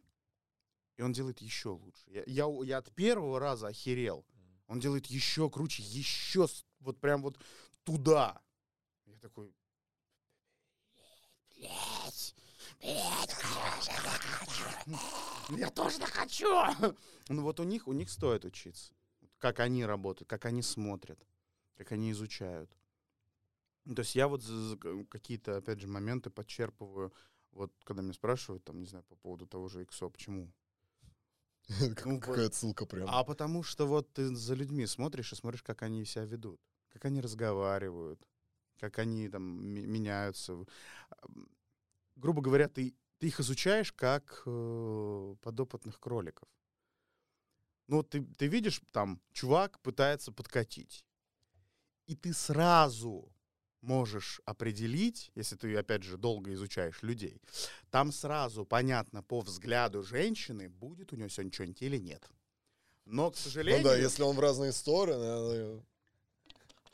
[0.97, 2.03] И он делает еще лучше.
[2.07, 4.25] Я, я, я от первого раза охерел.
[4.67, 6.47] Он делает еще круче, еще
[6.79, 7.37] вот прям вот
[7.83, 8.41] туда.
[9.05, 9.53] Я такой,
[11.55, 12.35] Блять,
[12.79, 13.37] блять,
[15.57, 16.47] я тоже так хочу.
[17.29, 18.93] Ну вот у них, у них стоит учиться.
[19.39, 21.19] Как они работают, как они смотрят,
[21.75, 22.76] как они изучают.
[23.87, 24.43] Ну, То есть я вот
[25.09, 27.13] какие-то, опять же, моменты подчерпываю,
[27.51, 30.51] вот когда меня спрашивают, там, не знаю, по поводу того же иксо, почему?
[32.05, 33.07] Ну, Какая отсылка прям.
[33.09, 36.59] А потому что вот ты за людьми смотришь и смотришь, как они себя ведут,
[36.89, 38.21] как они разговаривают,
[38.77, 40.65] как они там меняются.
[42.17, 46.49] Грубо говоря, ты, ты их изучаешь как э, подопытных кроликов.
[47.87, 51.05] Ну, ты, ты видишь, там, чувак пытается подкатить.
[52.05, 53.33] И ты сразу
[53.87, 57.41] можешь определить, если ты, опять же, долго изучаешь людей,
[57.89, 62.29] там сразу понятно по взгляду женщины, будет у нее сегодня что-нибудь или нет.
[63.05, 65.83] Но, к Ну сожалению, да, если он в разные стороны, она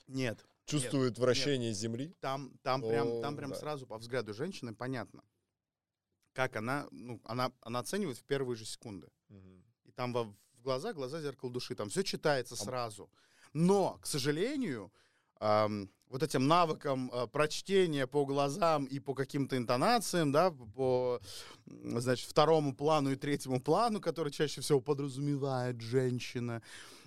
[0.07, 0.45] нет.
[0.65, 2.15] чувствует вращение Земли.
[2.19, 3.55] Там, там прям, О, там прям да.
[3.55, 5.23] сразу по взгляду женщины понятно,
[6.33, 9.09] как она, ну, она, она оценивает в первые же секунды.
[9.85, 13.09] И там во, в глаза, глаза зеркало души, там все читается сразу.
[13.53, 14.93] Но, к сожалению,
[15.39, 21.19] ам, вот этим навыкам а, прочтения по глазам и по каким-то интонациям, да, по,
[21.65, 26.61] значит, второму плану и третьему плану, который чаще всего подразумевает женщина,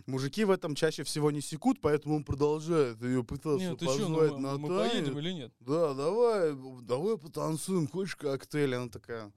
[0.07, 4.39] мужики в этом чаще всего не секут, поэтому он продолжает ее пытаться Нет, позвать ну,
[4.39, 4.93] на мы танец.
[4.93, 5.53] поедем или нет?
[5.61, 8.75] Да, давай, давай потанцуем, хочешь коктейль?
[8.75, 9.33] Она такая,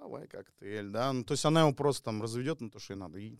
[0.00, 1.12] давай коктейль, да.
[1.12, 3.18] Ну, то есть она его просто там разведет на то, что и надо.
[3.20, 3.36] И...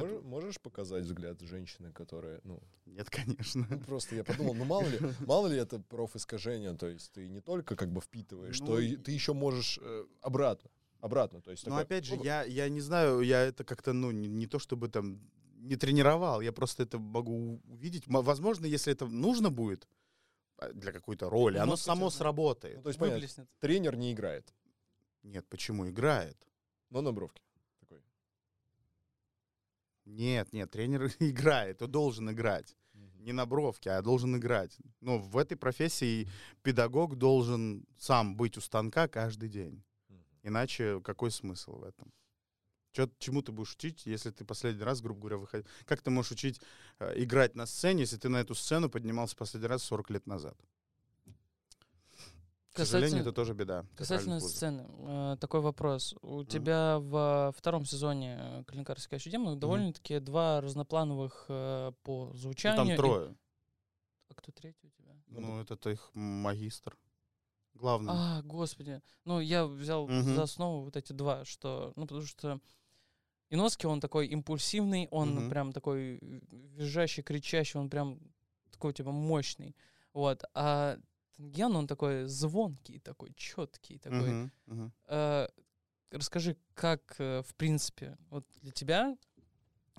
[0.00, 3.66] Можешь, можешь показать взгляд женщины, которая, ну, Нет, конечно.
[3.70, 7.40] ну, просто я подумал, ну мало ли, мало ли это профискажение, то есть ты не
[7.40, 11.64] только как бы впитываешь, Ну, то и ты еще можешь э, обратно, обратно, то есть.
[11.66, 14.46] Но такое, опять же, ну, я, я не знаю, я это как-то, ну, не, не
[14.46, 15.20] то чтобы там
[15.58, 18.04] не тренировал, я просто это могу увидеть.
[18.06, 19.88] Возможно, если это нужно будет
[20.58, 22.16] а, для какой-то роли, Ну, оно само да.
[22.16, 22.76] сработает.
[22.76, 24.52] ну, то есть, понятно, тренер не играет,
[25.22, 26.36] Нет, почему играет?
[26.90, 27.42] но на бровке.
[30.04, 32.76] Нет, нет, тренер играет, он должен играть.
[32.92, 34.76] не на бровке, а должен играть.
[35.00, 36.28] Но в этой профессии
[36.62, 39.82] педагог должен сам быть у станка каждый день.
[40.42, 42.12] Иначе какой смысл в этом?
[42.92, 45.66] Чё, чему ты будешь учить, если ты последний раз, грубо говоря, выходил?
[45.84, 46.60] Как ты можешь учить
[47.00, 50.56] э, играть на сцене, если ты на эту сцену поднимался последний раз 40 лет назад?
[52.74, 53.86] К сожалению, Касательно- это тоже беда.
[53.96, 56.14] Касательно сцены, э, такой вопрос.
[56.22, 62.76] У тебя в втором сезоне э, «Клинкарской академии» довольно-таки два разноплановых э, по Ну, звучанию.
[62.84, 63.34] там и- трое.
[64.28, 65.14] А кто третий у тебя?
[65.28, 66.96] Ну, это их магистр.
[67.74, 68.12] Главный.
[68.12, 69.00] А, господи.
[69.24, 70.34] Ну, я взял Мгм.
[70.34, 71.92] за основу вот эти два, что...
[71.96, 72.60] Ну, потому что
[73.50, 75.50] Иноски, он такой импульсивный, он Мгм.
[75.50, 76.18] прям такой
[76.50, 78.18] визжащий, кричащий, он прям
[78.72, 79.76] такой, типа, мощный.
[80.12, 80.42] Вот.
[80.54, 80.98] А
[81.36, 84.30] Тенген, он такой звонкий, такой четкий, такой.
[84.30, 84.92] Мгм, мгм.
[85.06, 85.48] Э,
[86.10, 89.16] расскажи, как, э, в принципе, вот для тебя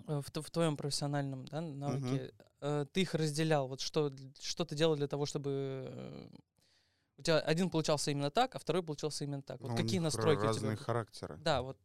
[0.07, 3.67] э, в, в твоем профессиональном да, навыке э, ты их разделял?
[3.67, 6.29] Вот что, что ты делал для того, чтобы
[7.17, 9.61] у тебя один получался именно так, а второй получался именно так?
[9.61, 10.47] Вот Ну, какие настройки у тебя?
[10.47, 11.37] разные характеры.
[11.37, 11.77] Да, вот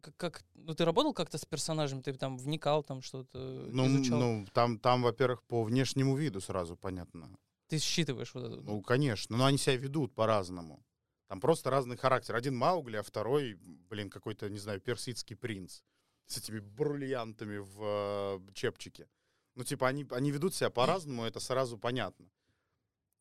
[0.00, 4.20] как, как- ну ты работал как-то с персонажем, ты там вникал, там что-то Ну, изучал,
[4.20, 7.30] ну там, там, во-первых, по внешнему виду сразу понятно.
[7.68, 8.60] Ты считываешь вот это.
[8.62, 10.84] Ну, конечно, но они себя ведут по-разному.
[11.28, 12.36] Там просто разный характер.
[12.36, 13.54] Один Маугли, а второй,
[13.90, 15.82] блин, какой-то, не знаю, персидский принц
[16.26, 19.08] с этими бриллиантами в э, чепчике.
[19.54, 22.26] Ну, типа, они, они ведут себя по-разному, это сразу понятно.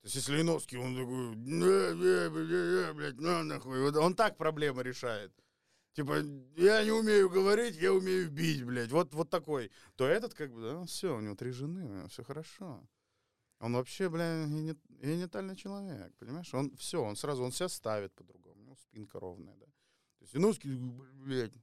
[0.02, 3.90] То есть, если Иновский, он такой, «Не, не, бля, блядь, на нахуй.
[3.98, 5.34] Он так проблемы решает.
[5.94, 6.18] Типа,
[6.58, 8.92] я не умею говорить, я умею бить, блядь.
[8.92, 9.72] Вот, вот такой.
[9.96, 12.84] То этот, как бы, да, все, у него три жены, все хорошо.
[13.66, 16.54] Он вообще, бля, гени- генитальный человек, понимаешь?
[16.54, 18.62] Он все, он сразу, он себя ставит по-другому.
[18.62, 19.66] У него спинка ровная, да.
[19.66, 20.78] То есть Иновский,
[21.26, 21.54] блядь,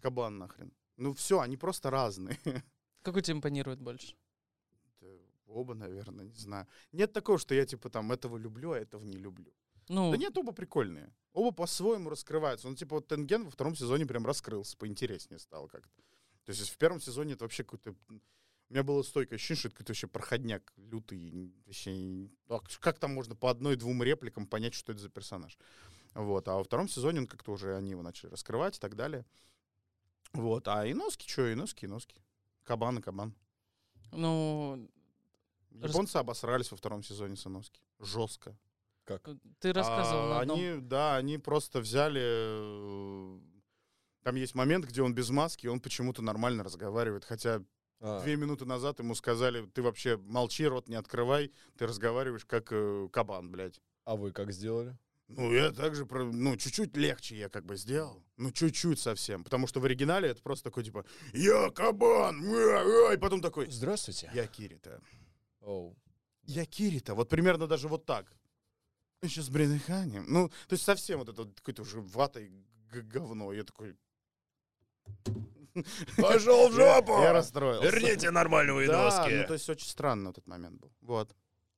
[0.00, 0.72] кабан нахрен.
[0.98, 2.38] Ну все, они просто разные.
[3.02, 4.14] Какой тебе импонирует больше?
[5.00, 5.06] Да,
[5.46, 6.66] Оба, наверное, не знаю.
[6.92, 9.54] Нет такого, что я типа там этого люблю, а этого не люблю.
[9.88, 11.14] Ну, Да нет, оба прикольные.
[11.32, 12.68] Оба по-своему раскрываются.
[12.68, 16.02] Ну, типа, вот Тенген во втором сезоне прям раскрылся, поинтереснее стало как-то.
[16.44, 17.94] То есть в первом сезоне это вообще какой-то...
[18.70, 21.18] У меня было стойкое ощущение, что это какой-то вообще проходняк лютый.
[21.18, 25.58] и Вообще, а как там можно по одной-двум репликам понять, что это за персонаж?
[26.14, 26.46] Вот.
[26.46, 29.26] А во втором сезоне он как-то уже они его начали раскрывать и так далее.
[30.32, 30.68] Вот.
[30.68, 32.22] А Иноски, что, Иноски, Иноски.
[32.62, 33.34] Кабан и кабан.
[34.12, 34.88] ну,
[35.80, 37.80] Рас- Японцы обосрались во втором сезоне с Иноски.
[37.98, 38.56] Жестко.
[39.04, 39.28] Как?
[39.58, 40.58] ты рассказывал А, на одном...
[40.60, 42.20] Они, да, они просто взяли...
[42.22, 43.40] э,
[44.22, 47.24] Там есть момент, где он без маски, и он почему-то нормально разговаривает.
[47.24, 47.64] Хотя
[48.00, 52.68] А, две минуты назад ему сказали, ты вообще молчи, рот не открывай, ты разговариваешь как
[52.72, 53.80] э, кабан, блядь.
[54.04, 54.96] а вы как сделали?
[55.28, 58.24] Ну, я также, про- ну, чуть-чуть легче я как бы сделал.
[58.36, 59.44] Ну, чуть-чуть совсем.
[59.44, 63.70] Потому что в оригинале это просто такой, типа, я кабан, уа, уа», и потом такой,
[63.70, 64.28] Здравствуйте.
[64.34, 65.00] я Кирита.
[65.60, 65.96] Оу.
[66.42, 67.14] Я Кирита.
[67.14, 68.32] Вот примерно даже вот так.
[69.22, 70.24] Еще с Бренеханем.
[70.26, 72.50] Ну, то есть совсем вот это вот какой-то уже ватой
[72.90, 73.52] говно.
[73.52, 73.96] Я такой...
[76.16, 77.12] Пошел в жопу!
[77.22, 78.30] Я, расстроился.
[78.30, 80.92] нормального Да, ну то есть очень странно этот момент был.
[81.00, 81.34] Вот.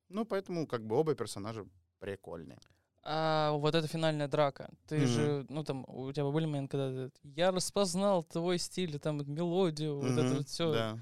[0.09, 1.64] Ну, поэтому как бы оба персонажа
[1.98, 2.59] прикольные.
[3.05, 5.06] А вот эта финальная драка, ты Мгм.
[5.06, 9.98] же, ну там, у тебя были моменты, когда ты, я распознал твой стиль, там, мелодию,
[9.98, 10.73] вот это вот все.
[10.73, 10.98] Да.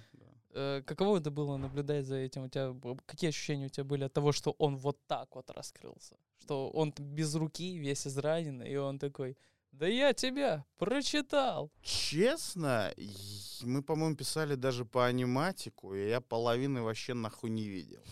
[0.54, 0.82] да.
[0.82, 2.44] каково это было наблюдать за этим?
[2.44, 6.16] У тебя какие ощущения у тебя были от того, что он вот так вот раскрылся?
[6.38, 9.36] Что он без руки, весь израненный, и он такой,
[9.72, 11.70] да я тебя прочитал.
[11.82, 12.92] Честно,
[13.62, 18.02] мы, по-моему, писали даже по аниматику, и я половины вообще нахуй не видел.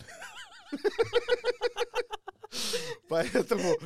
[3.09, 3.77] Поэтому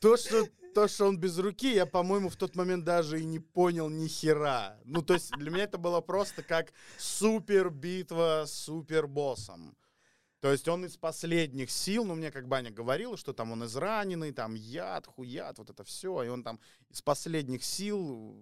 [0.00, 0.46] то, что
[0.76, 4.08] то, что он без руки, я, по-моему, в тот момент даже и не понял ни
[4.08, 4.76] хера.
[4.84, 9.74] Ну, то есть для меня это было просто как супер битва с супер боссом.
[10.40, 14.32] То есть он из последних сил, ну, мне как Баня говорила, что там он израненный,
[14.32, 16.60] там яд, хуят, вот это все, и он там
[16.90, 18.36] из последних сил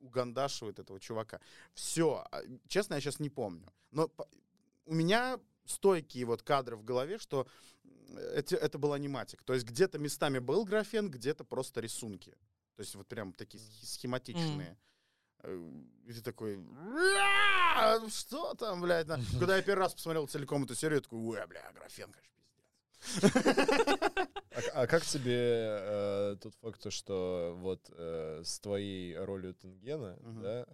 [0.00, 1.40] угандашивает этого чувака.
[1.74, 2.24] Все.
[2.68, 3.72] Честно, я сейчас не помню.
[3.90, 4.10] Но
[4.84, 7.46] у меня стойкие вот кадры в голове, что
[8.16, 9.42] это, это был аниматик.
[9.42, 12.30] То есть где-то местами был графен, где-то просто рисунки.
[12.76, 14.68] То есть вот прям такие схематичные.
[14.70, 14.87] Э,
[15.44, 18.00] И ты такой, «Уа!
[18.08, 19.06] что там, блядь?
[19.06, 22.28] на?» Когда я первый раз посмотрел целиком эту серию, я такой, ой, бля, графен, конечно.
[24.74, 30.66] А, как тебе тот факт, то, что вот с твоей ролью Тенгена, да,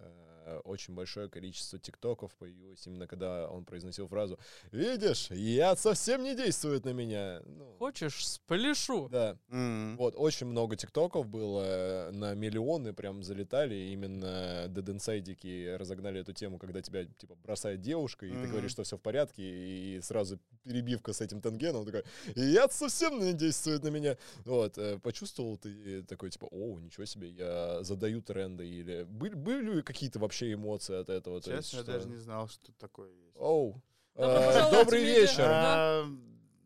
[0.63, 4.37] очень большое количество тиктоков появилось именно когда он произносил фразу
[4.71, 7.41] «Видишь, яд совсем не действует на меня».
[7.45, 9.09] Ну, Хочешь, спляшу?
[9.09, 9.97] да, М.
[9.97, 16.33] вот очень много тиктоков было, э, на миллионы прям залетали, именно Dead Inside разогнали эту
[16.33, 18.49] тему, когда тебя типа бросает девушка, и ты Мгм.
[18.51, 22.03] говоришь, что все в порядке, и сразу перебивка с этим Тенгеном, такой,
[22.35, 24.17] яд совсем не действует на меня.
[24.45, 29.81] Вот, э, почувствовал ты такой, типа, о, ничего себе, я задаю тренды, или были, были
[29.81, 31.41] какие-то вообще эмоции от этого?
[31.41, 33.35] Честно, я что- даже не знал, что такое есть.
[33.35, 33.81] Оу,
[34.15, 35.43] э, добрый вечер.
[35.47, 36.05] А,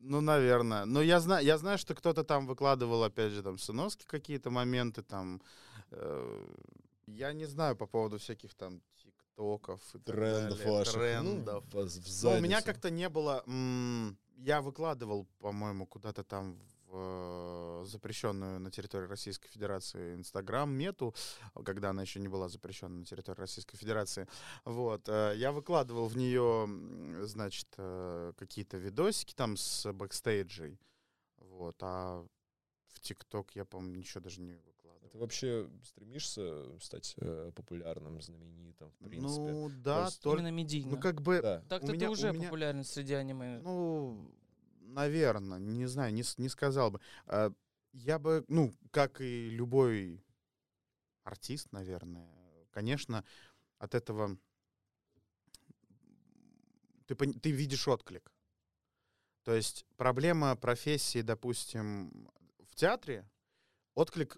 [0.01, 0.85] Ну, наверное.
[0.85, 5.03] Но я знаю, я знаю, что кто-то там выкладывал, опять же, там, сыновские какие-то моменты,
[5.03, 5.41] там.
[5.91, 6.45] э,
[7.07, 10.93] Я не знаю по поводу всяких там тиктоков и так Трендов далее, ваших.
[10.95, 11.73] ну, Трендов.
[11.73, 13.43] вас в Но у меня как-то не было...
[13.47, 16.57] м, Я выкладывал, по-моему, куда-то там
[16.90, 21.14] в э, запрещенную на территории Российской Федерации Инстаграм мету,
[21.66, 24.28] когда она еще не была запрещена на территории Российской Федерации.
[24.66, 25.07] Вот.
[25.07, 26.68] э, Я выкладывал в нее,
[27.26, 30.80] значит, э, какие-то видосики там с бэкстейджей.
[31.38, 31.76] Вот.
[31.82, 32.26] А
[32.94, 35.10] в ТикТок я, по-моему, ничего даже не выкладывал.
[35.10, 39.52] Ты вообще стремишься стать э, популярным, знаменитым, в принципе?
[39.52, 40.41] Ну, да, есть только...
[40.41, 40.91] Именно медийно.
[40.91, 41.41] Ну, как бы...
[41.41, 41.61] да.
[41.68, 43.60] Так-то ты уже меня- популярен среди аниме.
[43.60, 44.32] Ну,
[44.90, 47.02] наверное, не знаю, не, не сказал бы.
[47.26, 47.52] А,
[47.94, 50.24] Я бы, ну, как и любой
[51.24, 52.30] артист, наверное,
[52.72, 53.24] конечно,
[53.78, 54.38] от этого
[57.07, 58.32] ты, ты видишь отклик.
[59.44, 62.30] То есть проблема профессии, допустим,
[62.60, 63.28] в театре,
[63.95, 64.38] отклик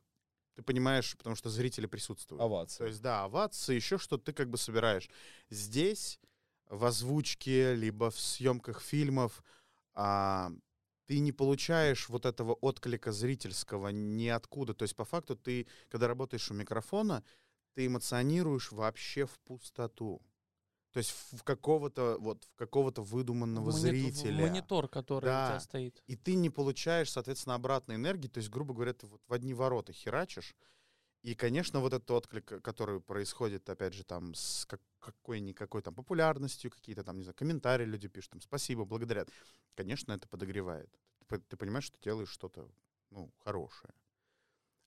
[0.56, 2.40] ты понимаешь, потому что зрители присутствуют.
[2.40, 2.88] То Овация.
[2.88, 5.10] есть, да, овации, еще что-то ты как бы собираешь.
[5.50, 6.20] Здесь
[6.70, 9.44] в озвучке, либо в съемках фильмов
[10.04, 10.52] а,
[11.08, 14.74] ты не получаешь вот этого отклика зрительского ниоткуда.
[14.74, 17.24] То есть, по факту, ты, когда работаешь у микрофона,
[17.76, 20.22] ты эмоционируешь вообще в пустоту.
[20.94, 24.42] То есть в в какого-то вот в какого-то выдуманного Монит- зрителя.
[24.42, 25.50] Монитор, который у Да.
[25.50, 26.04] тебя стоит.
[26.08, 28.28] И ты не получаешь, соответственно, обратной энергии.
[28.28, 30.56] То есть, грубо говоря, ты вот в одни ворота херачишь.
[31.24, 35.94] И, конечно, вот этот отклик, э, который происходит, опять же, там, с как- какой-никакой там
[35.94, 39.30] популярностью, какие-то там, не знаю, комментарии люди пишут, там, спасибо, благодарят.
[39.76, 40.90] Конечно, это подогревает.
[41.28, 42.68] Ты Ты понимаешь, что делаешь что-то,
[43.12, 43.94] ну, хорошее.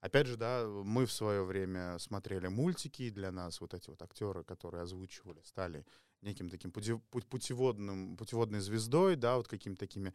[0.01, 4.02] Опять же, да, мы в свое время смотрели мультики, и для нас вот эти вот
[4.02, 5.86] актеры, которые озвучивали, стали
[6.20, 10.12] неким таким путеводным, путеводной звездой, да, вот какими-то такими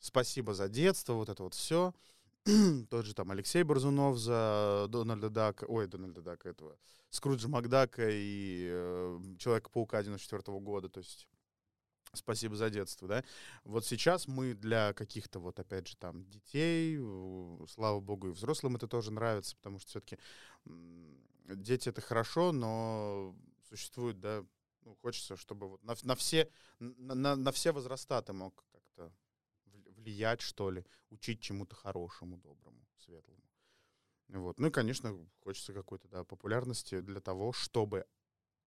[0.00, 1.94] спасибо за детство, вот это вот все.
[2.90, 6.76] Тот же там Алексей Борзунов за Дональда Дака, ой, Дональда Дака этого,
[7.10, 11.26] Скруджа Макдака и э, Человека-паука 94 года, то есть
[12.12, 13.24] спасибо за детство, да.
[13.64, 16.98] Вот сейчас мы для каких-то вот, опять же, там, детей,
[17.68, 20.18] слава богу, и взрослым это тоже нравится, потому что все-таки
[21.46, 23.34] дети— это хорошо, но
[23.68, 24.44] существует, да,
[24.82, 28.64] ну, хочется, чтобы вот на, на все, на, на- все возраста ты мог
[30.04, 33.42] влиять, что ли, учить чему-то хорошему, доброму, светлому.
[34.28, 34.58] Вот.
[34.58, 38.06] Ну и, конечно, хочется какой-то, да, популярности для того, чтобы,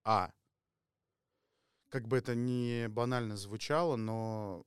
[0.03, 0.31] а,
[1.89, 4.65] как бы это ни банально звучало, но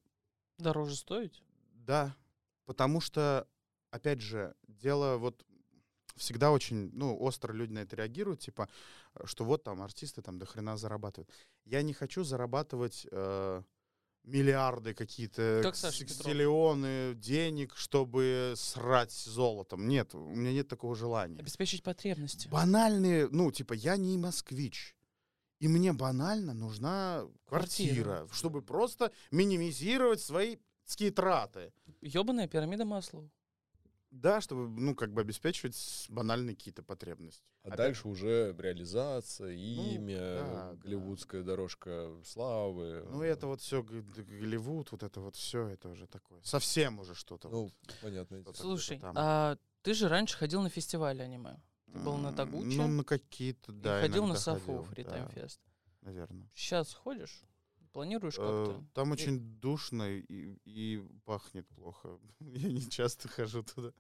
[0.58, 1.42] Дороже стоить?
[1.72, 2.16] да,
[2.66, 3.48] потому что,
[3.90, 5.44] опять же, дело вот
[6.16, 8.68] всегда очень, ну, остро люди на это реагируют, типа,
[9.14, 11.30] э, что вот там артисты там до хрена зарабатывают.
[11.64, 13.62] Я не хочу зарабатывать э,
[14.24, 19.88] миллиарды какие-то, Как ксиллионы денег, чтобы срать золотом.
[19.88, 21.38] Нет, у меня нет такого желания.
[21.38, 22.48] Обеспечить потребности.
[22.48, 24.96] Банальные, ну, типа, я не москвич.
[25.58, 28.28] И мне банально нужна квартира, Квартира.
[28.32, 30.56] чтобы просто минимизировать свои
[31.14, 31.72] траты.
[32.00, 33.30] Ёбаная пирамида Маслоу.
[34.10, 37.44] Да, чтобы, ну, как бы обеспечивать банальные какие-то потребности.
[37.62, 43.06] А Опять- дальше уже реализация, имя, да, голливудская дорожка славы.
[43.08, 46.40] Ну, это вот все Голливуд, вот это вот все, это уже такое.
[46.42, 47.48] Совсем уже что-то.
[47.48, 47.72] Ну, вот.
[48.02, 48.40] понятно.
[48.42, 51.60] Что-то Слушай, а ты же раньше ходил на фестивале аниме.
[51.92, 54.00] Ты был на Тагуче Ну, на какие-то, и да.
[54.00, 55.28] ходил на Сафу ходил, Фри да.
[56.02, 56.48] Наверное.
[56.54, 57.42] Сейчас ходишь?
[57.92, 58.84] Планируешь Э, как-то?
[58.94, 62.18] Там очень душно и, и пахнет плохо.
[62.40, 63.92] Я не часто хожу туда.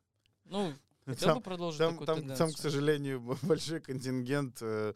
[0.44, 0.72] Ну,
[1.06, 4.94] хотел Там- бы продолжить Там, такую там, там, к сожалению, большой контингент э,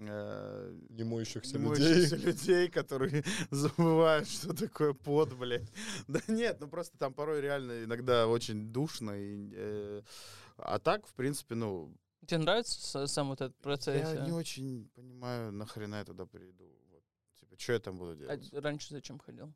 [0.00, 2.06] э, Не моющихся людей.
[2.24, 5.70] людей, которые забывают, что такое пот, блядь.
[6.08, 9.12] Да нет, ну просто там порой реально иногда очень душно.
[9.14, 10.02] И, э,
[10.56, 11.94] а так, в принципе, ну,
[12.26, 14.00] Тебе нравится сам вот этот процесс?
[14.00, 14.26] я а?
[14.26, 16.64] не очень понимаю, нахрена я туда приду.
[17.48, 18.52] Типа, что я там буду А делать?
[18.52, 19.52] раньше зачем ходил?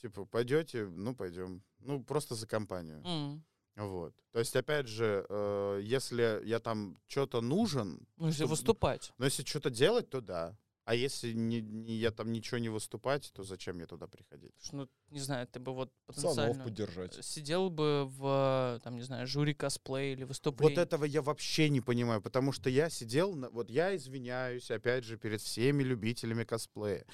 [0.00, 1.62] Типа, пойдете, ну, пойдем.
[1.80, 3.02] Ну, просто за компанию.
[3.04, 3.44] М.
[3.76, 4.14] Вот.
[4.32, 9.12] То есть, опять же, э, если я там что-то нужен, Ну, если Чтоб- выступать.
[9.18, 10.56] но если что-то делать, то да.
[10.84, 14.52] А если не, не- я там ничего не выступать, то зачем мне туда приходить?
[14.72, 17.24] Ну, не знаю, ты бы вот Пацанов потенциально поддержать.
[17.24, 20.76] сидел бы в, там, не знаю, жюри косплей или выступлении.
[20.76, 25.04] Вот этого я вообще не понимаю, потому что я сидел, на- вот я извиняюсь, опять
[25.04, 27.06] же, перед всеми любителями косплея.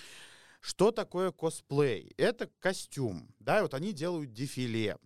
[0.60, 2.12] Что такое косплей?
[2.16, 4.98] Это костюм, да, вот они делают дефиле.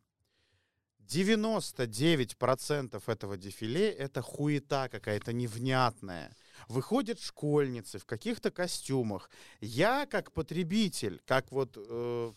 [1.00, 6.34] 99% этого дефиле— это хуета какая-то невнятная.
[6.68, 9.30] Выходят школьницы в каких-то костюмах.
[9.60, 11.76] Я, как потребитель, как вот...
[11.76, 12.32] э,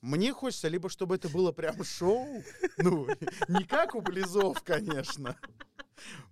[0.00, 2.42] мне хочется либо, чтобы это было прям шоу,
[2.78, 3.06] ну,
[3.48, 5.38] не как у Близов, конечно,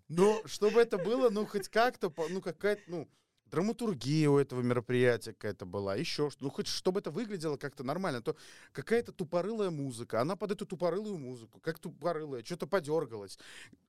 [0.09, 3.09] но чтобы это было, ну, хоть как-то, ну, какая-то, ну,
[3.47, 8.23] драматургия у этого мероприятия какая-то была, еще что, ну, хоть чтобы это выглядело как-то нормально,
[8.23, 8.37] то
[8.73, 13.39] какая-то тупорылая музыка, она под эту тупорылую музыку, как тупорылая, что-то подергалась.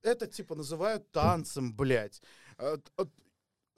[0.02, 2.22] Это, типа, называют танцем, блядь.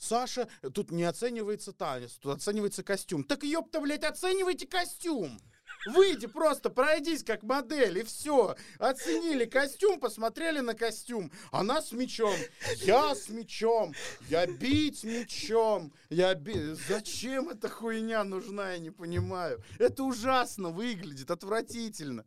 [0.05, 3.25] Саша, тут не оценивается танец, тут оценивается костюм.
[3.25, 5.41] Так ёпта, блядь, оценивайте костюм!
[5.87, 8.57] Выйди просто, пройдись как модель, и все.
[8.79, 11.31] Оценили костюм, посмотрели на костюм.
[11.53, 12.35] Она с мечом,
[12.81, 13.95] я с мечом,
[14.29, 15.93] я бить мечом.
[16.09, 16.75] Я би...
[16.89, 19.63] Зачем эта хуйня нужна, я не понимаю.
[19.79, 22.25] Это ужасно выглядит, отвратительно.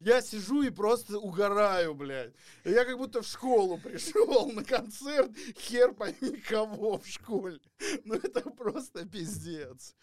[0.00, 2.32] Я сижу и просто угораю, блядь.
[2.64, 7.58] Я как будто в школу пришел на концерт, хер пойми кого в школе.
[8.04, 9.96] Ну это просто пиздец.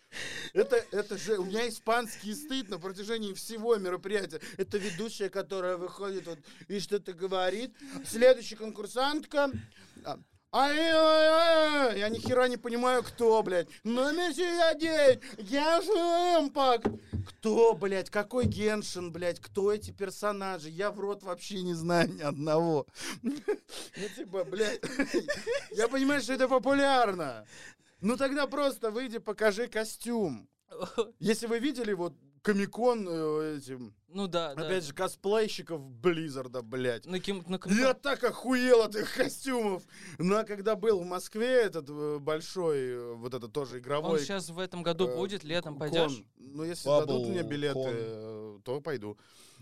[0.54, 4.42] Это, это же, у меня испанский стыд на протяжении всего мероприятия.
[4.58, 7.74] Это ведущая, которая выходит вот и что-то говорит.
[8.06, 9.50] Следующая конкурсантка.
[10.56, 13.68] А, Ай-яй-яй, я ни хера не понимаю, кто, блядь.
[13.84, 15.20] Номер 69,
[15.50, 16.88] Геншин Импакт.
[17.28, 20.70] Кто, блядь, какой Геншин, блядь, кто эти персонажи?
[20.70, 22.88] Я в рот вообще не знаю ни одного.
[23.98, 24.82] Ну, типа, блядь,
[25.72, 27.46] я понимаю, что это популярно.
[28.02, 30.48] Ну, тогда просто выйди, покажи костюм.
[31.20, 32.14] Если вы видели вот
[32.46, 34.68] комикон э, этим, Ну да, да.
[34.68, 37.08] опять же, косплейщиков Близзарда, блядь.
[37.08, 39.82] На ким- на ком- Я так охуел от их костюмов.
[40.20, 44.50] Но когда был в Москве этот э, большой, э, вот это тоже Он игровой сейчас
[44.50, 45.80] в этом году э, будет, летом кон.
[45.80, 46.22] пойдешь?
[46.38, 48.62] Ну, если Bubble дадут мне билеты, кон.
[48.64, 49.18] то пойду.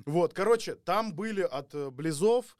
[0.05, 2.57] Вот, короче, там были от Близов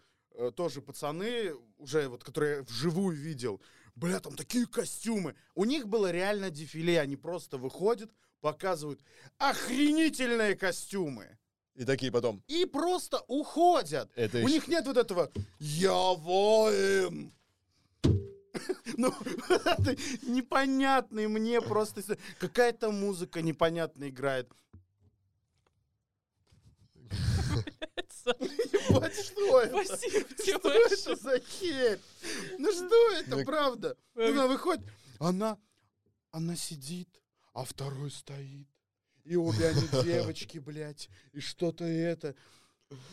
[0.56, 3.62] тоже пацаны, уже вот, которые я вживую видел.
[3.96, 5.36] Бля, там такие костюмы.
[5.54, 7.00] У них было реально дефиле.
[7.02, 8.10] Они просто выходят,
[8.44, 9.00] показывают
[9.38, 11.38] охренительные костюмы.
[11.76, 12.44] И такие потом.
[12.48, 14.12] И просто уходят.
[14.16, 17.34] Это У ещё- них нет вот этого «Я воин».
[18.98, 19.12] Ну,
[19.50, 22.04] это непонятный мне просто...
[22.40, 24.52] Какая-то музыка непонятно играет.
[28.90, 29.86] Вот что это?
[29.86, 32.00] Спасибо тебе Что это за херь?
[32.60, 33.98] Ну что это, правда?
[34.16, 34.86] Ну, Она выходит,
[35.20, 35.58] она,
[36.32, 37.10] она сидит,
[37.54, 38.68] а второй стоит.
[39.24, 42.36] И обе они девочки, блядь, и что-то это.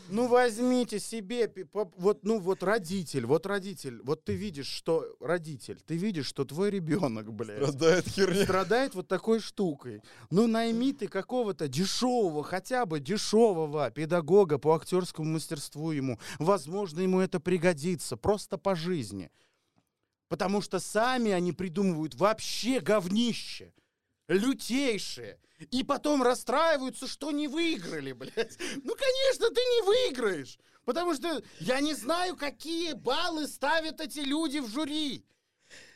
[0.08, 5.96] Ну, возьмите себе, вот, ну, вот родитель, вот родитель, вот ты видишь, что родитель, ты
[5.96, 8.44] видишь, что твой ребенок, блядь, Страдает херня.
[8.44, 10.02] страдает вот такой штукой.
[10.30, 16.18] Ну, найми ты какого-то дешевого, хотя бы дешевого педагога по актерскому мастерству ему.
[16.38, 19.30] Возможно, ему это пригодится просто по жизни.
[20.28, 23.72] Потому что сами они придумывают вообще говнище.
[24.30, 25.38] Лютейшее.
[25.70, 28.58] И потом расстраиваются, что не выиграли, блядь.
[28.82, 30.58] Ну, конечно, ты не выиграешь.
[30.84, 35.26] Потому что я не знаю, какие баллы ставят эти люди в жюри.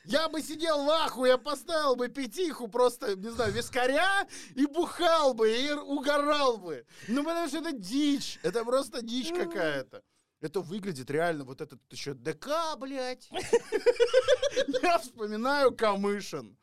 [0.05, 5.33] Я бы сидел в аху, я поставил бы пятиху просто, не знаю, вискаря и бухал
[5.33, 6.85] бы, и угорал бы.
[7.09, 8.39] Ну, потому что это дичь.
[8.43, 10.03] Это просто дичь какая-то.
[10.41, 13.31] Это выглядит реально, вот этот еще ДК, блядь.
[14.83, 16.59] Я вспоминаю Камышин.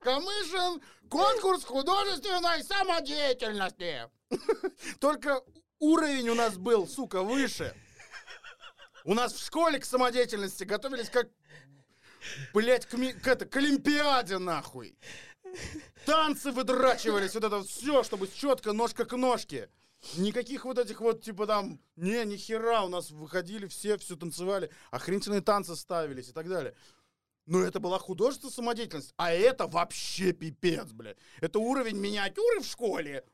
[0.00, 4.08] Камышин, конкурс художественной самодеятельности.
[5.00, 5.42] Только
[5.78, 7.74] уровень у нас был, сука, выше.
[9.04, 11.28] У нас в школе к самодеятельности готовились как,
[12.54, 14.96] блядь, к, ми- к это, к Олимпиаде, нахуй.
[16.06, 19.68] Танцы выдрачивались, вот это все, чтобы четко, ножка к ножке.
[20.16, 24.70] Никаких вот этих вот, типа там, не, ни хера, у нас выходили все, все танцевали,
[24.90, 26.74] охренительные танцы ставились и так далее.
[27.46, 31.16] Но это была художественная самодеятельность, а это вообще пипец, блядь.
[31.40, 33.24] Это уровень миниатюры в школе.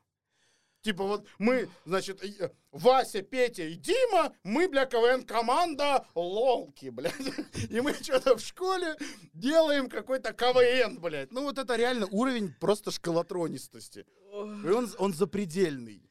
[0.81, 7.13] Типа вот мы, значит, э, Вася, Петя и Дима, мы, бля, КВН-команда лолки, блядь.
[7.69, 8.95] И мы что-то в школе
[9.33, 11.31] делаем какой-то КВН, блядь.
[11.31, 14.05] Ну вот это реально уровень просто школотронистости.
[14.31, 16.09] И он, он запредельный.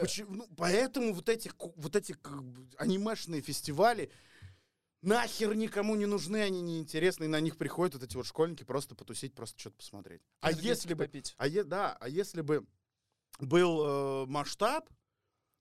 [0.00, 2.16] Почему- ну, поэтому вот эти, вот эти
[2.78, 4.10] анимешные фестивали
[5.04, 8.94] нахер никому не нужны, они неинтересны, и на них приходят вот эти вот школьники просто
[8.94, 10.22] потусить, просто что-то посмотреть.
[10.40, 11.34] А если бы, попить.
[11.38, 12.66] а е- да, а если бы
[13.38, 14.88] был э, масштаб,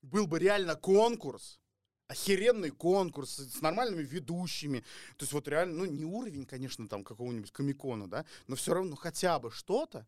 [0.02, 1.60] был бы реально конкурс,
[2.08, 4.80] охеренный конкурс с нормальными ведущими,
[5.18, 8.96] то есть вот реально, ну не уровень, конечно, там какого-нибудь комикона, да, но все равно
[8.96, 10.06] хотя бы что-то,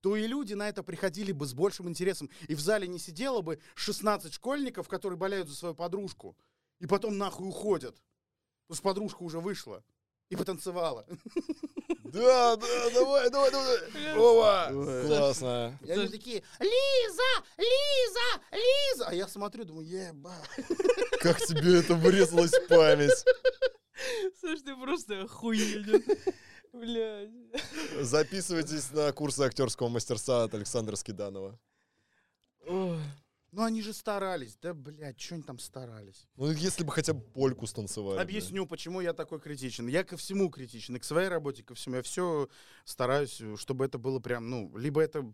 [0.00, 2.30] то и люди на это приходили бы с большим интересом.
[2.48, 6.36] И в зале не сидело бы 16 школьников, которые болеют за свою подружку,
[6.78, 8.00] и потом нахуй уходят,
[8.70, 9.82] потому что подружка уже вышла
[10.28, 11.06] и потанцевала.
[12.12, 14.16] Да, да, давай, давай, давай.
[14.16, 15.06] Ова!
[15.06, 15.78] Классно.
[15.84, 19.06] И они такие, Лиза, Лиза, Лиза.
[19.06, 20.34] А я смотрю, думаю, еба.
[21.20, 23.24] Как тебе это врезалось в память?
[24.40, 26.02] Слушай, ты просто охуенен.
[26.72, 27.30] Блядь.
[28.00, 31.60] Записывайтесь на курсы актерского мастерства от Александра Скиданова.
[33.52, 34.56] Ну они же старались.
[34.62, 36.28] Да, блядь, что они там старались?
[36.36, 38.16] Ну, если бы хотя бы польку станцевали.
[38.16, 38.22] да.
[38.22, 39.88] Объясню, почему я такой критичен.
[39.88, 40.96] Я ко всему критичен.
[40.96, 41.96] И к своей работе, ко всему.
[41.96, 42.48] Я все
[42.84, 45.32] стараюсь, чтобы это было прям, ну, либо это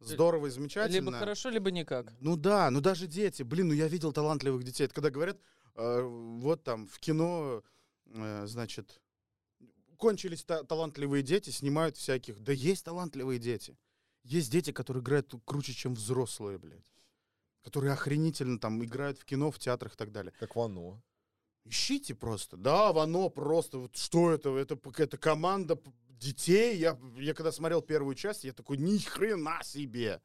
[0.00, 0.94] здорово и замечательно.
[1.10, 2.12] Либо хорошо, либо никак.
[2.20, 3.42] Ну да, ну даже дети.
[3.42, 4.84] Блин, ну я видел талантливых детей.
[4.84, 5.38] Это когда говорят,
[5.74, 7.62] э, вот там в кино,
[8.06, 9.00] э, значит,
[9.98, 12.40] кончились та- талантливые дети, снимают всяких.
[12.40, 13.76] Да есть талантливые дети.
[14.22, 16.92] Есть дети, которые играют круче, чем взрослые, блядь.
[17.62, 20.32] Которые охренительно там играют в кино, в театрах и так далее.
[20.38, 21.02] Как Вано.
[21.64, 22.56] Ищите просто.
[22.56, 23.78] Да, Вано просто.
[23.78, 24.56] Вот что это?
[24.56, 25.78] Это какая-то команда
[26.08, 26.76] детей.
[26.78, 30.22] Я, я когда смотрел первую часть, я такой, ни хрена себе.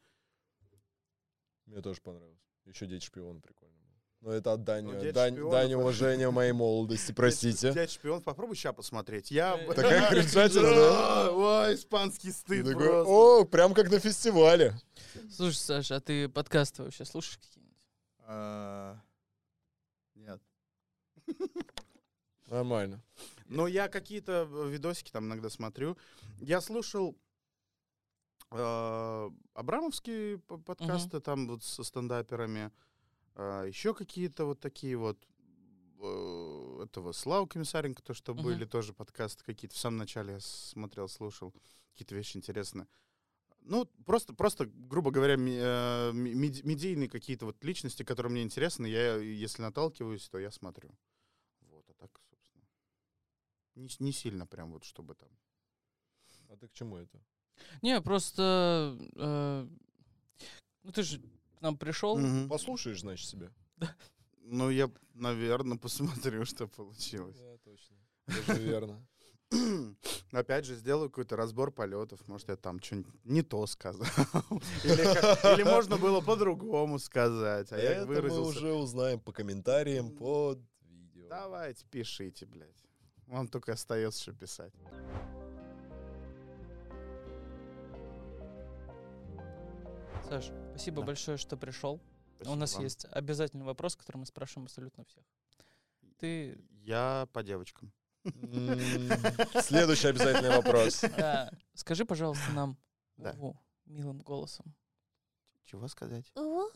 [1.66, 2.40] Мне тоже понравилось.
[2.66, 3.73] Еще Дети шпион прикольно
[4.24, 7.74] Но это отдание, Ну, «Дети дань, шпиона» дань уважения моей молодости, простите.
[7.74, 9.32] Дядь шпион, попробуй сейчас посмотреть.
[9.32, 9.58] Я...
[9.60, 11.32] Э, Такая кринжатина, да?
[11.34, 13.04] Ой, испанский стыд просто.
[13.04, 14.80] О, прям как на фестивале.
[15.30, 17.78] Слушай, Саша, а ты подкасты вообще слушаешь какие-нибудь?
[18.26, 18.98] А,
[20.16, 20.42] Нет.
[22.48, 23.04] Нормально.
[23.48, 25.98] Но я какие-то э, видосики там иногда смотрю.
[26.40, 27.18] Я слушал
[28.52, 32.72] э, Абрамовские подкасты там вот со стендаперами,
[33.36, 35.18] а, еще какие-то вот такие вот
[36.00, 38.44] э, этого Славы Комиссаренко, то, что Мгм.
[38.44, 39.76] были тоже подкасты какие-то.
[39.76, 41.54] В самом начале я смотрел, слушал.
[41.92, 42.88] Какие-то вещи интересные.
[43.62, 49.16] Ну, просто, просто грубо говоря, ми- э, медийные какие-то вот личности, которые мне интересны, я,
[49.16, 50.92] если наталкиваюсь, то я смотрю.
[51.62, 52.66] Вот, а так, собственно,
[53.76, 55.30] не, не сильно прям вот, чтобы там.
[56.50, 57.22] А ты к чему это?
[57.82, 58.98] Не, просто...
[59.16, 59.68] э,
[60.84, 61.22] ну, ты же
[61.64, 62.18] нам пришел.
[62.18, 62.48] Мгм.
[62.50, 63.50] Послушаешь, значит, себя.
[64.46, 67.38] Ну, я, наверное, посмотрю, что получилось.
[67.40, 67.96] Да, точно.
[68.28, 69.06] Даже верно.
[70.32, 72.28] Опять же, сделаю какой-то разбор полетов.
[72.28, 74.06] Может, я там что-нибудь не то сказал.
[74.84, 77.72] Или, как- или можно было по-другому сказать.
[77.72, 78.50] А я Это мы выразился.
[78.60, 81.28] уже узнаем по комментариям под видео.
[81.30, 82.84] Давайте, пишите, блядь.
[83.28, 84.74] Вам только остается, что писать.
[90.30, 91.08] Саш, спасибо Да.
[91.08, 91.96] большое, что пришел.
[91.96, 92.84] У Спасибо нас вам.
[92.84, 95.24] есть обязательный вопрос, который мы спрашиваем абсолютно всех.
[96.18, 97.92] Ты Я по девочкам.
[99.62, 101.04] Следующий обязательный вопрос.
[101.74, 102.78] скажи, пожалуйста, нам
[103.86, 104.74] милым голосом.
[105.66, 106.32] Чего сказать?
[106.36, 106.68] У.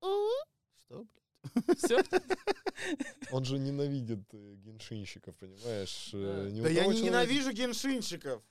[0.00, 0.28] У.
[0.76, 1.78] Что, блядь?
[1.78, 2.02] Все?
[3.32, 6.10] Он же ненавидит э, геншинщиков, понимаешь?
[6.12, 8.42] Э, у Да я не ненавижу геншинщиков.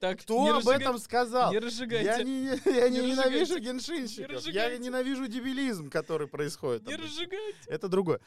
[0.00, 1.50] Так, Кто об разжигай- этом сказал?
[1.50, 2.24] Не Я разжигайте.
[2.24, 4.46] не, я не Не ненавижу геншинщиков.
[4.46, 6.86] Не Я ненавижу дебилизм, который происходит.
[6.86, 7.58] Не разжигайте.
[7.66, 8.18] Это другое.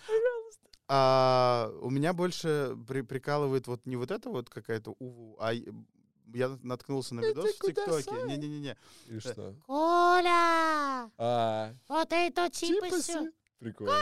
[0.87, 6.57] А, у меня больше при- прикалывает вот не вот это вот какая-то уву, а я
[6.61, 8.11] наткнулся на видос в ТикТоке.
[8.27, 8.77] Не-не-не.
[9.09, 9.55] И что?
[9.65, 11.09] Коля.
[11.17, 13.13] А, Вот это чипасы.
[13.13, 13.31] чипсы.
[13.59, 13.93] Прикольно.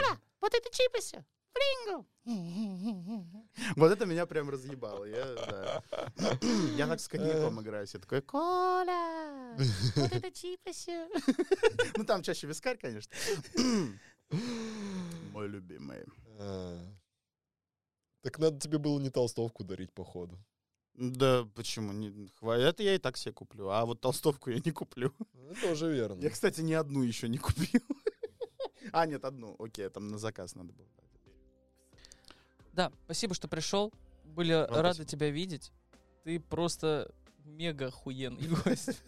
[0.42, 1.24] Вот это чипасы.
[1.52, 2.06] Фринго.
[3.76, 5.04] Вот это меня прям разъебало.
[5.04, 5.82] Я, да.
[6.76, 7.94] я так с коньяком играюсь.
[7.94, 9.56] Я такой, Коля.
[9.96, 11.08] Вот это чипасы.
[11.96, 13.12] ну там чаще вискарь, конечно.
[15.32, 16.04] Мой любимый.
[16.38, 16.78] А.
[18.22, 20.38] Так надо тебе было не толстовку дарить, походу.
[20.94, 21.92] Да почему?
[21.92, 23.68] Не, хва- это я и так себе куплю.
[23.68, 25.12] А вот толстовку я не куплю.
[25.32, 26.20] Ну, тоже верно.
[26.22, 27.82] Я, кстати, ни одну еще не купил.
[28.92, 29.56] А, нет, одну.
[29.58, 30.86] Окей, там на заказ надо было.
[32.72, 33.92] Да, спасибо, что пришел.
[34.24, 35.08] Были Вам рады спасибо.
[35.08, 35.72] тебя видеть.
[36.24, 37.12] Ты просто
[37.44, 39.02] мега охуенный гость.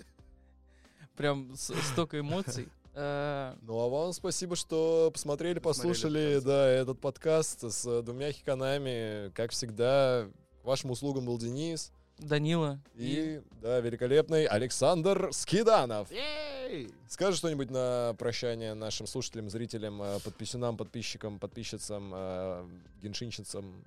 [1.16, 2.68] Прям столько эмоций.
[2.96, 9.30] Э, Ну а вам спасибо, что посмотрели, послушали, да, этот подкаст с двумя хиканами.
[9.30, 10.28] Как всегда,
[10.62, 12.80] к вашим услугам был Денис Данила.
[12.94, 16.10] и, да, великолепный Александр Скиданов.
[16.10, 16.92] Ей!
[17.08, 22.66] Скажи что-нибудь на прощание нашим слушателям, зрителям, э, подписчикам, подписчикам, подписчицам, э,
[23.02, 23.84] геншинщицам.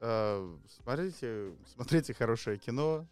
[0.00, 3.06] Э, Смотрите, смотрите хорошее кино.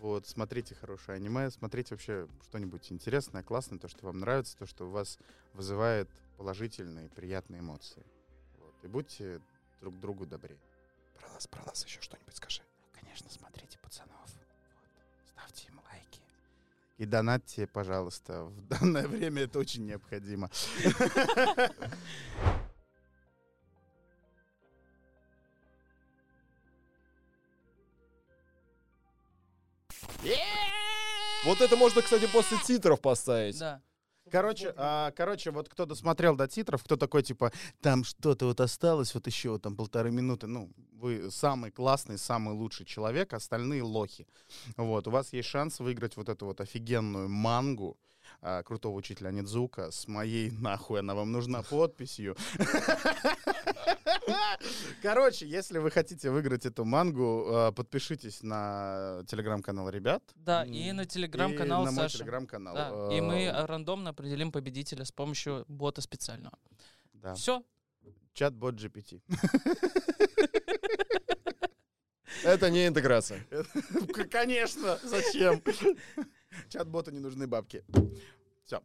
[0.00, 4.86] Вот, смотрите хорошее аниме, смотрите вообще что-нибудь интересное, классное, то, что вам нравится, то, что
[4.86, 5.18] у вас
[5.54, 8.02] вызывает положительные, приятные эмоции.
[8.58, 8.74] Вот.
[8.82, 9.40] И будьте
[9.80, 10.58] друг другу добрее.
[11.18, 12.63] Про нас, про нас еще что-нибудь скажи.
[13.14, 14.10] Конечно, смотрите пацанов.
[14.10, 14.44] Вот.
[15.30, 16.20] Ставьте им лайки.
[16.98, 18.42] И донатьте, пожалуйста.
[18.42, 20.50] В данное время это очень необходимо.
[31.44, 33.60] Вот это можно, кстати, после титров поставить.
[33.60, 33.80] Да.
[34.30, 39.14] Короче, а, короче, вот кто досмотрел до титров, кто такой, типа, там что-то вот осталось,
[39.14, 44.26] вот еще вот там полторы минуты, ну, вы самый классный, самый лучший человек, остальные лохи.
[44.76, 47.98] Вот, у вас есть шанс выиграть вот эту вот офигенную мангу
[48.46, 52.36] а, крутого учителя Нидзука с моей, нахуй, она вам нужна подписью.
[55.02, 60.22] Короче, если вы хотите выиграть эту мангу, а, подпишитесь на телеграм-канал ребят.
[60.34, 62.18] Да, и на и телеграм-канал на мой Саши.
[62.18, 62.74] телеграм-канал.
[62.74, 66.58] Да, и мы э, рандомно определим победителя с помощью бота специального.
[67.14, 67.34] да.
[67.34, 67.64] Все.
[68.34, 69.22] Чат-бот GPT.
[72.44, 73.46] Это не интеграция.
[74.30, 75.62] Конечно, зачем?
[76.68, 77.84] Чат-боту не нужны бабки.
[78.64, 78.82] Все.